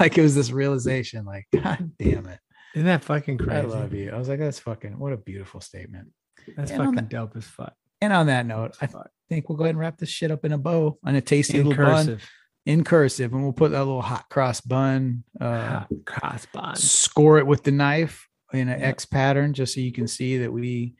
[0.00, 2.38] like it was this realization, like, God damn it.
[2.74, 3.56] Isn't that fucking crazy?
[3.56, 4.10] I love you.
[4.12, 6.08] I was like, that's fucking what a beautiful statement.
[6.56, 7.74] That's And fucking that- dope as fuck.
[8.00, 8.88] And on that note, I
[9.28, 11.58] think we'll go ahead and wrap this shit up in a bow on a tasty
[11.58, 12.28] In little bun cursive.
[12.64, 16.78] in cursive, and we'll put that little hot cross bun, uh, Hot cross bond.
[16.78, 18.88] score it with the knife in an Yep.
[18.88, 20.94] X pattern, just so you can see that we.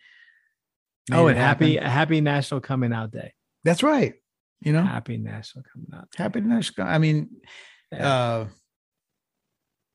[1.13, 1.91] Oh, and happy happen.
[1.91, 3.33] happy National Coming Out Day.
[3.65, 4.15] That's right.
[4.61, 6.11] You know, Happy National Coming Out.
[6.11, 6.23] Day.
[6.23, 6.87] happy national.
[6.87, 7.29] I mean,
[7.93, 8.09] Yeah.
[8.13, 8.47] uh,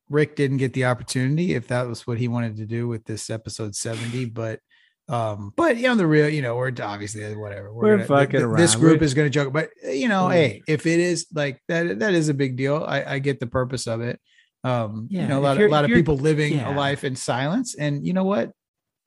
[0.09, 3.29] Rick didn't get the opportunity if that was what he wanted to do with this
[3.29, 4.59] episode 70, but
[5.07, 7.73] um, but you know, the real, you know, we're obviously whatever.
[7.73, 10.85] We're gonna- fucking th- This group We're- is gonna joke, but you know, hey, if
[10.85, 12.83] it is like that, that is a big deal.
[12.87, 14.19] I, I get the purpose of it.
[14.63, 16.71] Um, Yeah, you know, a lot of, a lot of people living yeah.
[16.71, 18.51] a life in silence, and you know what?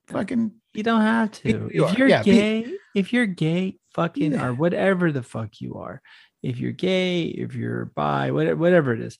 [0.07, 1.69] Fucking You don't have to.
[1.73, 2.65] You If you're Yeah, gay,
[2.95, 4.47] if you're gay, fucking Yeah.
[4.47, 6.01] or whatever the fuck you are,
[6.41, 9.17] if you're gay, if you're bi, whatever, whatever it is,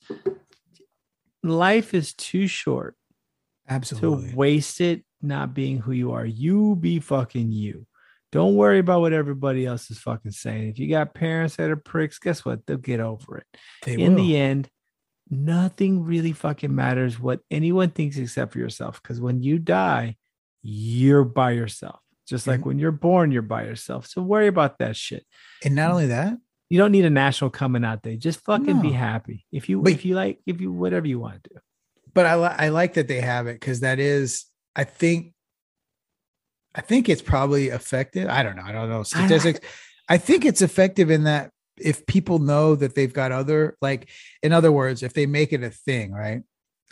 [1.42, 2.96] life is too short
[3.68, 4.30] absolutely.
[4.30, 6.24] to waste it not being who you are.
[6.26, 7.86] You be fucking you.
[8.32, 10.68] Don't worry about what everybody else is fucking saying.
[10.70, 12.66] If you got parents that are pricks, guess what?
[12.66, 13.46] They'll get over it.
[13.84, 14.24] They In will.
[14.24, 14.68] the end,
[15.30, 19.00] nothing really fucking matters what anyone thinks except for yourself.
[19.00, 20.16] Because when you die,
[20.66, 22.00] you're by yourself.
[22.26, 22.64] Just like Mhm.
[22.64, 24.06] when you're born, you're by yourself.
[24.06, 25.24] So worry about that shit.
[25.64, 26.38] and not only that,
[26.70, 28.16] You don't need a national coming out day.
[28.16, 29.44] Just fucking be happy.
[29.52, 31.60] If you But- if you like, if you whatever you want to do.
[32.14, 35.34] but I, li- I like that they have it because that is I think
[36.74, 38.28] I think it's probably effective.
[38.28, 38.62] I don't know.
[38.64, 39.60] I don't know statistics.
[40.08, 44.08] I think it's effective in that if people know that they've got other like
[44.42, 46.42] in other words, if they make it a thing, right?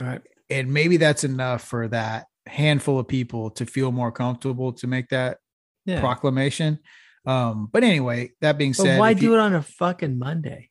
[0.01, 0.23] All right.
[0.51, 5.09] And maybe that's enough for that handful of people to feel more comfortable to make
[5.11, 5.39] that
[5.85, 6.01] Yeah.
[6.01, 6.79] proclamation.
[7.25, 10.71] Um, but anyway, that being but said, why do it on a fucking Monday?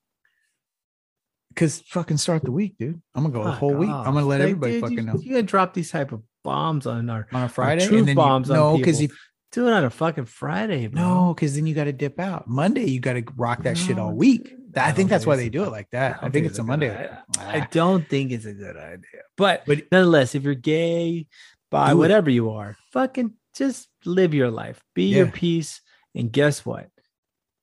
[1.50, 3.02] Because fucking start the week, dude.
[3.14, 3.90] I'm gonna go the Fuck whole week.
[3.90, 6.22] I'm gonna let Like, everybody dude, fucking you, know You gonna drop these type of
[6.44, 9.16] bombs on our on a Friday, truth and then bombs you, no, because people.
[9.52, 11.02] do it on a fucking Friday, bro.
[11.02, 12.48] No, because then you got to dip out.
[12.48, 14.54] Monday, you got to rock that shit all No, week.
[14.76, 16.18] I, don't think that's why they do it like that.
[16.20, 17.10] I, don't think it's a Monday.
[17.38, 19.22] I don't think it's a good idea.
[19.36, 21.28] But, But- nonetheless, if you're gay,
[21.72, 22.00] bi, Do it.
[22.00, 24.82] whatever you are, fucking just live your life.
[24.94, 25.32] Be your Yeah.
[25.34, 25.82] peace.
[26.14, 26.90] And guess what?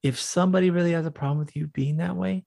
[0.02, 2.44] If somebody really has a problem with you being that way,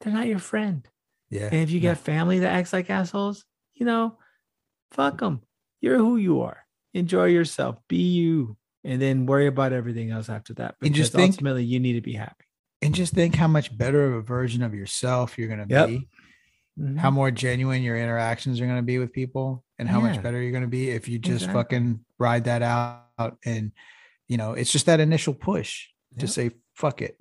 [0.00, 0.86] they're not your friend.
[1.30, 1.46] yeah.
[1.46, 4.18] And if you get family that acts like assholes, you know,
[4.92, 5.42] fuck them.
[5.80, 6.64] You're who you are.
[6.94, 7.76] Enjoy yourself.
[7.88, 8.56] Be you.
[8.84, 10.76] And then worry about everything else after that.
[10.80, 12.44] And just because think- ultimately you need to be happy.
[12.82, 15.88] and just think how much better of a version of yourself you're going to Yep.
[15.88, 16.08] be.
[16.78, 16.98] Mhm.
[16.98, 20.12] How more genuine your interactions are going to be with people, and how Yeah.
[20.12, 21.54] much better you're going to be if you just Exactly.
[21.62, 23.38] fucking ride that out.
[23.44, 23.72] And
[24.28, 25.86] you know, it's just that initial push
[26.18, 27.16] to say fuck it.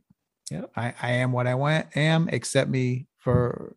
[0.51, 0.71] Yep.
[0.75, 2.27] I I am what I want am.
[2.31, 3.75] Accept me for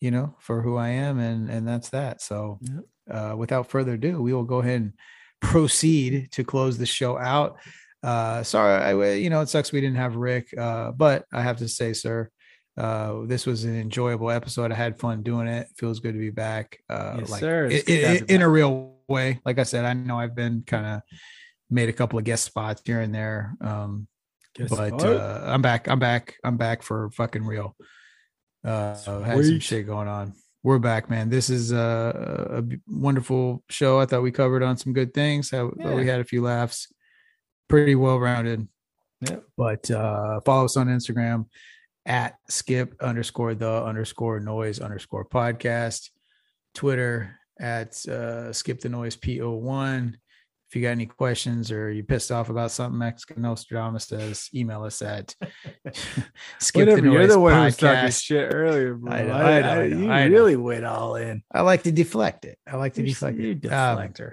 [0.00, 2.20] you know for who I am, and and that's that.
[2.22, 2.84] So Yep.
[3.10, 4.92] uh, without further ado, we will go ahead and
[5.40, 7.58] proceed to close the show out.
[8.02, 11.56] Uh, sorry, I, you know, it sucks we didn't have Rick, uh, but I have
[11.58, 12.30] to say, sir,
[12.78, 14.70] uh, this was an enjoyable episode.
[14.72, 15.66] I had fun doing it.
[15.76, 16.78] Feels good to be back.
[16.88, 17.66] Uh, Yes, like sir.
[17.66, 19.40] It's i- good to i- have you in a real way.
[19.44, 21.02] Like I said, I know I've been kind of
[21.70, 23.54] made a couple of guest spots here and there.
[23.60, 24.06] Um,
[24.54, 25.88] Guess but uh, I'm back.
[25.88, 26.36] I'm back.
[26.42, 27.76] I'm back for fucking real.
[28.64, 30.34] Uh, had some shit going on.
[30.64, 31.30] We're back, man.
[31.30, 34.00] This is a wonderful show.
[34.00, 35.52] I thought we covered on some good things.
[35.52, 36.92] I, thought we had a few laughs.
[37.68, 38.66] Pretty well rounded.
[39.20, 39.44] Yep.
[39.56, 41.46] But uh, follow us on Instagram
[42.08, 46.08] at skip underscore the underscore noise underscore podcast.
[46.74, 50.14] Twitter at uh, skip the noise po1
[50.68, 54.84] if you got any questions or you pissed off about something Mexican Nostradamus says, email
[54.84, 55.34] us at
[56.58, 57.00] skip Whatever.
[57.00, 58.22] the You're noise the one who was talking podcast.
[58.22, 59.12] shit earlier, bro.
[59.12, 60.34] I know, I- know, I- know, you I know.
[60.34, 61.42] really went all in.
[61.52, 62.58] I like to deflect it.
[62.66, 63.72] I like to You're- deflect you it.
[63.72, 64.32] Um, deflector.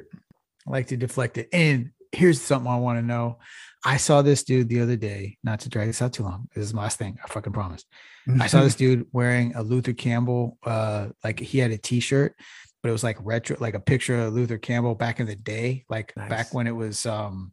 [0.67, 1.47] I like to deflect it.
[1.53, 3.37] And here's something I want to know.
[3.85, 6.47] I saw this dude the other day, not to drag this out too long.
[6.55, 7.17] This is my last thing.
[7.23, 7.85] I fucking promise.
[8.41, 12.35] I saw this dude wearing a Luther Campbell, uh, like he had a t-shirt,
[12.81, 15.85] but it was like retro, like a picture of Luther Campbell back in the day,
[15.89, 16.29] like Nice.
[16.29, 17.51] back when it was um,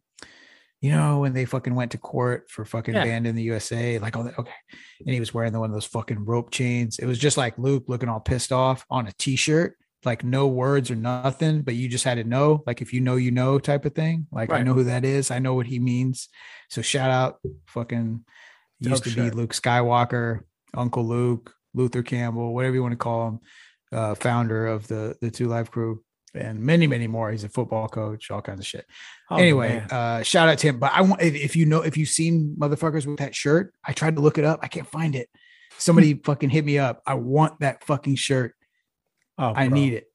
[0.80, 3.04] you know, when they fucking went to court for fucking Yeah.
[3.04, 4.36] banned in the USA, like all that.
[4.38, 4.50] Okay.
[5.06, 6.98] And he was wearing the one of those fucking rope chains.
[6.98, 10.90] It was just like Luke looking all pissed off on a t-shirt, like no words
[10.90, 13.84] or nothing, but you just had to know, like if you know, you know, type
[13.84, 14.26] of thing.
[14.32, 15.30] Like I know who that is.
[15.30, 16.28] I know what he means.
[16.68, 18.24] So shout out fucking
[18.80, 19.30] used Dope to be.
[19.30, 20.40] Luke Skywalker,
[20.74, 23.40] Uncle Luke, Luther Campbell, whatever you want to call him,
[23.92, 26.02] uh, founder of the the Two Live Crew.
[26.34, 27.30] and many, many more.
[27.30, 28.86] He's a football coach, all kinds of shit.
[29.30, 30.78] Oh, anyway, uh, shout out to him.
[30.78, 33.92] But I want if, if you know if you've seen motherfuckers with that shirt, I
[33.92, 34.60] tried to look it up.
[34.62, 35.28] I can't find it.
[35.78, 37.02] Somebody fucking hit me up.
[37.06, 38.54] I want that fucking shirt.
[39.42, 40.06] Oh, I bro, need it.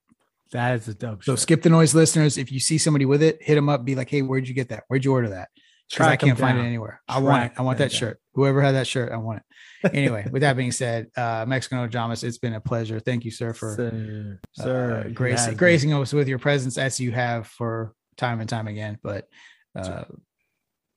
[0.51, 1.23] That is a dope.
[1.23, 2.37] So skip the noise listeners.
[2.37, 3.83] If you see somebody with it, hit them up.
[3.83, 4.83] Be like, hey, where'd you get that?
[4.87, 5.49] Where'd you order that?
[5.89, 7.01] Because I can't find it anywhere.
[7.07, 7.51] I want it.
[7.57, 7.97] I want that down.
[7.97, 8.19] shirt.
[8.33, 9.93] Whoever had that shirt, I want it.
[9.93, 12.99] Anyway, with that being said, uh, Mexican Ojamas, it's been a pleasure.
[12.99, 15.55] Thank you, sir, for sir, uh, sir, has been.
[15.55, 18.97] gracing us with your presence as you have for time and time again.
[19.01, 19.27] But
[19.75, 20.03] uh,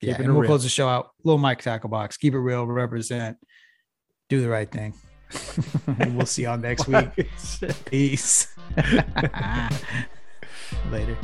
[0.01, 0.49] yeah, and we'll real.
[0.49, 1.11] close the show out.
[1.23, 3.37] Little Mike Tackle Box, keep it real, represent,
[4.29, 4.93] do the right thing.
[6.09, 7.29] we'll see y'all next week.
[7.85, 8.47] Peace.
[10.91, 11.17] Later.